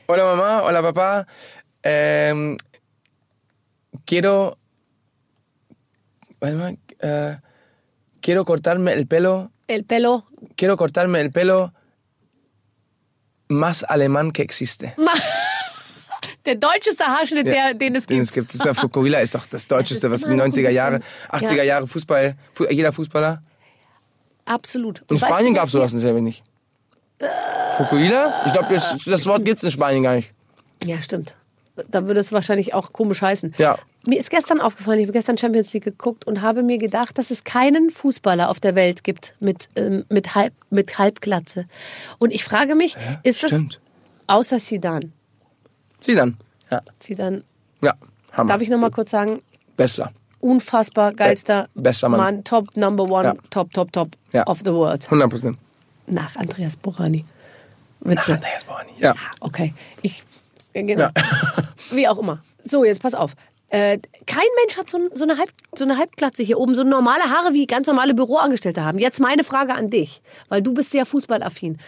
Hola 0.08 0.24
Mama, 0.24 0.62
hola 0.64 0.82
Papá. 0.82 1.26
Ähm, 1.82 2.56
quiero. 4.06 4.56
Warte 6.40 6.56
mal. 6.56 6.78
Äh, 6.98 7.36
quiero 8.20 8.44
cortarme 8.44 8.92
el 8.92 9.06
pelo. 9.06 9.50
El 9.68 9.84
pelo. 9.84 10.26
Quiero 10.56 10.76
cortarme 10.76 11.20
el 11.20 11.30
pelo 11.30 11.72
más 13.48 13.84
alemán 13.84 14.32
que 14.32 14.42
existe. 14.42 14.94
Der 16.46 16.54
deutscheste 16.54 17.04
Haarschnitt, 17.04 17.46
der, 17.46 17.74
den 17.74 17.94
es 17.94 18.06
Den 18.06 18.16
gibt. 18.16 18.28
es 18.28 18.32
gibt. 18.32 18.48
Das 18.48 18.54
ist 18.56 18.64
der 18.64 18.74
Fukuhila 18.74 19.18
ist 19.20 19.34
doch 19.34 19.44
das 19.46 19.66
Deutscheste, 19.74 20.10
was 20.10 20.22
den 20.22 20.40
ein 20.40 20.50
90er 20.50 20.70
Jahre, 20.70 21.00
bisschen- 21.00 21.48
80er 21.48 21.54
ja. 21.56 21.62
Jahre 21.64 21.86
Fußball, 21.86 22.34
Fu 22.54 22.64
jeder 22.70 22.92
Fußballer. 22.92 23.42
Absolut. 24.50 24.98
In 24.98 25.04
Und 25.08 25.22
weißt 25.22 25.32
Spanien 25.32 25.54
gab 25.54 25.66
es 25.66 25.72
sowas 25.72 25.92
natürlich 25.92 26.22
nicht. 26.22 26.42
Fukuhila? 27.76 28.42
Ich 28.46 28.52
glaube, 28.52 28.74
das, 28.74 28.96
das 29.04 29.26
Wort 29.26 29.44
gibt 29.44 29.58
es 29.58 29.64
in 29.64 29.70
Spanien 29.70 30.02
gar 30.02 30.16
nicht. 30.16 30.32
Ja, 30.84 31.00
stimmt. 31.00 31.36
Da 31.90 32.06
würde 32.06 32.20
es 32.20 32.32
wahrscheinlich 32.32 32.74
auch 32.74 32.92
komisch 32.92 33.22
heißen. 33.22 33.54
Ja. 33.58 33.78
Mir 34.04 34.18
ist 34.18 34.30
gestern 34.30 34.60
aufgefallen, 34.60 34.98
ich 34.98 35.04
habe 35.04 35.12
gestern 35.12 35.38
Champions 35.38 35.72
League 35.72 35.84
geguckt 35.84 36.26
und 36.26 36.42
habe 36.42 36.62
mir 36.62 36.78
gedacht, 36.78 37.16
dass 37.16 37.30
es 37.30 37.44
keinen 37.44 37.90
Fußballer 37.90 38.50
auf 38.50 38.60
der 38.60 38.74
Welt 38.74 39.04
gibt 39.04 39.34
mit, 39.40 39.68
ähm, 39.76 40.04
mit, 40.08 40.34
Halb, 40.34 40.52
mit 40.70 40.98
Halbglatze. 40.98 41.66
Und 42.18 42.32
ich 42.32 42.44
frage 42.44 42.74
mich, 42.74 42.96
ist 43.22 43.42
das 43.42 43.50
Stimmt. 43.50 43.80
außer 44.26 44.58
Sidan? 44.58 45.12
Sieh 46.00 46.14
dann. 46.14 46.36
Ja. 46.70 46.80
Sidan, 46.98 47.44
Ja. 47.82 47.94
Hammer. 48.32 48.52
darf 48.52 48.60
ich 48.62 48.68
noch 48.68 48.78
mal 48.78 48.90
kurz 48.90 49.10
sagen, 49.10 49.42
Bester. 49.76 50.12
Unfassbar 50.40 51.12
geilster 51.12 51.68
Be- 51.74 51.82
bester 51.82 52.08
Mann. 52.08 52.44
top 52.44 52.76
number 52.76 53.04
one, 53.04 53.24
Ja. 53.24 53.34
top, 53.50 53.72
top, 53.72 53.92
top 53.92 54.08
Ja. 54.32 54.44
of 54.46 54.60
the 54.64 54.72
world. 54.72 55.06
100 55.10 55.30
Prozent. 55.30 55.58
Nach 56.06 56.34
Andreas 56.36 56.76
Borani. 56.76 57.24
Witze. 58.00 58.34
Andreas 58.34 58.64
Borani. 58.64 58.92
Ja. 58.98 59.14
Okay, 59.40 59.74
ich. 60.02 60.22
äh, 60.72 60.82
Genau. 60.82 61.02
Ja. 61.04 61.12
Wie 61.90 62.08
auch 62.08 62.18
immer. 62.18 62.42
So, 62.64 62.84
jetzt 62.84 63.02
pass 63.02 63.14
auf. 63.14 63.32
Äh, 63.68 63.98
kein 64.26 64.46
Mensch 64.60 64.76
hat 64.76 64.90
so, 64.90 64.98
so, 65.14 65.22
eine 65.24 65.38
Halb, 65.38 65.50
so 65.76 65.84
eine 65.84 65.96
Halbglatze 65.96 66.42
hier 66.42 66.58
oben, 66.58 66.74
so 66.74 66.82
normale 66.82 67.22
Haare 67.24 67.52
wie 67.54 67.66
ganz 67.66 67.86
normale 67.86 68.14
Büroangestellte 68.14 68.84
haben. 68.84 68.98
Jetzt 68.98 69.20
meine 69.20 69.44
Frage 69.44 69.74
an 69.74 69.90
dich, 69.90 70.22
weil 70.48 70.60
du 70.60 70.74
bist 70.74 70.90
sehr 70.90 71.06
fußballaffin. 71.06 71.78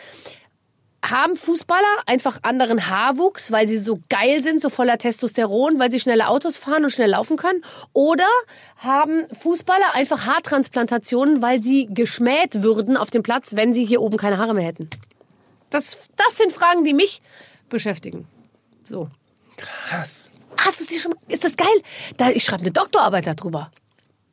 Haben 1.05 1.37
Fußballer 1.37 2.03
einfach 2.07 2.39
anderen 2.43 2.89
Haarwuchs, 2.89 3.51
weil 3.51 3.67
sie 3.67 3.79
so 3.79 3.99
geil 4.09 4.43
sind, 4.43 4.61
so 4.61 4.71
voller 4.71 4.99
Testosteron, 4.99 5.79
weil 5.81 5.91
sie 5.91 5.99
schnelle 5.99 6.29
Autos 6.29 6.57
fahren 6.57 6.85
und 6.85 6.91
schnell 6.91 7.11
laufen 7.11 7.37
können? 7.37 7.65
Oder 7.93 8.29
haben 8.77 9.27
Fußballer 9.41 9.95
einfach 9.95 10.27
Haartransplantationen, 10.27 11.43
weil 11.43 11.61
sie 11.61 11.89
geschmäht 11.91 12.63
würden 12.63 12.97
auf 12.97 13.11
dem 13.11 13.25
Platz, 13.25 13.57
wenn 13.57 13.75
sie 13.75 13.85
hier 13.85 14.01
oben 14.01 14.17
keine 14.17 14.39
Haare 14.39 14.55
mehr 14.55 14.65
hätten? 14.65 14.89
Das, 15.71 15.99
das 16.17 16.37
sind 16.37 16.53
Fragen, 16.53 16.85
die 16.85 16.95
mich 16.95 17.21
beschäftigen. 17.69 18.29
So. 18.83 19.09
Krass. 19.57 20.31
Hast 20.57 20.79
du 20.79 20.85
es 20.85 20.91
dir 20.91 21.01
schon 21.01 21.13
mal? 21.13 21.19
Ist 21.29 21.45
das 21.45 21.57
geil? 21.57 21.67
Da, 22.17 22.31
ich 22.31 22.45
schreibe 22.45 22.63
eine 22.63 22.71
Doktorarbeit 22.73 23.27
darüber. 23.27 23.71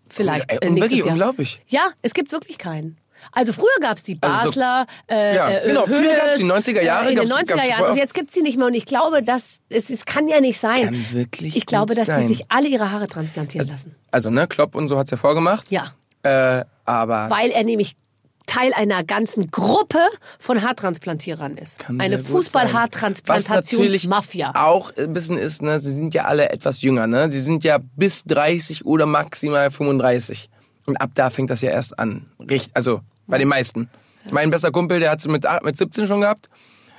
Vielleicht. 0.10 0.52
Ey, 0.52 0.58
äh, 0.58 0.70
nächstes 0.70 0.82
wirklich 0.82 1.00
Jahr. 1.00 1.10
unglaublich. 1.10 1.62
Ja, 1.68 1.92
es 2.02 2.14
gibt 2.14 2.32
wirklich 2.32 2.58
keinen. 2.58 2.98
Also 3.32 3.54
früher 3.54 3.66
gab's 3.82 4.04
die 4.04 4.18
Also 4.22 4.36
so- 4.38 4.44
Basler, 4.60 4.86
äh, 5.10 5.36
Ja, 5.36 5.50
äh, 5.50 5.68
genau, 5.68 5.86
früher 5.86 5.98
Hönes, 6.00 6.18
gab's 6.26 6.38
die 6.38 6.44
90er 6.74 6.82
Jahre, 6.84 7.06
äh, 7.08 7.10
in 7.12 7.16
den 7.16 7.28
gab's- 7.28 7.42
90er 7.42 7.56
gab's 7.56 7.68
Jahren. 7.68 7.92
Und 7.92 7.98
jetzt 7.98 8.14
gibt's 8.14 8.34
die 8.34 8.42
nicht 8.42 8.58
mehr. 8.58 8.68
Und 8.68 8.74
ich 8.74 8.86
glaube, 8.86 9.24
dass 9.24 9.60
es, 9.70 9.90
es 9.90 10.06
kann 10.06 10.28
ja 10.28 10.40
nicht 10.42 10.60
sein. 10.60 10.86
Kann 10.86 11.06
wirklich 11.12 11.56
ich 11.56 11.66
glaube, 11.66 11.96
dass 11.96 12.08
sein. 12.08 12.22
die 12.28 12.34
sich 12.36 12.46
alle 12.50 12.68
ihre 12.68 12.92
Haare 12.92 13.08
transplantieren 13.08 13.68
lassen. 13.68 13.96
Also, 14.12 14.30
ne, 14.30 14.48
Klopp 14.48 14.76
und 14.76 14.88
so 14.90 14.98
hat's 14.98 15.12
ja 15.12 15.18
vorgemacht. 15.18 15.70
Ja, 15.72 15.94
Äh, 16.24 16.66
aber 16.86 17.30
weil 17.30 17.50
er 17.52 17.64
nämlich 17.64 17.96
Teil 18.46 18.74
einer 18.74 19.04
ganzen 19.04 19.52
Gruppe 19.52 20.00
von 20.40 20.62
Haartransplantierern 20.64 21.56
ist. 21.56 21.78
Kann 21.80 22.02
Eine 22.02 22.18
Fußball-Haartransplantationsmafia. 23.30 24.54
Auch 24.56 24.92
ein 24.98 25.14
bisschen 25.14 25.38
ist, 25.38 25.62
ne, 25.62 25.80
sie 25.80 25.92
sind 25.92 26.14
ja 26.14 26.26
alle 26.26 26.50
etwas 26.50 26.82
jünger, 26.82 27.08
ne? 27.08 27.32
Sie 27.32 27.42
sind 27.42 27.64
ja 27.64 27.78
bis 27.96 28.24
30 28.26 28.86
oder 28.86 29.06
maximal 29.06 29.70
35. 29.72 30.50
Und 30.86 30.98
ab 30.98 31.12
da 31.14 31.30
fängt 31.30 31.50
das 31.52 31.62
ja 31.62 31.70
erst 31.70 32.00
an. 32.00 32.26
Also 32.74 33.02
bei 33.30 33.38
den 33.38 33.48
meisten. 33.48 33.90
Mein 34.32 34.50
bester 34.50 34.72
Kumpel, 34.72 35.00
der 35.00 35.12
hat 35.12 35.20
es 35.20 35.28
mit, 35.28 35.46
mit 35.64 35.78
17 35.78 36.08
schon 36.08 36.22
gehabt. 36.22 36.50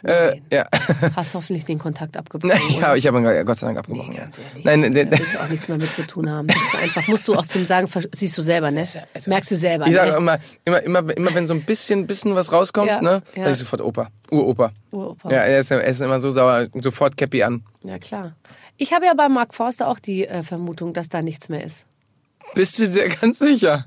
Äh, 0.02 0.40
ja. 0.50 0.66
Hast 1.14 1.34
hoffentlich 1.34 1.64
den 1.64 1.78
Kontakt 1.78 2.16
abgebrochen. 2.16 2.80
ja, 2.80 2.94
ich 2.94 3.06
habe 3.06 3.18
ihn 3.18 3.46
Gott 3.46 3.56
sei 3.56 3.66
Dank 3.66 3.78
abgebrochen. 3.78 4.14
Ganz 4.14 4.38
ja. 4.38 4.44
ehrlich. 4.44 4.64
Nein, 4.64 4.94
da 4.94 5.18
willst 5.18 5.34
du 5.34 5.40
auch 5.40 5.48
nichts 5.48 5.68
mehr 5.68 5.76
mit 5.76 5.92
zu 5.92 6.06
tun 6.06 6.30
haben. 6.30 6.48
Das 6.48 6.56
ist 6.56 6.82
einfach, 6.82 7.08
musst 7.08 7.28
du 7.28 7.34
auch 7.34 7.44
zum 7.44 7.64
Sagen, 7.64 7.88
siehst 8.12 8.38
du 8.38 8.42
selber, 8.42 8.70
ne? 8.70 8.86
Merkst 9.26 9.50
du 9.50 9.56
selber. 9.56 9.86
ich 9.86 9.94
sage 9.94 10.12
ne? 10.12 10.16
immer, 10.16 10.38
immer, 10.64 10.82
immer, 10.82 11.16
immer, 11.16 11.34
wenn 11.34 11.46
so 11.46 11.54
ein 11.54 11.62
bisschen, 11.62 12.06
bisschen 12.06 12.34
was 12.34 12.50
rauskommt, 12.50 12.88
Ja, 12.88 13.02
ne, 13.02 13.22
ja. 13.34 13.44
sag 13.44 13.52
ich 13.52 13.58
sofort 13.58 13.82
Opa. 13.82 14.08
Uropa. 14.30 14.72
Uropa. 14.90 15.30
Ja, 15.30 15.38
er 15.38 15.58
ist, 15.58 15.70
er 15.70 15.84
ist 15.84 16.00
immer 16.00 16.18
so 16.18 16.30
sauer, 16.30 16.66
sofort 16.80 17.16
Cappy 17.16 17.42
an. 17.42 17.62
Ja, 17.84 17.98
klar. 17.98 18.34
Ich 18.78 18.94
habe 18.94 19.04
ja 19.04 19.12
bei 19.14 19.28
Mark 19.28 19.54
Forster 19.54 19.88
auch 19.88 19.98
die 19.98 20.26
äh, 20.26 20.42
Vermutung, 20.42 20.94
dass 20.94 21.10
da 21.10 21.20
nichts 21.20 21.50
mehr 21.50 21.62
ist. 21.62 21.84
Bist 22.54 22.78
du 22.78 22.88
dir 22.88 23.08
ganz 23.08 23.38
sicher? 23.38 23.84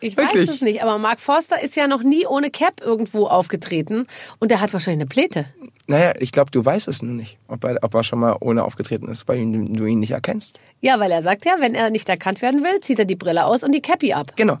Ich 0.00 0.16
Wirklich? 0.16 0.48
weiß 0.48 0.54
es 0.56 0.60
nicht, 0.62 0.82
aber 0.82 0.98
Mark 0.98 1.20
Forster 1.20 1.60
ist 1.62 1.76
ja 1.76 1.86
noch 1.86 2.02
nie 2.02 2.26
ohne 2.26 2.50
Cap 2.50 2.80
irgendwo 2.82 3.26
aufgetreten 3.26 4.06
und 4.38 4.50
der 4.50 4.60
hat 4.60 4.72
wahrscheinlich 4.72 5.00
eine 5.02 5.08
Pläte. 5.08 5.46
Naja, 5.86 6.14
ich 6.18 6.32
glaube, 6.32 6.50
du 6.50 6.64
weißt 6.64 6.88
es 6.88 7.02
nur 7.02 7.14
nicht, 7.14 7.38
ob 7.48 7.64
er, 7.64 7.78
ob 7.82 7.94
er 7.94 8.02
schon 8.02 8.20
mal 8.20 8.36
ohne 8.40 8.64
aufgetreten 8.64 9.08
ist, 9.08 9.28
weil 9.28 9.38
du 9.38 9.84
ihn 9.84 9.98
nicht 10.00 10.12
erkennst. 10.12 10.58
Ja, 10.80 10.98
weil 11.00 11.10
er 11.10 11.20
sagt 11.22 11.44
ja, 11.44 11.56
wenn 11.58 11.74
er 11.74 11.90
nicht 11.90 12.08
erkannt 12.08 12.40
werden 12.42 12.62
will, 12.62 12.80
zieht 12.80 12.98
er 12.98 13.04
die 13.04 13.16
Brille 13.16 13.44
aus 13.44 13.62
und 13.62 13.72
die 13.72 13.82
Cappy 13.82 14.12
ab. 14.12 14.32
Genau. 14.36 14.58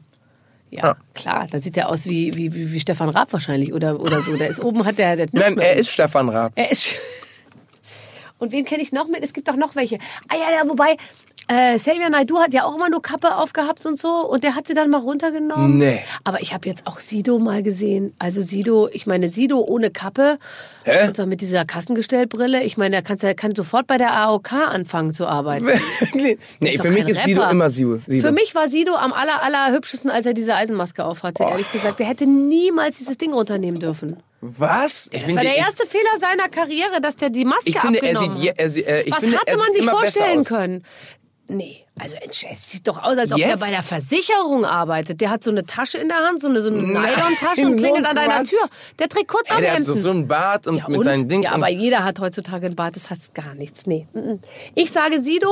Ja, 0.70 0.84
Ah. 0.90 0.96
klar, 1.14 1.46
da 1.50 1.58
sieht 1.58 1.76
er 1.76 1.88
aus 1.88 2.06
wie, 2.06 2.36
wie, 2.36 2.54
wie, 2.54 2.72
wie 2.72 2.80
Stefan 2.80 3.08
Raab 3.08 3.32
wahrscheinlich 3.32 3.72
oder, 3.72 3.98
oder 4.00 4.20
so. 4.20 4.36
Der 4.36 4.48
ist 4.48 4.60
oben, 4.62 4.84
hat 4.84 4.98
der, 4.98 5.16
der 5.16 5.28
Nein, 5.32 5.58
er 5.58 5.74
ist 5.76 5.90
Stefan 5.90 6.28
Raab. 6.28 6.52
Er 6.54 6.70
ist. 6.70 6.94
Und 8.38 8.52
wen 8.52 8.64
kenne 8.64 8.82
ich 8.82 8.92
noch 8.92 9.08
mit? 9.08 9.22
Es 9.22 9.32
gibt 9.32 9.48
doch 9.48 9.56
noch 9.56 9.74
welche. 9.76 9.98
Ah 10.28 10.34
ja, 10.36 10.56
ja 10.62 10.68
wobei, 10.68 10.96
äh, 11.52 11.76
Xavier 11.76 12.08
Naidoo 12.10 12.38
hat 12.38 12.54
ja 12.54 12.64
auch 12.64 12.76
immer 12.76 12.88
nur 12.88 13.02
Kappe 13.02 13.34
aufgehabt 13.36 13.84
und 13.84 13.98
so. 13.98 14.08
Und 14.28 14.44
der 14.44 14.54
hat 14.54 14.66
sie 14.68 14.74
dann 14.74 14.88
mal 14.88 15.00
runtergenommen. 15.00 15.78
Nee. 15.78 16.00
Aber 16.22 16.40
ich 16.40 16.54
habe 16.54 16.68
jetzt 16.68 16.86
auch 16.86 17.00
Sido 17.00 17.38
mal 17.40 17.62
gesehen. 17.64 18.14
Also 18.20 18.40
Sido, 18.40 18.88
ich 18.92 19.06
meine 19.06 19.28
Sido 19.28 19.58
ohne 19.60 19.90
Kappe. 19.90 20.38
Hä? 20.84 21.08
Und 21.08 21.16
so 21.16 21.26
mit 21.26 21.40
dieser 21.40 21.64
Kassengestellbrille. 21.64 22.62
Ich 22.62 22.76
meine, 22.76 23.02
der 23.02 23.02
kann, 23.02 23.18
kann 23.36 23.54
sofort 23.54 23.86
bei 23.88 23.98
der 23.98 24.12
AOK 24.12 24.52
anfangen 24.52 25.12
zu 25.12 25.26
arbeiten. 25.26 25.66
nee, 26.14 26.38
für 26.78 26.90
mich 26.90 27.08
ist 27.08 27.24
Sido 27.24 27.42
immer 27.50 27.68
Sido. 27.70 27.98
Für 28.06 28.32
mich 28.32 28.54
war 28.54 28.68
Sido 28.68 28.94
am 28.94 29.12
aller, 29.12 29.42
aller 29.42 29.72
hübschesten, 29.74 30.10
als 30.10 30.26
er 30.26 30.34
diese 30.34 30.54
Eisenmaske 30.54 31.04
aufhatte, 31.04 31.42
ehrlich 31.42 31.70
gesagt. 31.72 31.98
Der 31.98 32.06
hätte 32.06 32.26
niemals 32.26 32.98
dieses 32.98 33.18
Ding 33.18 33.32
runternehmen 33.32 33.80
dürfen. 33.80 34.16
Was? 34.42 35.10
Ich 35.12 35.22
Das 35.24 35.34
war 35.34 35.42
der 35.42 35.56
erste 35.56 35.86
Fehler 35.86 36.18
seiner 36.18 36.48
Karriere, 36.48 37.00
dass 37.02 37.16
der 37.16 37.28
die 37.28 37.44
Maske 37.44 37.68
Ich 37.68 37.78
finde, 37.78 37.98
er 38.02 38.16
abgenommen 38.16 38.36
sieht, 38.40 38.44
je- 38.44 38.50
hat. 38.50 38.58
er, 38.58 38.96
äh, 38.96 39.02
ich 39.02 39.12
Was 39.12 39.20
finde, 39.20 39.36
hatte 39.36 39.50
er 39.50 39.56
man 39.58 39.66
sieht 39.66 39.82
sich 39.82 39.90
vorstellen 39.90 40.44
können? 40.44 40.84
Nee, 41.52 41.84
also 41.98 42.16
es 42.50 42.70
sieht 42.70 42.86
doch 42.86 43.02
aus, 43.02 43.18
als 43.18 43.32
ob 43.32 43.38
Jetzt? 43.38 43.50
er 43.50 43.56
bei 43.58 43.70
der 43.70 43.82
Versicherung 43.82 44.64
arbeitet. 44.64 45.20
Der 45.20 45.30
hat 45.30 45.42
so 45.42 45.50
eine 45.50 45.66
Tasche 45.66 45.98
in 45.98 46.08
der 46.08 46.18
Hand, 46.18 46.40
so 46.40 46.48
eine, 46.48 46.60
so 46.60 46.68
eine 46.68 46.78
Nylon-Tasche 46.78 47.62
und 47.66 47.74
so 47.74 47.78
klingelt 47.80 48.06
an 48.06 48.14
deiner. 48.16 48.44
Tür. 48.44 48.58
Der 48.98 49.08
trägt 49.08 49.28
kurz 49.28 49.50
Ey, 49.50 49.60
der 49.60 49.74
hat 49.74 49.84
so, 49.84 49.94
so 49.94 50.10
einen 50.10 50.28
Bart 50.28 50.66
und 50.66 50.76
ja, 50.76 50.88
mit 50.88 50.98
und? 50.98 51.04
seinen 51.04 51.28
Dings. 51.28 51.48
ja, 51.48 51.54
aber 51.54 51.68
jeder 51.68 52.04
hat 52.04 52.20
heutzutage 52.20 52.66
einen 52.66 52.76
Bart, 52.76 52.94
das 52.96 53.10
heißt 53.10 53.34
gar 53.34 53.54
nichts. 53.54 53.86
Nee. 53.86 54.06
mm, 54.12 54.18
mm. 54.18 54.40
Ich 54.76 54.92
sage 54.92 55.20
Sido, 55.20 55.48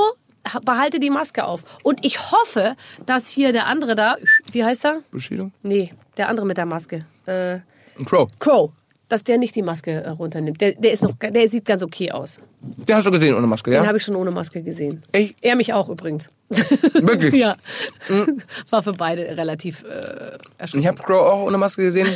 ha- 0.51 0.59
behalte 0.63 0.99
die 0.99 1.09
Maske 1.09 1.43
auf. 1.45 1.63
Und 1.83 2.05
ich 2.05 2.31
hoffe, 2.31 2.75
dass 3.05 3.27
hier 3.29 3.51
der 3.51 3.65
andere 3.67 3.95
da, 3.95 4.15
wie 4.51 4.63
heißt 4.63 4.85
er? 4.85 5.01
Bushido? 5.11 5.51
Nee, 5.63 5.93
der 6.17 6.29
andere 6.29 6.45
mit 6.45 6.57
der 6.57 6.65
Maske. 6.65 7.05
Äh, 7.25 7.55
Ein 7.97 8.05
Crow. 8.05 8.29
Crow. 8.39 8.71
Dass 9.09 9.23
der 9.23 9.37
nicht 9.39 9.55
die 9.55 9.63
Maske 9.63 9.91
äh, 9.91 10.09
runternimmt. 10.09 10.61
Der, 10.61 10.73
der, 10.73 10.91
ist 10.93 11.01
noch, 11.03 11.13
der 11.19 11.49
sieht 11.49 11.65
ganz 11.65 11.81
okay 11.83 12.11
aus. 12.11 12.39
Den 12.61 12.95
hast 12.95 13.05
du 13.07 13.11
gesehen 13.11 13.35
ohne 13.35 13.47
Maske, 13.47 13.71
Den 13.71 13.81
ja? 13.81 13.87
habe 13.87 13.97
ich 13.97 14.03
schon 14.03 14.15
ohne 14.15 14.29
Maske 14.31 14.61
gesehen. 14.63 15.03
Echt? 15.11 15.35
Er 15.41 15.55
mich 15.55 15.73
auch 15.73 15.89
übrigens. 15.89 16.29
Wirklich? 16.93 17.33
ja. 17.33 17.55
Hm. 18.07 18.41
War 18.69 18.83
für 18.83 18.93
beide 18.93 19.23
relativ 19.35 19.83
äh, 19.83 20.37
Ich 20.45 20.59
erschreckend. 20.59 20.87
habe 20.87 21.03
Crow 21.03 21.21
auch 21.21 21.41
ohne 21.47 21.57
Maske 21.57 21.81
gesehen. 21.83 22.07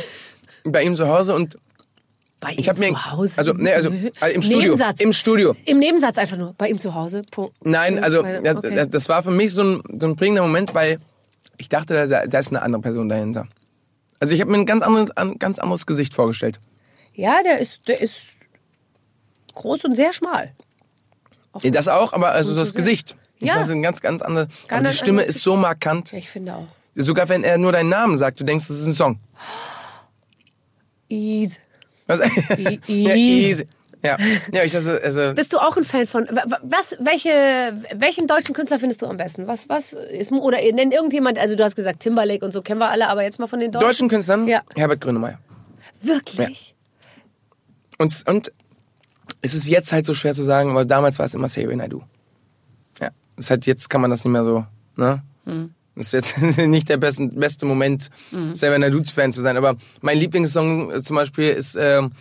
bei 0.64 0.82
ihm 0.82 0.94
zu 0.94 1.08
Hause 1.08 1.34
und 1.34 1.58
Bei 2.38 2.50
ihm 2.52 2.58
ich 2.58 2.68
habe 2.68 2.78
mir 2.78 2.90
zu 2.90 3.12
Hause. 3.12 3.38
also 3.38 3.52
nee, 3.54 3.72
also 3.72 3.90
äh, 3.90 4.32
im 4.32 4.42
Studio, 4.42 4.60
Nebensatz. 4.60 5.00
im 5.00 5.12
Studio. 5.12 5.54
Im 5.66 5.78
Nebensatz 5.80 6.16
einfach 6.16 6.36
nur. 6.36 6.54
Bei 6.56 6.68
ihm 6.68 6.78
zu 6.78 6.94
Hause. 6.94 7.22
Punkt. 7.30 7.54
Nein, 7.64 8.02
also 8.02 8.24
ja, 8.24 8.56
okay. 8.56 8.72
das, 8.74 8.88
das 8.88 9.08
war 9.08 9.22
für 9.24 9.32
mich 9.32 9.52
so 9.52 9.62
ein, 9.64 9.82
so 9.98 10.06
ein 10.06 10.14
prägender 10.14 10.42
Moment, 10.42 10.74
weil 10.74 10.98
ich 11.58 11.68
dachte, 11.68 12.06
da, 12.08 12.26
da 12.26 12.38
ist 12.38 12.50
eine 12.52 12.62
andere 12.62 12.82
Person 12.82 13.08
dahinter. 13.08 13.46
Also 14.20 14.32
ich 14.32 14.40
habe 14.40 14.52
mir 14.52 14.58
ein 14.58 14.66
ganz 14.66 14.82
anderes, 14.82 15.10
ein 15.16 15.38
ganz 15.40 15.58
anderes 15.58 15.86
Gesicht 15.86 16.14
vorgestellt. 16.14 16.60
Ja, 17.14 17.42
der 17.42 17.58
ist, 17.58 17.88
der 17.88 18.00
ist 18.00 18.22
groß 19.54 19.84
und 19.84 19.94
sehr 19.94 20.12
schmal. 20.12 20.50
Ja, 21.62 21.70
Das 21.70 21.88
auch, 21.88 22.12
aber 22.12 22.32
also 22.32 22.54
das. 22.54 22.74
Gesicht. 22.74 23.14
Ja. 23.40 23.54
Das 23.58 23.66
ist 23.66 23.72
ein 23.72 23.82
ganz, 23.82 24.00
ganz 24.00 24.22
andere. 24.22 24.48
Ganz 24.68 24.80
aber 24.80 24.90
die 24.90 24.96
Stimme 24.96 25.22
ist 25.22 25.42
so 25.42 25.56
markant. 25.56 26.12
Ja, 26.12 26.18
ich 26.18 26.28
finde 26.30 26.54
auch. 26.56 26.66
Sogar 26.96 27.28
wenn 27.28 27.44
er 27.44 27.58
nur 27.58 27.72
deinen 27.72 27.88
Namen 27.88 28.16
sagt, 28.18 28.40
du 28.40 28.44
denkst, 28.44 28.68
das 28.68 28.78
ist 28.80 28.86
ein 28.86 28.92
Song. 28.92 29.18
Ease. 31.08 31.58
Was? 32.06 32.20
I- 32.58 32.80
ja, 32.86 33.14
easy. 33.14 33.50
easy. 33.50 33.66
Ja, 34.02 34.18
ja, 34.52 34.64
ich 34.64 34.72
dachte, 34.72 35.00
also 35.02 35.32
Bist 35.34 35.52
du 35.54 35.58
auch 35.58 35.76
ein 35.78 35.84
Fan 35.84 36.06
von 36.06 36.26
wa- 36.30 36.58
was? 36.62 36.96
Welche, 37.00 37.30
welchen 37.94 38.26
deutschen 38.26 38.54
Künstler 38.54 38.78
findest 38.78 39.00
du 39.02 39.06
am 39.06 39.16
besten? 39.16 39.46
Was, 39.46 39.68
was 39.68 39.94
ist 39.94 40.30
oder 40.30 40.58
nenn 40.72 40.90
irgendjemand? 40.92 41.38
Also 41.38 41.56
du 41.56 41.64
hast 41.64 41.74
gesagt 41.74 42.00
Timberlake 42.00 42.44
und 42.44 42.52
so 42.52 42.60
kennen 42.60 42.80
wir 42.80 42.90
alle, 42.90 43.08
aber 43.08 43.22
jetzt 43.22 43.38
mal 43.38 43.46
von 43.46 43.60
den 43.60 43.72
deutschen. 43.72 43.86
deutschen 43.88 44.08
Künstlern, 44.08 44.46
Ja. 44.46 44.62
Herbert 44.76 45.00
Grönemeyer. 45.00 45.38
Wirklich? 46.02 46.73
Und, 47.98 48.24
und 48.26 48.52
es 49.40 49.54
ist 49.54 49.68
jetzt 49.68 49.92
halt 49.92 50.04
so 50.04 50.14
schwer 50.14 50.34
zu 50.34 50.44
sagen, 50.44 50.70
aber 50.70 50.84
damals 50.84 51.18
war 51.18 51.26
es 51.26 51.34
immer 51.34 51.46
Xavier 51.46 51.76
Naidoo. 51.76 52.02
Ja, 53.00 53.10
es 53.36 53.50
hat, 53.50 53.66
jetzt 53.66 53.88
kann 53.90 54.00
man 54.00 54.10
das 54.10 54.24
nicht 54.24 54.32
mehr 54.32 54.44
so, 54.44 54.66
ne? 54.96 55.22
Hm. 55.44 55.74
Das 55.96 56.12
ist 56.12 56.12
jetzt 56.12 56.58
nicht 56.66 56.88
der 56.88 56.96
beste, 56.96 57.28
beste 57.28 57.66
Moment, 57.66 58.10
Xavier 58.52 58.78
Naidoo-Fan 58.78 59.32
zu 59.32 59.42
sein. 59.42 59.56
Aber 59.56 59.76
mein 60.00 60.18
Lieblingssong 60.18 60.90
äh, 60.90 61.02
zum 61.02 61.16
Beispiel 61.16 61.50
ist 61.50 61.76
ähm, 61.78 62.12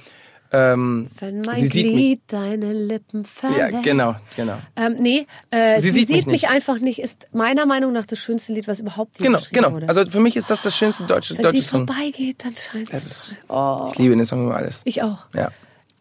ähm, 0.53 1.07
Wenn 1.19 1.41
mein 1.41 1.55
Sie 1.55 1.67
sieht 1.67 1.93
mich. 1.95 2.19
Deine 2.27 2.71
Lippen 2.73 3.25
verlässt. 3.25 3.59
Ja, 3.73 3.81
genau, 3.81 4.15
genau. 4.35 4.57
Ähm, 4.75 4.95
nee, 4.99 5.25
äh, 5.49 5.77
Sie 5.79 5.89
sie, 5.89 5.99
sieht 5.99 6.07
sieht, 6.07 6.15
mich 6.27 6.43
mich, 6.43 6.49
einfach 6.49 6.79
nicht, 6.79 6.99
ist 6.99 7.25
meiner 7.33 7.65
Meinung 7.65 7.91
nach 7.91 8.05
das 8.05 8.19
schönste 8.19 8.53
Lied, 8.53 8.67
was 8.67 8.79
überhaupt 8.79 9.17
je 9.19 9.25
Genau, 9.25 9.39
geschrieben 9.39 9.61
genau. 9.63 9.73
wurde. 9.73 9.87
Also 9.89 10.05
für 10.05 10.19
mich 10.19 10.35
ist 10.37 10.49
das 10.49 10.61
das 10.61 10.77
schönste 10.77 11.05
deutsche, 11.05 11.35
Wenn 11.35 11.43
deutsche 11.43 11.57
sie 11.57 11.63
Song. 11.63 11.87
vorbeigeht, 11.87 12.43
dann 12.45 12.55
scheint 12.55 12.89
Das 12.91 12.97
es. 13.03 13.05
ist, 13.31 13.35
Oh, 13.49 13.89
ich 13.91 13.97
liebe 13.97 14.15
den 14.15 14.25
Song 14.25 14.45
über 14.45 14.55
alles. 14.55 14.81
ich 14.85 15.01
auch. 15.01 15.25
Ja. 15.33 15.49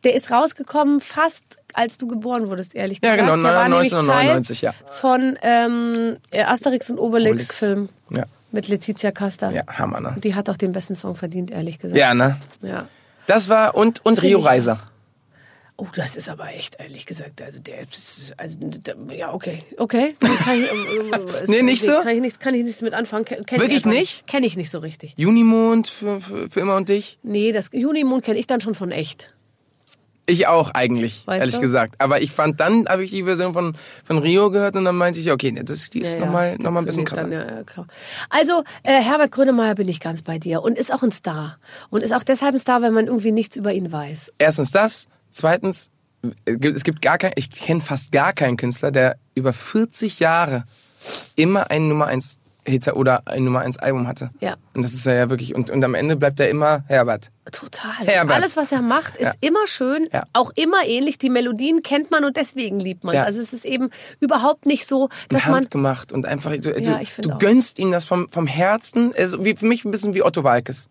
Der 0.04 0.14
ist 0.14 0.30
rausgekommen 0.30 1.00
fast, 1.00 1.44
als 1.74 1.96
du 1.96 2.06
geboren 2.08 2.48
wurdest, 2.48 2.74
ehrlich 2.74 2.98
Ja, 3.02 3.12
gesagt. 3.16 3.30
genau, 3.32 3.42
Der 3.42 3.54
war 3.54 3.68
nämlich 3.68 3.92
1999, 3.94 4.60
Teil 4.60 4.74
ja. 4.84 4.92
Von 4.92 5.38
ähm, 5.42 6.16
Asterix 6.34 6.90
und 6.90 6.98
Obelix, 6.98 7.30
Obelix. 7.30 7.58
Film 7.60 7.88
Ja, 8.10 8.24
mit 8.50 8.68
Letizia 8.68 9.12
Casta. 9.12 9.50
ja, 9.50 9.62
Hammer, 9.68 10.00
ne? 10.00 10.16
Die 10.22 10.34
hat 10.34 10.50
auch 10.50 10.56
den 10.56 10.72
besten 10.72 10.94
Song 10.96 11.14
verdient, 11.14 11.50
ehrlich 11.52 11.78
gesagt. 11.78 11.96
Ja, 11.98 12.12
ne? 12.14 12.36
ja. 12.62 12.88
Das 13.26 13.48
war, 13.48 13.74
und, 13.74 14.04
und 14.04 14.22
Rio 14.22 14.40
Reiser. 14.40 14.80
Oh, 15.76 15.88
das 15.96 16.16
ist 16.16 16.28
aber 16.28 16.54
echt, 16.54 16.78
ehrlich 16.78 17.06
gesagt, 17.06 17.42
also 17.42 17.58
der, 17.58 17.78
also, 18.36 18.56
der 18.60 18.96
ja, 19.16 19.32
okay, 19.32 19.64
okay. 19.78 20.14
Kann 20.20 20.62
ich, 20.62 20.70
äh, 20.70 21.44
Nee, 21.48 21.62
nicht 21.62 21.82
so? 21.82 21.92
Kann 21.92 22.14
ich, 22.14 22.20
nicht, 22.20 22.40
kann 22.40 22.54
ich 22.54 22.62
nichts 22.62 22.82
mit 22.82 22.92
anfangen. 22.92 23.24
Kenn, 23.24 23.60
Wirklich 23.60 23.84
nicht? 23.84 24.26
Kenne 24.26 24.46
ich 24.46 24.56
nicht 24.56 24.70
so 24.70 24.78
richtig. 24.78 25.14
Junimond 25.16 25.88
für, 25.88 26.20
für, 26.20 26.48
für 26.48 26.60
immer 26.60 26.76
und 26.76 26.88
dich. 26.88 27.18
Nee, 27.22 27.52
das 27.52 27.70
Junimond 27.72 28.22
kenne 28.22 28.38
ich 28.38 28.46
dann 28.46 28.60
schon 28.60 28.74
von 28.74 28.92
echt. 28.92 29.32
Ich 30.24 30.46
auch 30.46 30.70
eigentlich, 30.70 31.26
Weißt 31.26 31.40
ehrlich 31.40 31.54
du? 31.56 31.60
gesagt. 31.60 31.96
Aber 32.00 32.22
ich 32.22 32.30
fand 32.30 32.60
dann, 32.60 32.86
habe 32.88 33.02
ich 33.04 33.10
die 33.10 33.24
Version 33.24 33.52
von, 33.54 33.76
von 34.04 34.18
Rio 34.18 34.50
gehört 34.50 34.76
und 34.76 34.84
dann 34.84 34.94
meinte 34.96 35.18
ich, 35.18 35.30
okay, 35.32 35.52
das 35.64 35.90
die 35.90 35.98
ist 35.98 36.18
Ja, 36.20 36.24
nochmal 36.26 36.50
ja, 36.52 36.56
noch 36.58 36.70
mal 36.70 36.78
ein 36.78 36.84
bisschen 36.84 37.04
krasser. 37.04 37.22
dann, 37.24 37.32
ja, 37.32 37.62
klar. 37.64 37.86
Also, 38.30 38.62
äh, 38.84 39.02
Herbert 39.02 39.32
Grönemeyer 39.32 39.74
bin 39.74 39.88
ich 39.88 39.98
ganz 39.98 40.22
bei 40.22 40.38
dir 40.38 40.62
und 40.62 40.78
ist 40.78 40.92
auch 40.94 41.02
ein 41.02 41.10
Star. 41.10 41.58
Und 41.90 42.02
ist 42.04 42.12
auch 42.14 42.22
deshalb 42.22 42.54
ein 42.54 42.58
Star, 42.58 42.82
wenn 42.82 42.92
man 42.94 43.06
irgendwie 43.08 43.32
nichts 43.32 43.56
über 43.56 43.72
ihn 43.72 43.90
weiß. 43.90 44.32
Erstens 44.38 44.70
das, 44.70 45.08
zweitens, 45.30 45.90
äh, 46.46 46.56
es 46.68 46.84
gibt 46.84 47.02
gar 47.02 47.18
kein, 47.18 47.32
ich 47.34 47.50
kenne 47.50 47.80
fast 47.80 48.12
gar 48.12 48.32
keinen 48.32 48.56
Künstler, 48.56 48.92
der 48.92 49.16
über 49.34 49.52
40 49.52 50.20
Jahre 50.20 50.64
immer 51.34 51.70
einen 51.72 51.88
Nummer 51.88 52.06
1 52.06 52.38
Hit 52.64 52.86
oder 52.88 53.22
ein 53.26 53.44
Nummer 53.44 53.60
1 53.60 53.78
Album 53.78 54.06
hatte. 54.06 54.30
Ja. 54.40 54.54
Und 54.74 54.82
das 54.82 54.92
ist 54.94 55.04
ja 55.04 55.28
wirklich, 55.30 55.54
und, 55.54 55.68
und 55.70 55.82
am 55.84 55.94
Ende 55.94 56.16
bleibt 56.16 56.38
er 56.38 56.48
immer 56.48 56.84
Herbert. 56.86 57.30
Total. 57.50 57.92
Herbert. 58.06 58.36
Alles, 58.36 58.56
was 58.56 58.70
er 58.70 58.82
macht, 58.82 59.16
ist 59.16 59.26
Ja. 59.26 59.32
immer 59.40 59.66
schön, 59.66 60.08
Ja. 60.12 60.24
auch 60.32 60.52
immer 60.54 60.84
ähnlich. 60.86 61.18
Die 61.18 61.28
Melodien 61.30 61.82
kennt 61.82 62.10
man 62.12 62.24
und 62.24 62.36
deswegen 62.36 62.78
liebt 62.78 63.02
man 63.02 63.14
es. 63.16 63.20
Ja. 63.20 63.24
Also 63.24 63.40
es 63.40 63.52
ist 63.52 63.64
eben 63.64 63.90
überhaupt 64.20 64.66
nicht 64.66 64.86
so, 64.86 65.08
dass 65.28 65.46
man... 65.48 65.64
Gemacht 65.70 66.12
und 66.12 66.24
einfach, 66.24 66.52
du, 66.56 66.70
Ja, 66.80 67.00
du, 67.00 67.22
du 67.22 67.38
gönnst 67.38 67.78
ihm 67.80 67.90
das 67.90 68.04
vom, 68.04 68.28
vom 68.30 68.46
Herzen, 68.46 69.12
also 69.18 69.44
wie, 69.44 69.56
für 69.56 69.66
mich 69.66 69.84
ein 69.84 69.90
bisschen 69.90 70.14
wie 70.14 70.22
Otto 70.22 70.44
Walkes. 70.44 70.88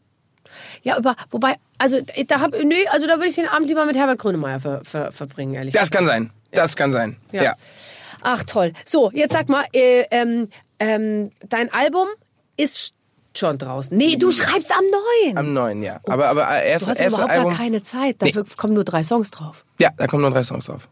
Ja, 0.84 0.98
über, 0.98 1.16
wobei, 1.30 1.56
also 1.78 2.00
da 2.28 2.42
hab, 2.42 2.52
nee, 2.52 2.86
also 2.92 3.08
da 3.08 3.16
würde 3.16 3.28
ich 3.28 3.36
den 3.36 3.48
Abend 3.48 3.70
lieber 3.70 3.86
mit 3.86 3.96
Herbert 3.96 4.20
Grönemeyer 4.20 4.60
ver, 4.60 4.82
ver, 4.84 5.12
verbringen, 5.14 5.54
ehrlich 5.54 5.74
Das 5.74 5.90
kann 5.92 6.06
sein. 6.06 6.32
Das 6.52 6.76
kann 6.76 6.92
sein. 6.92 7.16
Ja. 7.32 7.44
Ja. 7.44 7.54
Ach 8.24 8.44
toll. 8.44 8.74
So, 8.86 9.10
jetzt 9.14 9.32
sag 9.34 9.50
mal, 9.50 9.66
äh, 9.74 10.06
ähm, 10.12 10.50
ähm, 10.82 11.32
dein 11.48 11.72
Album 11.72 12.08
ist 12.58 12.94
schon 13.38 13.58
draußen. 13.58 13.96
Nee, 13.96 14.18
du 14.18 14.32
schreibst 14.32 14.72
am 14.72 14.84
neuen. 14.84 15.38
Am 15.38 15.54
neuen, 15.54 15.84
ja. 15.84 16.02
Aber, 16.06 16.28
aber 16.28 16.42
du 16.42 16.68
erst, 16.68 16.90
hast 16.90 16.98
ja 16.98 17.06
erste 17.06 17.22
überhaupt 17.22 17.32
Album. 17.32 17.52
gar 17.52 17.58
keine 17.58 17.82
Zeit. 17.84 18.22
Dafür 18.22 18.46
kommen 18.58 18.74
nur 18.74 18.84
drei 18.84 19.04
Songs 19.04 19.32
drauf. 19.32 19.64
Ja, 19.80 19.92
da 19.96 20.08
kommen 20.08 20.22
nur 20.22 20.32
drei 20.32 20.44
Songs 20.44 20.66
drauf. 20.66 20.90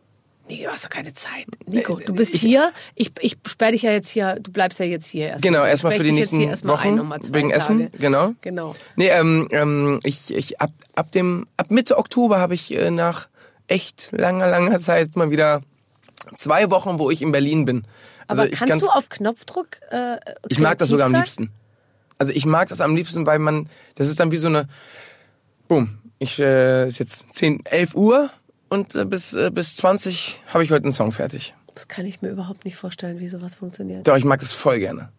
Nee, 0.48 0.64
du 0.64 0.70
hast 0.70 0.86
doch 0.86 0.90
keine 0.90 1.14
Zeit. 1.14 1.46
Nico, 1.68 1.96
du 1.96 2.14
bist 2.14 2.36
hier. 2.36 2.72
Ich, 2.96 3.12
ich 3.20 3.38
sperre 3.46 3.74
dich 3.74 3.84
ja 3.84 3.92
jetzt 3.92 4.10
hier. 4.10 4.38
Du 4.40 4.52
bleibst 4.52 4.80
ja 4.80 4.86
jetzt 4.86 5.08
hier 5.08 5.28
erst. 5.28 5.44
Genau, 5.44 5.64
erstmal 5.64 5.96
für 5.96 6.04
die 6.04 6.12
nächsten 6.12 6.40
Wochen 6.68 7.00
Ein, 7.00 7.34
wegen 7.34 7.52
Essen, 7.52 7.92
genau. 8.00 8.34
Genau. 8.42 8.74
Nee, 8.96 9.10
ähm, 9.10 9.48
ähm, 9.52 10.00
ich, 10.04 10.34
ich 10.34 10.60
ab, 10.60 10.72
ab 10.96 11.12
dem 11.12 11.46
ab 11.58 11.70
Mitte 11.70 11.98
Oktober 11.98 12.40
habe 12.40 12.56
ich 12.56 12.76
äh, 12.76 12.90
nach 12.90 13.28
echt 13.68 14.12
langer, 14.12 14.48
langer 14.48 14.80
Zeit 14.80 15.16
mal 15.16 15.30
wieder 15.30 15.62
zwei 16.34 16.72
Wochen, 16.72 16.98
wo 16.98 17.12
ich 17.12 17.22
in 17.22 17.32
Berlin 17.32 17.66
bin. 17.66 17.86
Also 18.30 18.44
Aber 18.44 18.52
kannst 18.52 18.84
du 18.84 18.90
auf 18.90 19.10
Knopfdruck 19.10 19.82
äh, 19.90 20.18
Ich 20.50 20.60
mag 20.60 20.78
das 20.78 20.90
sogar 20.90 21.08
am 21.08 21.16
liebsten. 21.16 21.52
Also 22.20 22.32
ich 22.32 22.46
mag 22.46 22.70
das 22.70 22.80
am 22.80 22.96
liebsten, 22.96 23.26
weil 23.26 23.40
man, 23.40 23.70
das 23.96 24.08
ist 24.08 24.20
dann 24.20 24.32
wie 24.32 24.38
so 24.38 24.48
eine, 24.48 24.68
boom, 25.68 25.98
ich, 26.20 26.40
äh, 26.40 26.88
ist 26.88 27.00
jetzt 27.00 27.34
10, 27.34 27.66
11 27.66 27.96
Uhr 27.96 28.30
und 28.70 28.94
äh, 28.94 29.06
bis, 29.06 29.34
äh, 29.34 29.50
bis 29.52 29.76
20 29.78 30.42
habe 30.54 30.64
ich 30.64 30.70
heute 30.70 30.84
einen 30.84 30.92
Song 30.92 31.12
fertig. 31.12 31.56
Das 31.74 31.88
kann 31.88 32.06
ich 32.06 32.22
mir 32.22 32.30
überhaupt 32.30 32.66
nicht 32.66 32.76
vorstellen, 32.76 33.20
wie 33.20 33.28
sowas 33.28 33.56
funktioniert. 33.56 34.08
Doch, 34.08 34.16
ich 34.16 34.26
mag 34.26 34.40
das 34.40 34.52
voll 34.52 34.80
gerne. 34.80 35.10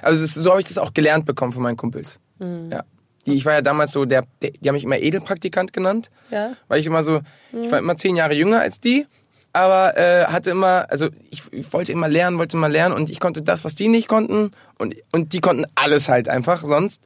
Also 0.00 0.22
ist, 0.22 0.34
so 0.34 0.50
habe 0.50 0.60
ich 0.60 0.66
das 0.68 0.78
auch 0.78 0.94
gelernt 0.94 1.26
bekommen 1.26 1.50
von 1.50 1.62
meinen 1.62 1.76
Kumpels. 1.76 2.20
Mhm. 2.38 2.70
Ja. 2.70 2.84
Die, 3.26 3.32
ich 3.34 3.44
war 3.44 3.54
ja 3.54 3.62
damals 3.62 3.90
so 3.90 4.04
der, 4.04 4.24
der, 4.40 4.50
die 4.50 4.68
haben 4.68 4.74
mich 4.74 4.84
immer 4.84 4.98
Edelpraktikant 4.98 5.72
genannt. 5.72 6.10
Ja. 6.30 6.56
Weil 6.68 6.78
ich 6.78 6.86
immer 6.86 7.02
so, 7.02 7.22
ich 7.52 7.70
war 7.72 7.80
immer 7.80 7.96
zehn 7.96 8.14
Jahre 8.14 8.34
jünger 8.34 8.60
als 8.60 8.78
die, 8.78 9.06
aber 9.52 9.96
äh, 9.98 10.24
hatte 10.26 10.50
immer, 10.50 10.86
also 10.90 11.08
ich, 11.30 11.42
ich 11.52 11.72
wollte 11.72 11.92
immer 11.92 12.08
lernen, 12.08 12.38
wollte 12.38 12.56
immer 12.56 12.68
lernen 12.68 12.94
und 12.94 13.10
ich 13.10 13.20
konnte 13.20 13.42
das, 13.42 13.64
was 13.64 13.74
die 13.74 13.88
nicht 13.88 14.08
konnten 14.08 14.52
und, 14.78 14.94
und 15.12 15.32
die 15.32 15.40
konnten 15.40 15.64
alles 15.74 16.08
halt 16.08 16.28
einfach 16.28 16.64
sonst. 16.64 17.04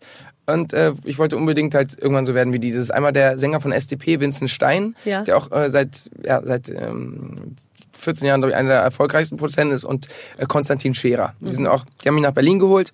Und 0.49 0.73
äh, 0.73 0.93
ich 1.05 1.19
wollte 1.19 1.37
unbedingt 1.37 1.75
halt 1.75 1.99
irgendwann 2.01 2.25
so 2.25 2.33
werden 2.35 2.53
wie 2.53 2.61
die. 2.61 2.71
Das 2.71 2.79
ist 2.81 2.93
einmal 2.93 3.13
der 3.13 3.37
Sänger 3.37 3.61
von 3.61 3.73
SDP, 3.73 4.21
Vincent 4.21 4.49
Stein, 4.49 4.95
Ja. 5.05 5.23
der 5.25 5.37
auch 5.37 5.51
äh, 5.51 5.69
seit, 5.69 6.09
ja, 6.25 6.41
seit 6.45 6.69
ähm, 6.69 7.57
14 7.95 8.29
Jahren, 8.29 8.41
glaube 8.43 8.53
ich, 8.53 8.57
einer 8.57 8.69
der 8.69 8.79
erfolgreichsten 8.81 9.39
Produzenten 9.39 9.75
ist 9.75 9.83
und 9.85 10.07
äh, 10.39 10.47
Konstantin 10.47 10.95
Scherer. 10.95 11.35
Die 11.41 11.51
sind 11.51 11.67
auch, 11.67 11.85
die 12.05 12.09
haben 12.09 12.15
mich 12.15 12.23
nach 12.23 12.31
Berlin 12.31 12.61
geholt 12.61 12.93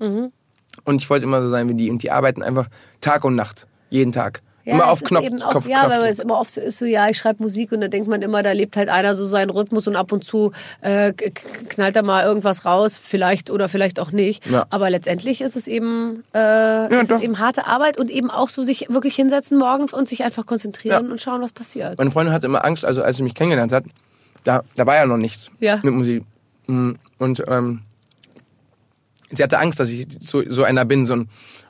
und 0.85 1.03
ich 1.03 1.11
wollte 1.11 1.27
immer 1.27 1.43
so 1.43 1.49
sein 1.49 1.69
wie 1.69 1.75
die. 1.75 1.91
Und 1.91 2.03
die 2.03 2.11
arbeiten 2.11 2.43
einfach 2.43 2.69
Tag 3.03 3.23
und 3.25 3.35
Nacht, 3.37 3.67
jeden 3.91 4.13
Tag. 4.13 4.41
Immer 4.65 4.79
das 4.81 4.89
auf 4.89 5.03
ist 5.03 5.09
Knopf, 5.09 5.43
auch, 5.45 5.53
Kopf, 5.53 5.67
Ja, 5.69 5.89
weil 5.91 6.03
es 6.05 6.19
immer 6.19 6.39
oft 6.39 6.53
so 6.53 6.61
ist, 6.61 6.79
so 6.79 6.85
ja, 6.85 7.09
ich 7.09 7.19
schreibe 7.19 7.43
Musik 7.43 7.73
und 7.73 7.81
da 7.81 7.89
denkt 7.89 8.09
man 8.09 8.23
immer, 8.23 8.43
da 8.43 8.53
lebt 8.53 8.77
halt 8.77 8.89
einer 8.89 9.15
so 9.15 9.27
seinen 9.27 9.51
Rhythmus 9.51 9.87
und 9.89 9.97
ab 9.97 10.13
und 10.13 10.25
zu 10.25 10.53
äh, 10.81 11.13
knallt 11.13 11.97
da 11.97 12.03
mal 12.03 12.25
irgendwas 12.25 12.65
raus, 12.65 12.99
vielleicht 13.03 13.51
oder 13.51 13.69
vielleicht 13.69 13.99
auch 14.01 14.13
nicht. 14.13 14.47
Ja. 14.49 14.67
Aber 14.71 14.91
letztendlich 14.91 15.41
ist 15.41 15.57
es 15.57 15.67
eben, 15.67 16.25
äh, 16.35 17.01
ist 17.01 17.11
doch. 17.11 17.17
es 17.19 17.23
eben 17.23 17.39
harte 17.39 17.67
Arbeit 17.67 17.99
und 17.99 18.11
eben 18.11 18.31
auch 18.31 18.49
so 18.49 18.63
sich 18.65 18.87
wirklich 18.89 19.15
hinsetzen 19.17 19.59
morgens 19.59 19.93
und 19.93 20.07
sich 20.09 20.23
einfach 20.25 20.47
konzentrieren 20.47 21.07
Ja. 21.07 21.11
und 21.13 21.21
schauen, 21.21 21.41
was 21.43 21.53
passiert. 21.53 21.99
Meine 21.99 22.11
Freundin 22.11 22.33
hatte 22.33 22.47
immer 22.47 22.65
Angst, 22.65 22.85
also 22.85 23.03
als 23.03 23.17
sie 23.17 23.23
mich 23.23 23.35
kennengelernt 23.35 23.73
hat, 23.73 23.85
da, 24.45 24.63
da 24.77 24.87
war 24.87 24.95
ja 24.97 25.07
noch 25.07 25.17
nichts 25.17 25.51
Ja. 25.61 25.81
mit 25.83 25.95
Musik. 25.95 26.25
Mm, 26.67 26.93
Und 27.19 27.43
ähm, 27.49 27.83
sie 29.31 29.43
hatte 29.43 29.59
Angst, 29.59 29.81
dass 29.81 29.89
ich 29.91 30.07
so, 30.21 30.43
so 30.49 30.65
einer 30.65 30.85
bin, 30.85 31.07
so 31.07 31.15
ein, 31.15 31.29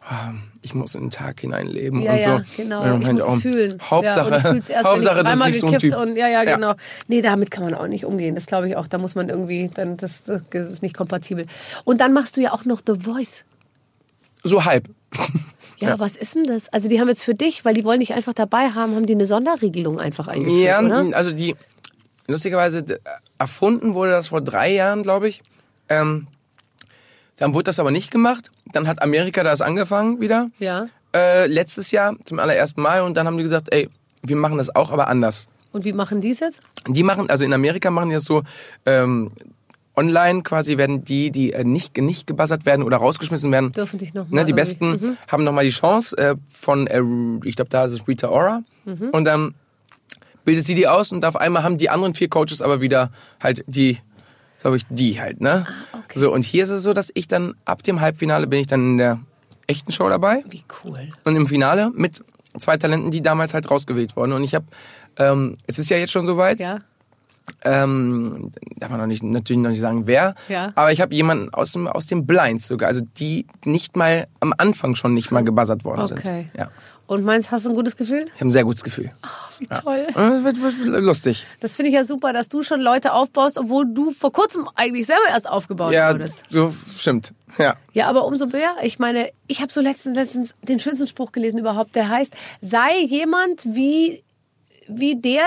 ah, 0.08 0.32
ich 0.62 0.74
muss 0.74 0.94
in 0.94 1.02
den 1.02 1.10
Tag 1.10 1.40
hineinleben 1.40 2.00
Ja, 2.02 2.12
und 2.12 2.18
ja, 2.20 2.38
so. 2.38 2.44
genau. 2.62 2.82
Und 2.82 2.86
dann 2.88 3.00
ich 3.00 3.06
meinte 3.06 3.24
muss 3.24 3.42
fühlen. 3.42 3.78
Hauptsache, 3.90 4.30
ja, 4.30 4.50
und 4.50 4.70
erst, 4.70 4.84
Hauptsache 4.86 5.16
wenn 5.16 5.26
ich 5.26 5.30
dreimal 5.32 5.48
nicht 5.50 5.60
so 5.60 5.66
ein 5.66 5.72
gekifft 5.72 5.92
Typ. 5.92 6.00
und 6.02 6.16
ja, 6.16 6.28
ja, 6.28 6.42
Ja. 6.44 6.54
genau. 6.54 6.74
Nee, 7.08 7.20
damit 7.20 7.50
kann 7.50 7.64
man 7.64 7.74
auch 7.74 7.86
nicht 7.88 8.04
umgehen. 8.04 8.34
Das 8.34 8.46
glaube 8.46 8.68
ich 8.68 8.76
auch. 8.76 8.86
Da 8.86 8.98
muss 8.98 9.14
man 9.14 9.28
irgendwie, 9.28 9.68
dann 9.74 9.96
das, 9.96 10.22
das 10.24 10.42
ist 10.52 10.82
nicht 10.82 10.96
kompatibel. 10.96 11.46
Und 11.84 12.00
dann 12.00 12.12
machst 12.12 12.36
du 12.36 12.40
ja 12.40 12.52
auch 12.52 12.64
noch 12.64 12.80
The 12.86 12.94
Voice. 13.00 13.44
So 14.44 14.64
halb. 14.64 14.88
Ja, 15.78 15.98
was 15.98 16.16
ist 16.16 16.34
denn 16.36 16.44
das? 16.44 16.68
Also 16.72 16.88
die 16.88 17.00
haben 17.00 17.08
jetzt 17.08 17.24
für 17.24 17.34
dich, 17.34 17.64
weil 17.64 17.74
die 17.74 17.84
wollen 17.84 18.00
dich 18.00 18.14
einfach 18.14 18.32
dabei 18.32 18.70
haben, 18.70 18.94
haben 18.94 19.06
die 19.06 19.14
eine 19.14 19.26
Sonderregelung 19.26 19.98
einfach 20.00 20.28
eingeführt, 20.28 20.64
Ja, 20.64 20.80
oder? 20.80 21.16
also 21.16 21.32
die, 21.32 21.54
lustigerweise, 22.28 22.84
erfunden 23.38 23.94
wurde 23.94 24.12
das 24.12 24.28
vor 24.28 24.40
drei 24.40 24.72
Jahren, 24.72 25.02
glaube 25.02 25.28
ich. 25.28 25.42
Ähm, 25.88 26.28
dann 27.38 27.54
wurde 27.54 27.64
das 27.64 27.78
aber 27.80 27.90
nicht 27.90 28.10
gemacht. 28.10 28.50
Dann 28.72 28.86
hat 28.86 29.02
Amerika 29.02 29.42
das 29.42 29.60
angefangen 29.62 30.20
wieder. 30.20 30.48
Ja. 30.58 30.86
Äh, 31.14 31.46
letztes 31.46 31.90
Jahr 31.90 32.16
zum 32.24 32.38
allerersten 32.38 32.80
Mal 32.82 33.02
und 33.02 33.14
dann 33.16 33.26
haben 33.26 33.36
die 33.36 33.42
gesagt, 33.42 33.68
ey, 33.72 33.88
wir 34.22 34.36
machen 34.36 34.58
das 34.58 34.74
auch, 34.74 34.90
aber 34.90 35.08
anders. 35.08 35.48
Und 35.72 35.84
wie 35.84 35.92
machen 35.92 36.20
die 36.20 36.30
es 36.30 36.40
jetzt? 36.40 36.60
Die 36.88 37.02
machen, 37.02 37.28
also 37.30 37.44
in 37.44 37.52
Amerika 37.52 37.90
machen 37.90 38.10
die 38.10 38.14
das 38.14 38.24
so, 38.24 38.42
ähm, 38.86 39.30
online 39.94 40.42
quasi 40.42 40.78
werden 40.78 41.04
die, 41.04 41.30
die 41.30 41.52
äh, 41.52 41.64
nicht, 41.64 41.96
nicht 41.98 42.26
gebuzzert 42.26 42.64
werden 42.64 42.82
oder 42.82 42.96
rausgeschmissen 42.96 43.52
werden, 43.52 43.72
Dürfen 43.72 43.98
sich 43.98 44.14
noch 44.14 44.28
mal 44.28 44.36
ne, 44.40 44.44
die 44.46 44.52
irgendwie- 44.52 44.52
Mhm. 44.52 44.56
Besten 44.56 45.18
haben 45.28 45.44
nochmal 45.44 45.64
die 45.64 45.70
Chance 45.70 46.16
äh, 46.16 46.36
von, 46.50 46.86
äh, 46.86 47.02
ich 47.44 47.56
glaube, 47.56 47.68
da 47.68 47.84
ist 47.84 47.92
es 47.92 48.08
Rita 48.08 48.28
Ora. 48.28 48.62
Mhm. 48.86 49.10
Und 49.12 49.24
dann 49.26 49.54
bildet 50.44 50.64
sie 50.64 50.74
die 50.74 50.88
aus 50.88 51.12
und 51.12 51.24
auf 51.26 51.36
einmal 51.36 51.62
haben 51.62 51.76
die 51.78 51.90
anderen 51.90 52.14
vier 52.14 52.28
Coaches 52.28 52.62
aber 52.62 52.80
wieder 52.80 53.10
halt 53.42 53.64
die, 53.66 53.98
glaube 54.62 54.76
ich, 54.78 54.86
die 54.88 55.20
halt, 55.20 55.40
ne? 55.40 55.66
Ah, 55.92 55.98
okay. 55.98 56.18
So, 56.18 56.32
und 56.32 56.44
hier 56.44 56.62
ist 56.64 56.70
es 56.70 56.82
so, 56.82 56.92
dass 56.92 57.10
ich 57.14 57.28
dann 57.28 57.54
ab 57.64 57.82
dem 57.82 58.00
Halbfinale 58.00 58.46
bin 58.46 58.60
ich 58.60 58.66
dann 58.66 58.80
in 58.92 58.98
der 58.98 59.20
echten 59.66 59.92
Show 59.92 60.08
dabei. 60.08 60.42
Wie 60.48 60.64
cool. 60.84 61.08
Und 61.24 61.36
im 61.36 61.46
Finale 61.46 61.90
mit 61.94 62.24
zwei 62.58 62.76
Talenten, 62.76 63.10
die 63.10 63.22
damals 63.22 63.54
halt 63.54 63.70
rausgewählt 63.70 64.16
wurden. 64.16 64.32
Und 64.32 64.42
ich 64.44 64.54
habe, 64.54 64.64
ähm, 65.18 65.56
es 65.66 65.78
ist 65.78 65.90
ja 65.90 65.96
jetzt 65.98 66.12
schon 66.12 66.26
soweit, 66.26 66.60
Ja. 66.60 66.80
ähm, 67.64 68.50
darf 68.76 68.90
man 68.90 69.00
noch 69.00 69.06
nicht, 69.06 69.22
natürlich 69.22 69.62
noch 69.62 69.70
nicht 69.70 69.80
sagen, 69.80 70.06
wer. 70.06 70.34
Ja. 70.48 70.72
Aber 70.74 70.92
ich 70.92 71.00
habe 71.00 71.14
jemanden 71.14 71.52
aus 71.54 71.72
dem, 71.72 71.86
aus 71.86 72.06
dem 72.06 72.26
Blinds 72.26 72.66
sogar, 72.68 72.88
also 72.88 73.00
die 73.18 73.46
nicht 73.64 73.96
mal 73.96 74.26
am 74.40 74.52
Anfang 74.58 74.94
schon 74.96 75.14
nicht 75.14 75.30
mal 75.32 75.42
gebuzzert 75.44 75.84
worden 75.84 76.02
Okay. 76.02 76.22
sind. 76.50 76.50
Ja. 76.58 76.70
Und 77.06 77.24
meinst, 77.24 77.50
hast 77.50 77.66
du 77.66 77.70
ein 77.70 77.74
gutes 77.74 77.96
Gefühl? 77.96 78.26
Ich 78.26 78.34
habe 78.40 78.48
ein 78.48 78.52
sehr 78.52 78.64
gutes 78.64 78.82
Gefühl. 78.84 79.10
Wie 79.58 79.66
toll. 79.66 80.06
Und 80.14 80.32
Es 80.32 80.44
wird, 80.44 80.62
wird 80.62 81.02
lustig. 81.02 81.46
Das 81.60 81.74
finde 81.74 81.90
ich 81.90 81.94
ja 81.94 82.04
super, 82.04 82.32
dass 82.32 82.48
du 82.48 82.62
schon 82.62 82.80
Leute 82.80 83.12
aufbaust, 83.12 83.58
obwohl 83.58 83.84
du 83.92 84.12
vor 84.12 84.32
kurzem 84.32 84.68
eigentlich 84.76 85.06
selber 85.06 85.28
erst 85.28 85.48
aufgebaut 85.48 85.92
Ja, 85.92 86.12
wurdest. 86.12 86.44
so 86.48 86.74
stimmt. 86.96 87.32
Ja. 87.58 87.74
Ja, 87.92 88.06
aber 88.06 88.24
umso 88.24 88.46
mehr. 88.46 88.76
Ich 88.82 88.98
meine, 88.98 89.30
ich 89.46 89.60
habe 89.60 89.70
so 89.72 89.80
letztens, 89.82 90.16
letztens 90.16 90.54
den 90.62 90.78
schönsten 90.80 91.06
Spruch 91.06 91.32
gelesen 91.32 91.58
überhaupt, 91.58 91.94
der 91.96 92.08
heißt, 92.08 92.34
sei 92.62 93.00
jemand 93.00 93.64
wie, 93.66 94.22
wie 94.88 95.16
der, 95.20 95.44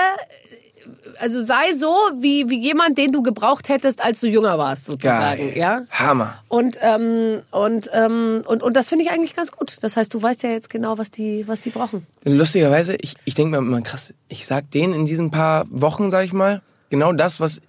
also 1.20 1.40
sei 1.42 1.72
so 1.74 1.94
wie, 2.18 2.48
wie 2.50 2.58
jemand, 2.58 2.96
den 2.98 3.12
du 3.12 3.22
gebraucht 3.22 3.68
hättest, 3.68 4.02
als 4.02 4.20
du 4.20 4.28
jünger 4.28 4.58
warst, 4.58 4.86
sozusagen. 4.86 5.48
Geil. 5.48 5.56
Ja. 5.58 5.82
Hammer. 5.90 6.42
Und, 6.48 6.78
ähm, 6.80 7.42
und, 7.50 7.88
ähm, 7.92 8.42
und, 8.46 8.62
und 8.62 8.76
das 8.76 8.88
finde 8.88 9.04
ich 9.04 9.10
eigentlich 9.10 9.34
ganz 9.34 9.52
gut. 9.52 9.76
Das 9.82 9.96
heißt, 9.96 10.12
du 10.12 10.22
weißt 10.22 10.42
ja 10.42 10.50
jetzt 10.50 10.70
genau, 10.70 10.98
was 10.98 11.10
die, 11.10 11.46
was 11.48 11.60
die 11.60 11.70
brauchen. 11.70 12.06
Lustigerweise, 12.24 12.96
ich, 13.00 13.14
ich 13.24 13.34
denke 13.34 13.52
mir 13.52 13.58
immer 13.58 13.80
krass, 13.82 14.14
ich 14.28 14.46
sag 14.46 14.70
denen 14.70 14.92
in 14.94 15.06
diesen 15.06 15.30
paar 15.30 15.64
Wochen, 15.70 16.10
sag 16.10 16.24
ich 16.24 16.32
mal, 16.32 16.62
genau 16.90 17.12
das, 17.12 17.40
was, 17.40 17.60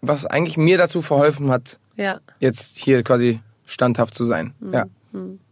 was 0.00 0.26
eigentlich 0.26 0.56
mir 0.56 0.78
dazu 0.78 1.02
verholfen 1.02 1.50
hat, 1.50 1.78
Ja. 1.96 2.20
jetzt 2.38 2.78
hier 2.78 3.02
quasi 3.02 3.40
standhaft 3.66 4.14
zu 4.14 4.26
sein. 4.26 4.52
Mhm. 4.60 4.72
Ja. 4.74 4.84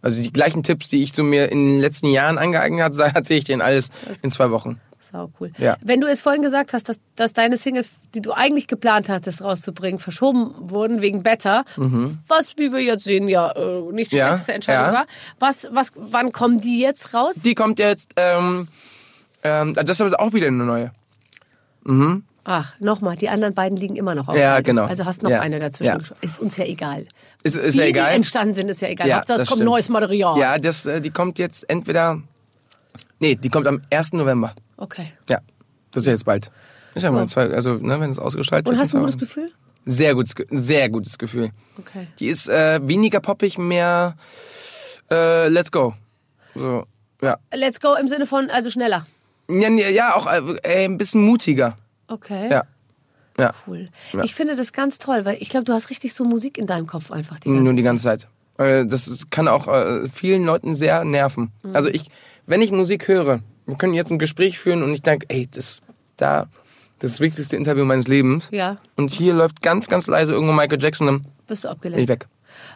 Also 0.02 0.22
die 0.22 0.32
gleichen 0.32 0.62
Tipps, 0.62 0.88
die 0.88 1.02
ich 1.02 1.12
so 1.12 1.22
mir 1.22 1.50
in 1.50 1.58
den 1.58 1.80
letzten 1.80 2.08
Jahren 2.08 2.38
angeeignet 2.38 2.82
habe, 2.82 3.10
erzähle 3.14 3.38
ich 3.38 3.44
denen 3.44 3.62
alles 3.62 3.90
in 4.22 4.30
zwei 4.30 4.50
Wochen. 4.50 4.80
Sau 5.00 5.30
cool. 5.40 5.52
Ja. 5.58 5.76
Wenn 5.80 6.00
du 6.00 6.06
es 6.06 6.20
vorhin 6.20 6.42
gesagt 6.42 6.72
hast, 6.72 6.88
dass, 6.88 7.00
dass 7.16 7.32
deine 7.32 7.56
Singles, 7.56 7.92
die 8.14 8.20
du 8.20 8.32
eigentlich 8.32 8.66
geplant 8.66 9.08
hattest 9.08 9.42
rauszubringen, 9.42 9.98
verschoben 9.98 10.52
wurden 10.58 11.00
wegen 11.00 11.22
Better, 11.22 11.64
was, 12.26 12.56
wie 12.58 12.72
wir 12.72 12.80
jetzt 12.80 13.04
sehen, 13.04 13.28
ja 13.28 13.52
äh, 13.52 13.80
nicht 13.92 14.12
die 14.12 14.16
Mhm. 14.16 14.18
Ja, 14.18 14.26
schlechteste 14.28 14.52
Entscheidung 14.52 14.86
ja. 14.86 14.92
war. 14.92 15.06
Was, 15.38 15.68
was, 15.70 15.92
wann 15.94 16.32
kommen 16.32 16.60
die 16.60 16.80
jetzt 16.80 17.14
raus? 17.14 17.36
Die 17.36 17.54
kommt 17.54 17.78
jetzt, 17.78 18.12
ähm, 18.16 18.68
ähm, 19.42 19.74
das 19.74 19.88
ist 19.88 20.00
aber 20.00 20.20
auch 20.20 20.32
wieder 20.32 20.48
eine 20.48 20.64
neue. 20.64 20.92
Ach, 22.50 22.80
nochmal, 22.80 23.14
die 23.14 23.28
anderen 23.28 23.52
beiden 23.52 23.76
liegen 23.76 23.94
immer 23.96 24.14
noch 24.14 24.26
auf. 24.28 24.34
Ja, 24.34 24.52
Halde. 24.52 24.62
genau. 24.62 24.86
Also 24.86 25.04
hast 25.04 25.22
noch 25.22 25.28
Ja. 25.30 25.40
eine 25.42 25.60
dazwischen. 25.60 26.00
Ja. 26.00 26.16
Ist 26.22 26.40
uns 26.40 26.56
ja 26.56 26.64
egal. 26.64 27.04
Ist, 27.42 27.58
ist 27.58 27.74
die, 27.74 27.80
ja 27.80 27.86
egal. 27.86 28.08
die 28.08 28.16
entstanden 28.16 28.54
sind, 28.54 28.70
ist 28.70 28.80
ja 28.80 28.88
egal. 28.88 29.06
Ja, 29.06 29.16
Hauptsache, 29.18 29.36
es 29.36 29.42
das 29.42 29.48
kommt 29.50 29.58
stimmt. 29.58 29.70
neues 29.70 29.90
Material. 29.90 30.38
Ja, 30.38 30.56
das, 30.58 30.86
äh, 30.86 31.02
die 31.02 31.10
kommt 31.10 31.38
jetzt 31.38 31.68
entweder. 31.68 32.22
Nee, 33.18 33.34
die 33.34 33.50
kommt 33.50 33.66
am 33.66 33.82
1. 33.90 34.14
November. 34.14 34.54
Okay. 34.78 35.12
Ja. 35.28 35.40
Das 35.90 36.04
ist 36.04 36.06
ja 36.06 36.12
jetzt 36.14 36.24
bald. 36.24 36.50
Ist 36.94 37.02
ja 37.02 37.10
mal 37.10 37.28
zwei, 37.28 37.50
also, 37.50 37.74
ne, 37.74 38.00
wenn 38.00 38.12
es 38.12 38.18
ausgeschaltet 38.18 38.66
Und 38.68 38.76
wird. 38.76 38.80
hast 38.82 38.94
du 38.94 38.96
ein 38.96 39.02
gutes 39.04 39.18
Gefühl? 39.18 39.52
Sehr 39.84 40.14
gutes, 40.14 40.34
sehr 40.48 40.88
gutes 40.88 41.18
Gefühl. 41.18 41.50
Okay. 41.78 42.08
Die 42.18 42.28
ist 42.28 42.48
äh, 42.48 42.80
weniger 42.82 43.20
poppig, 43.20 43.58
mehr 43.58 44.16
äh, 45.10 45.48
Let's 45.48 45.70
go. 45.70 45.92
So, 46.54 46.84
ja. 47.20 47.36
Let's 47.54 47.78
go 47.78 47.94
im 47.94 48.08
Sinne 48.08 48.26
von, 48.26 48.48
also 48.48 48.70
schneller. 48.70 49.06
Ja, 49.50 49.68
ja 49.68 50.14
auch 50.14 50.26
äh, 50.26 50.84
ein 50.86 50.96
bisschen 50.96 51.20
mutiger. 51.22 51.76
Okay. 52.08 52.50
Ja. 52.50 52.62
Ja. 53.38 53.52
Cool. 53.66 53.88
Ja. 54.12 54.24
Ich 54.24 54.34
finde 54.34 54.56
das 54.56 54.72
ganz 54.72 54.98
toll, 54.98 55.24
weil 55.24 55.36
ich 55.40 55.48
glaube, 55.48 55.64
du 55.64 55.72
hast 55.72 55.90
richtig 55.90 56.12
so 56.14 56.24
Musik 56.24 56.58
in 56.58 56.66
deinem 56.66 56.86
Kopf 56.86 57.10
einfach 57.12 57.38
die 57.38 57.48
ganze 57.48 57.62
Nur 57.62 57.72
die 57.72 57.82
Zeit. 57.82 57.84
ganze 57.84 58.02
Zeit. 58.04 58.28
Äh, 58.58 58.86
Das 58.86 59.06
ist, 59.06 59.30
kann 59.30 59.46
auch 59.46 59.68
äh, 59.68 60.08
vielen 60.08 60.44
Leuten 60.44 60.74
sehr 60.74 61.04
nerven. 61.04 61.52
Mhm. 61.62 61.76
Also 61.76 61.88
ich, 61.88 62.10
wenn 62.46 62.60
ich 62.62 62.72
Musik 62.72 63.06
höre, 63.06 63.40
wir 63.66 63.76
können 63.76 63.94
jetzt 63.94 64.10
ein 64.10 64.18
Gespräch 64.18 64.58
führen 64.58 64.82
und 64.82 64.92
ich 64.92 65.02
denke, 65.02 65.26
ey, 65.28 65.46
das 65.48 65.82
da 66.16 66.46
das, 66.98 67.20
wichtigste 67.20 67.56
Interview 67.56 67.84
meines 67.84 68.08
Lebens. 68.08 68.48
Ja. 68.50 68.78
Und 68.96 69.12
hier 69.12 69.34
läuft 69.34 69.62
ganz, 69.62 69.88
ganz 69.88 70.08
leise 70.08 70.32
irgendwo 70.32 70.52
Michael 70.52 70.82
Jackson, 70.82 71.06
dann 71.06 71.24
Bist 71.46 71.62
du 71.62 71.68
bin 71.68 71.70
ich 71.70 71.76
abgelenkt? 71.76 72.08
weg. 72.08 72.26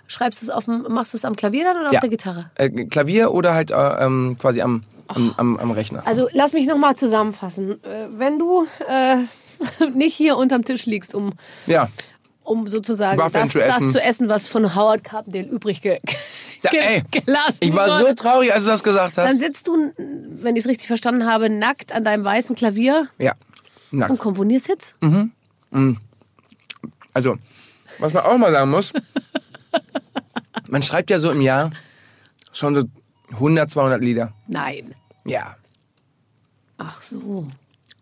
Schreibst 0.07 0.43
du 0.43 0.47
es 0.47 0.51
auf 0.51 0.67
dem, 0.67 0.83
machst 0.91 1.13
du 1.13 1.17
es 1.17 1.25
am 1.25 1.35
Klavier 1.35 1.65
dann 1.65 1.77
oder 1.79 1.87
Ja. 1.91 1.95
auf 1.99 2.01
der 2.03 2.11
Gitarre? 2.11 2.51
Äh, 2.55 2.69
Klavier 2.87 3.33
oder 3.33 3.53
halt 3.55 3.73
äh, 3.73 3.75
ähm, 4.05 4.37
quasi 4.39 4.61
am, 4.63 4.83
am, 5.09 5.35
am, 5.37 5.57
am 5.59 5.71
Rechner. 5.71 6.07
Also 6.07 6.29
lass 6.33 6.53
mich 6.53 6.67
nochmal 6.67 6.97
zusammenfassen. 6.97 7.83
Äh, 7.85 8.09
wenn 8.11 8.39
du 8.39 8.67
äh, 8.89 9.17
nicht 9.95 10.15
hier 10.15 10.37
unterm 10.37 10.65
Tisch 10.65 10.87
liegst, 10.87 11.15
um, 11.15 11.33
Ja. 11.67 11.89
um 12.45 12.67
sozusagen 12.69 13.19
das, 13.33 13.51
zu 13.51 13.59
das 13.61 13.77
essen. 13.77 13.93
zu 13.93 14.03
essen, 14.03 14.29
was 14.29 14.49
von 14.49 14.75
Howard 14.75 15.05
Carpendale 15.05 15.47
übrig 15.47 15.81
ge 15.81 15.99
ge 16.71 16.81
ey, 16.81 17.03
gelassen 17.11 17.59
Ich 17.61 17.75
war 17.75 17.89
wurde, 18.01 18.09
so 18.11 18.15
traurig, 18.15 18.53
als 18.53 18.65
du 18.65 18.71
das 18.71 18.83
gesagt 18.83 19.19
Dann 19.19 19.29
hast. 19.29 19.39
sitzt 19.39 19.69
du, 19.69 19.93
wenn 19.97 20.57
ich 20.57 20.65
es 20.65 20.69
richtig 20.69 20.87
verstanden 20.89 21.27
habe, 21.27 21.49
nackt 21.51 21.93
an 21.93 22.05
deinem 22.05 22.25
weißen 22.25 22.55
Klavier 22.57 23.09
Ja. 23.19 23.35
und 23.93 23.99
Nackt. 24.01 24.19
komponierst 24.19 24.67
Hits. 24.67 24.95
Also, 27.15 27.37
was 27.99 28.13
man 28.13 28.23
auch 28.25 28.39
mal 28.39 28.53
sagen 28.53 28.71
muss, 28.71 28.93
man 30.69 30.83
schreibt 30.83 31.11
ja 31.11 31.19
so 31.19 31.31
im 31.31 31.41
Jahr 31.41 31.71
schon 32.53 32.75
so 32.75 32.83
100, 33.33 33.71
200 33.71 34.03
Lieder. 34.03 34.33
Nein. 34.47 34.95
Ja. 35.25 35.57
Ach 36.79 37.01
so. 37.03 37.47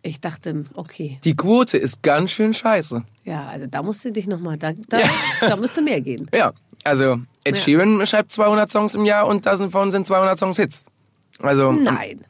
Ich 0.03 0.21
dachte, 0.21 0.65
okay. 0.75 1.19
Die 1.25 1.37
Quote 1.37 1.77
ist 1.77 2.03
ganz 2.03 2.31
schön 2.31 2.55
scheiße. 2.55 3.05
Ja, 3.25 3.47
also 3.49 3.67
da 3.67 3.83
musst 3.83 4.03
du 4.05 4.13
dich 4.13 4.27
nochmal, 4.27 4.57
da, 4.57 4.73
da, 4.89 4.99
da 5.41 5.57
müsste 5.57 5.83
mehr 5.83 6.01
gehen. 6.01 6.27
Ja, 6.33 6.53
also 6.85 7.21
Ed 7.45 7.57
Ja. 7.57 7.63
Sheeran 7.63 8.07
schreibt 8.07 8.33
200 8.33 8.71
Songs 8.71 8.95
im 8.95 9.05
Jahr 9.05 9.27
und 9.27 9.45
davon 9.45 9.91
sind 9.91 10.07
200 10.07 10.39
Songs 10.39 10.57
Hits. 10.57 10.87
Also, 11.41 11.73
Nein. 11.73 12.25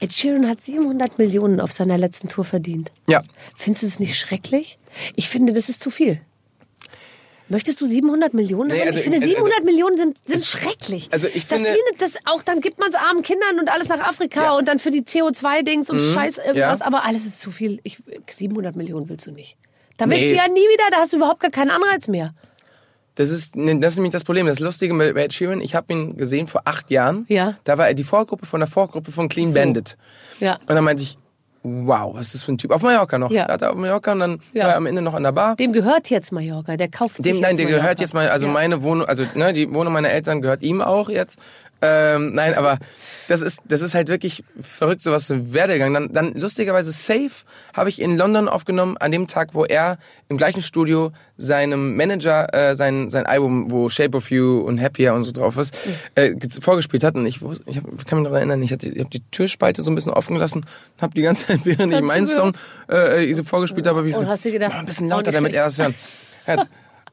Ed 0.00 0.12
Sheeran 0.12 0.48
hat 0.48 0.60
700 0.60 1.18
Millionen 1.18 1.60
auf 1.60 1.72
seiner 1.72 1.98
letzten 1.98 2.28
Tour 2.28 2.44
verdient. 2.44 2.92
ja. 3.08 3.22
Findest 3.56 3.82
du 3.82 3.86
es 3.88 3.98
nicht 3.98 4.16
schrecklich? 4.16 4.78
Ich 5.16 5.28
finde, 5.28 5.52
das 5.52 5.68
ist 5.68 5.80
zu 5.80 5.90
viel. 5.90 6.20
Möchtest 7.48 7.80
du 7.80 7.86
700 7.86 8.32
Millionen 8.32 8.70
Nee, 8.70 8.80
haben? 8.80 8.86
also 8.86 8.98
ich 8.98 9.04
finde, 9.04 9.18
ich- 9.18 9.24
also- 9.24 9.34
700 9.36 9.64
Millionen 9.64 9.98
sind, 9.98 10.18
sind 10.26 10.44
schrecklich. 10.44 11.08
also 11.12 11.26
ich 11.28 11.46
das 11.46 11.60
finde- 11.60 11.68
eine, 11.70 11.78
das 11.98 12.14
auch, 12.24 12.42
dann 12.42 12.60
gibt 12.60 12.78
man 12.78 12.88
es 12.88 12.94
armen 12.94 13.22
Kindern 13.22 13.58
und 13.60 13.68
alles 13.70 13.88
nach 13.88 14.00
Afrika 14.00 14.42
Ja. 14.42 14.52
Mhm. 14.52 14.58
und 14.58 14.68
dann 14.68 14.78
für 14.78 14.90
die 14.90 15.02
CO2-Dings 15.02 15.90
und 15.90 16.00
Scheiß 16.00 16.38
irgendwas, 16.38 16.78
ja. 16.80 16.86
aber 16.86 17.04
alles 17.04 17.26
ist 17.26 17.40
zu 17.42 17.50
viel. 17.50 17.80
Ich, 17.82 17.98
700 18.30 18.76
Millionen 18.76 19.08
willst 19.08 19.26
du 19.26 19.30
nicht. 19.32 19.56
Da 19.98 20.06
willst 20.08 20.20
Nee. 20.22 20.30
du 20.30 20.36
ja 20.36 20.48
nie 20.48 20.54
wieder, 20.60 20.84
da 20.90 20.96
hast 20.98 21.12
du 21.12 21.18
überhaupt 21.18 21.40
gar 21.40 21.50
keinen 21.50 21.70
Anreiz 21.70 22.08
mehr. 22.08 22.34
Das 23.16 23.30
ist, 23.30 23.54
das 23.54 23.92
ist 23.92 23.96
nämlich 23.96 24.12
das 24.12 24.24
Problem. 24.24 24.46
Das 24.46 24.58
Lustige 24.58 24.92
mit 24.92 25.16
Ed 25.16 25.32
Sheeran, 25.32 25.60
ich 25.60 25.76
habe 25.76 25.92
ihn 25.92 26.16
gesehen 26.16 26.48
vor 26.48 26.62
acht 26.64 26.90
Jahren. 26.90 27.26
Ja. 27.28 27.56
Da 27.62 27.78
war 27.78 27.86
er 27.86 27.94
die 27.94 28.02
Vorgruppe 28.02 28.44
von 28.46 28.58
der 28.58 28.66
Vorgruppe 28.66 29.12
von 29.12 29.28
Clean 29.28 29.48
So. 29.48 29.54
Bandit. 29.54 29.96
Ja. 30.40 30.54
Und 30.54 30.70
dann 30.70 30.82
meinte 30.82 31.04
ich, 31.04 31.16
wow, 31.64 32.14
was 32.14 32.26
ist 32.26 32.34
das 32.34 32.42
für 32.44 32.52
ein 32.52 32.58
Typ? 32.58 32.70
Auf 32.70 32.82
Mallorca 32.82 33.18
noch. 33.18 33.30
Ja. 33.30 33.46
Da 33.46 33.54
hat 33.54 33.62
er 33.62 33.72
auf 33.72 33.76
Mallorca 33.76 34.12
und 34.12 34.20
dann 34.20 34.38
Ja. 34.52 34.64
war 34.64 34.70
er 34.72 34.76
am 34.76 34.86
Ende 34.86 35.00
noch 35.02 35.14
an 35.14 35.22
der 35.22 35.32
Bar. 35.32 35.56
Dem 35.56 35.72
gehört 35.72 36.10
jetzt 36.10 36.30
Mallorca, 36.30 36.76
der 36.76 36.88
kauft 36.88 37.16
sich 37.16 37.24
Dem, 37.24 37.40
nein, 37.40 37.56
der 37.56 37.66
gehört 37.66 38.00
jetzt 38.00 38.12
mal, 38.14 38.28
also 38.28 38.46
Ja. 38.46 38.52
meine 38.52 38.82
Wohnung, 38.82 39.06
also 39.08 39.24
ne, 39.34 39.52
die 39.52 39.72
Wohnung 39.72 39.92
meiner 39.94 40.10
Eltern 40.10 40.42
gehört 40.42 40.62
ihm 40.62 40.80
auch 40.82 41.08
jetzt. 41.08 41.40
Ähm, 41.86 42.34
nein, 42.34 42.54
aber 42.54 42.78
das 43.28 43.42
ist, 43.42 43.60
das 43.66 43.82
ist 43.82 43.94
halt 43.94 44.08
wirklich 44.08 44.42
verrückt, 44.60 45.02
sowas 45.02 45.26
für 45.26 45.52
Werdegang. 45.52 45.92
Dann, 45.92 46.12
dann 46.12 46.32
lustigerweise 46.34 46.92
Safe 46.92 47.30
habe 47.74 47.90
ich 47.90 48.00
in 48.00 48.16
London 48.16 48.48
aufgenommen, 48.48 48.96
an 48.96 49.12
dem 49.12 49.26
Tag, 49.26 49.50
wo 49.52 49.64
er 49.66 49.98
im 50.28 50.38
gleichen 50.38 50.62
Studio 50.62 51.12
seinem 51.36 51.96
Manager 51.96 52.52
äh, 52.54 52.74
sein, 52.74 53.10
sein 53.10 53.26
Album, 53.26 53.70
wo 53.70 53.88
Shape 53.90 54.16
of 54.16 54.30
You 54.30 54.60
und 54.60 54.80
Happier 54.80 55.12
und 55.12 55.24
so 55.24 55.32
drauf 55.32 55.58
ist, 55.58 55.76
äh, 56.14 56.34
ge- 56.34 56.48
vorgespielt 56.60 57.04
hat. 57.04 57.16
Und 57.16 57.26
ich, 57.26 57.40
ich 57.66 57.76
hab, 57.76 58.06
kann 58.06 58.20
mich 58.20 58.28
noch 58.28 58.34
erinnern, 58.34 58.62
ich, 58.62 58.72
hatte, 58.72 58.88
ich 58.88 58.98
habe 59.00 59.10
die 59.10 59.22
Türspalte 59.30 59.82
so 59.82 59.90
ein 59.90 59.94
bisschen 59.94 60.12
offen 60.12 60.34
gelassen 60.34 60.64
und 60.96 61.02
habe 61.02 61.12
die 61.14 61.22
ganze 61.22 61.46
Zeit, 61.46 61.60
während 61.64 61.92
ich 61.92 62.00
meinen 62.00 62.26
Song 62.26 62.56
äh, 62.88 63.30
so 63.34 63.44
vorgespielt 63.44 63.86
habe, 63.86 63.98
hab 63.98 64.06
ich 64.06 64.14
so, 64.14 64.20
Und 64.20 64.28
hast 64.28 64.44
du 64.44 64.52
gedacht, 64.52 64.72
ein 64.72 64.86
bisschen 64.86 65.06
oh, 65.08 65.16
lauter, 65.16 65.32
damit 65.32 65.52
er 65.54 65.64
das 65.64 65.78
hören. 65.78 65.94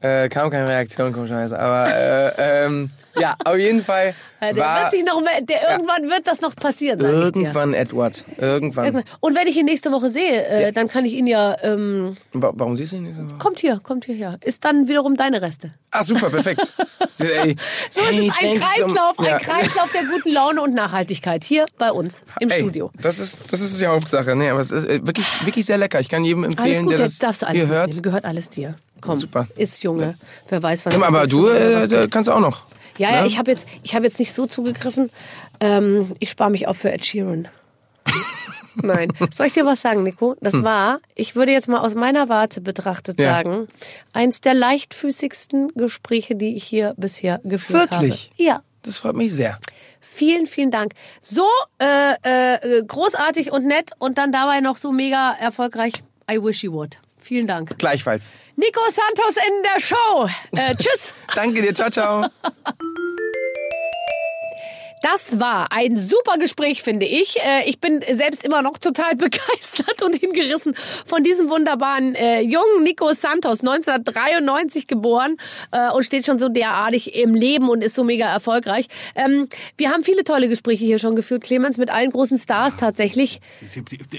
Äh, 0.02 0.28
kam 0.28 0.50
keine 0.50 0.68
Reaktion, 0.68 1.12
komischerweise. 1.12 1.58
Aber 1.58 1.88
äh, 1.94 2.64
ähm, 2.66 2.90
ja, 3.14 3.36
auf 3.44 3.56
jeden 3.56 3.84
Fall 3.84 4.14
Ja, 4.40 4.52
der 4.52 4.64
war 4.64 4.80
wird 4.82 4.90
sich 4.92 5.04
noch, 5.04 5.20
mehr- 5.20 5.40
der, 5.42 5.70
irgendwann 5.70 6.08
wird 6.10 6.26
das 6.26 6.40
noch 6.40 6.56
passieren, 6.56 6.98
sag 6.98 7.10
irgendwann 7.12 7.72
Edward. 7.74 8.24
Irgendwann. 8.38 8.84
Irgendwann. 8.86 9.04
Und 9.20 9.36
wenn 9.36 9.46
ich 9.46 9.56
ihn 9.56 9.66
nächste 9.66 9.92
Woche 9.92 10.08
sehe, 10.08 10.44
äh, 10.46 10.72
dann 10.72 10.88
kann 10.88 11.04
ich 11.04 11.12
ihn 11.12 11.26
ja, 11.26 11.56
ähm, 11.62 12.16
Wa- 12.32 12.52
Warum 12.54 12.74
siehst 12.74 12.92
du 12.92 12.96
ihn 12.96 13.02
nicht 13.04 13.16
so? 13.16 13.22
kommt 13.38 13.60
hier, 13.60 13.78
kommt 13.82 14.06
hierher. 14.06 14.38
Ist 14.42 14.64
dann 14.64 14.88
wiederum 14.88 15.16
deine 15.16 15.40
Reste. 15.42 15.72
Ah, 15.90 16.02
super, 16.02 16.30
perfekt. 16.30 16.72
So 17.18 17.28
ist 17.28 17.34
hey, 17.36 17.56
es 17.90 17.98
ein 18.42 18.58
Kreislauf, 18.58 19.16
Ja. 19.20 19.36
ein 19.36 19.38
Kreislauf 19.40 19.92
der 19.92 20.04
guten 20.06 20.32
Laune 20.32 20.60
und 20.62 20.74
Nachhaltigkeit. 20.74 21.44
Hier 21.44 21.66
bei 21.78 21.92
uns 21.92 22.24
im 22.40 22.50
Ey, 22.50 22.58
Studio. 22.60 22.90
Das 23.00 23.20
ist, 23.20 23.52
das 23.52 23.60
ist 23.60 23.80
die 23.80 23.86
Hauptsache. 23.86 24.34
Nee, 24.34 24.48
aber 24.50 24.58
es 24.58 24.72
ist 24.72 24.84
äh, 24.86 25.06
wirklich, 25.06 25.26
wirklich 25.46 25.64
sehr 25.66 25.78
lecker. 25.78 26.00
Ich 26.00 26.08
kann 26.08 26.24
jedem 26.24 26.42
empfehlen, 26.42 26.66
Alles 26.68 26.80
gut, 26.82 26.90
der 26.92 26.98
das 26.98 27.18
darfst 27.18 27.42
du 27.42 27.46
alles 27.46 27.62
hier 27.62 27.68
hört. 27.68 28.02
Gehört 28.02 28.24
alles 28.24 28.50
dir. 28.50 28.74
Komm, 29.02 29.18
Super. 29.20 29.46
ist 29.56 29.82
Junge. 29.82 30.14
Wer 30.48 30.62
weiß, 30.62 30.86
was 30.86 30.94
Ja, 30.94 31.02
aber 31.02 31.26
du 31.26 31.48
äh, 31.48 32.08
kannst 32.10 32.30
auch 32.30 32.40
noch. 32.40 32.62
Ja, 32.96 33.10
ja, 33.10 33.20
ne? 33.22 33.26
ich 33.26 33.38
habe 33.38 33.50
jetzt, 33.50 33.66
ich 33.82 33.94
hab 33.94 34.02
jetzt 34.04 34.18
nicht 34.18 34.32
so 34.32 34.46
zugegriffen. 34.46 35.10
Ähm, 35.60 36.12
ich 36.18 36.30
spare 36.30 36.50
mich 36.50 36.66
auf 36.68 36.78
für 36.78 36.90
Ed 36.92 37.04
Sheeran. 37.04 37.48
Nein. 38.76 39.12
Soll 39.32 39.46
ich 39.46 39.52
dir 39.52 39.66
was 39.66 39.82
sagen, 39.82 40.02
Nico? 40.02 40.36
Das 40.40 40.62
war, 40.62 41.00
ich 41.14 41.36
würde 41.36 41.52
jetzt 41.52 41.68
mal 41.68 41.80
aus 41.80 41.94
meiner 41.94 42.28
Warte 42.30 42.60
betrachtet 42.62 43.18
Hm. 43.18 43.24
Ja. 43.24 43.32
sagen, 43.32 43.68
eins 44.12 44.40
der 44.40 44.54
leichtfüßigsten 44.54 45.72
Gespräche, 45.74 46.36
die 46.36 46.56
ich 46.56 46.64
hier 46.64 46.94
bisher 46.96 47.40
geführt 47.44 47.90
Wirklich? 47.90 48.30
habe. 48.32 48.42
Ja. 48.42 48.62
Das 48.82 48.98
freut 48.98 49.14
mich 49.16 49.32
sehr. 49.34 49.58
Vielen, 50.00 50.46
vielen 50.46 50.70
Dank. 50.70 50.94
So 51.20 51.44
äh, 51.78 52.14
äh, 52.58 52.82
großartig 52.84 53.52
und 53.52 53.66
nett 53.66 53.92
und 53.98 54.18
dann 54.18 54.32
dabei 54.32 54.60
noch 54.60 54.76
so 54.76 54.90
mega 54.90 55.32
erfolgreich. 55.32 55.92
I 56.30 56.42
wish 56.42 56.64
you 56.64 56.72
would. 56.72 56.98
Vielen 57.22 57.46
Dank. 57.46 57.78
Gleichfalls. 57.78 58.38
Nico 58.56 58.80
Santos 58.88 59.36
in 59.36 59.62
der 59.62 59.80
Show. 59.80 60.28
Äh, 60.56 60.74
tschüss. 60.76 61.14
Danke 61.34 61.62
dir. 61.62 61.74
Ciao, 61.74 61.90
ciao. 61.90 62.26
Das 65.02 65.40
war 65.40 65.72
ein 65.72 65.96
super 65.96 66.38
Gespräch, 66.38 66.82
finde 66.82 67.06
ich. 67.06 67.36
Äh, 67.40 67.68
Ich 67.68 67.80
bin 67.80 68.00
selbst 68.10 68.44
immer 68.44 68.62
noch 68.62 68.78
total 68.78 69.16
begeistert 69.16 70.02
und 70.02 70.14
hingerissen 70.14 70.74
von 71.06 71.24
diesem 71.24 71.48
wunderbaren 71.50 72.14
äh, 72.14 72.40
jungen 72.40 72.84
Nico 72.84 73.12
Santos, 73.12 73.60
1993 73.60 74.86
geboren 74.86 75.36
äh, 75.72 75.90
und 75.90 76.04
steht 76.04 76.24
schon 76.26 76.38
so 76.38 76.48
derartig 76.48 77.14
im 77.14 77.34
Leben 77.34 77.68
und 77.68 77.82
ist 77.82 77.94
so 77.94 78.04
mega 78.04 78.26
erfolgreich. 78.26 78.86
Ähm, 79.14 79.48
wir 79.76 79.90
haben 79.90 80.04
viele 80.04 80.22
tolle 80.24 80.48
Gespräche 80.48 80.84
hier 80.84 80.98
schon 80.98 81.16
geführt, 81.16 81.42
Clemens, 81.44 81.78
mit 81.78 81.90
allen 81.90 82.10
großen 82.10 82.38
Stars 82.38 82.76
tatsächlich. 82.76 83.40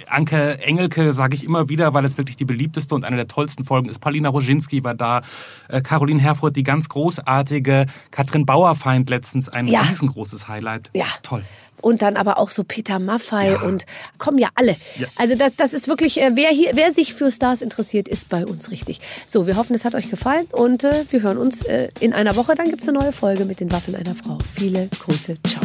Anke 0.08 0.60
Engelke 0.62 1.14
sage 1.14 1.36
ich 1.36 1.44
immer 1.44 1.70
wieder, 1.70 1.94
weil 1.94 2.04
es 2.06 2.18
wirklich 2.18 2.36
die 2.36 2.46
beliebteste 2.46 2.94
und 2.96 3.06
eine 3.06 3.16
der 3.16 3.28
tollsten 3.28 3.64
Folgen 3.66 3.90
ist. 3.90 4.00
Paulina 4.00 4.30
Roginski 4.30 4.84
war 4.84 4.96
da, 4.96 5.22
äh, 5.70 5.82
Caroline 5.82 6.20
Herfurth, 6.20 6.56
die 6.56 6.64
ganz 6.64 6.90
großartige, 6.90 7.86
Katrin 8.12 8.46
Bauerfeind 8.46 9.10
letztens, 9.10 9.48
ein 9.50 9.68
Ja. 9.68 9.82
riesengroßes 9.82 10.48
Highlight. 10.48 10.73
Ja. 10.94 11.06
Toll. 11.22 11.44
Und 11.82 12.02
dann 12.02 12.16
aber 12.16 12.38
auch 12.38 12.50
so 12.50 12.64
Peter 12.64 12.98
Maffei 12.98 13.58
und 13.58 13.86
kommen 14.18 14.38
ja 14.38 14.48
alle. 14.56 14.78
Also 15.18 15.36
das, 15.36 15.52
das 15.58 15.74
ist 15.74 15.90
wirklich, 15.90 16.22
äh, 16.22 16.32
wer 16.34 16.50
hier, 16.50 16.72
wer 16.76 16.94
sich 16.94 17.14
für 17.14 17.30
Stars 17.30 17.62
interessiert, 17.62 18.08
ist 18.08 18.30
bei 18.30 18.46
uns 18.46 18.72
richtig. 18.72 19.02
So, 19.28 19.48
wir 19.48 19.58
hoffen, 19.58 19.76
es 19.76 19.84
hat 19.84 19.94
euch 19.94 20.10
gefallen 20.10 20.48
und 20.52 20.86
äh, 20.86 21.04
wir 21.10 21.22
hören 21.22 21.38
uns 21.38 21.62
äh, 21.64 21.90
in 22.00 22.14
einer 22.14 22.38
Woche. 22.38 22.56
Dann 22.56 22.70
gibt's 22.70 22.88
eine 22.88 23.00
neue 23.00 23.12
Folge 23.12 23.44
mit 23.44 23.60
den 23.60 23.70
Waffeln 23.70 23.98
einer 23.98 24.16
Frau. 24.16 24.38
Viele 24.56 24.88
Grüße, 24.98 25.38
ciao. 25.46 25.62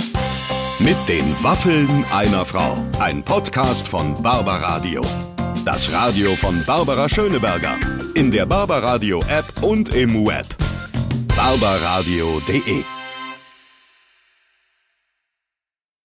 Mit 0.80 0.96
den 1.08 1.36
Waffeln 1.42 2.04
einer 2.12 2.44
Frau. 2.44 2.76
Ein 2.98 3.22
Podcast 3.22 3.86
von 3.86 4.20
Barbaradio. 4.20 5.02
Das 5.64 5.92
Radio 5.92 6.34
von 6.34 6.64
Barbara 6.64 7.08
Schöneberger. 7.08 7.76
In 8.14 8.32
der 8.32 8.46
Barbaradio 8.46 9.20
App 9.28 9.44
und 9.62 9.94
im 9.94 10.26
Web. 10.26 10.46
barbaradio.de 11.36 12.97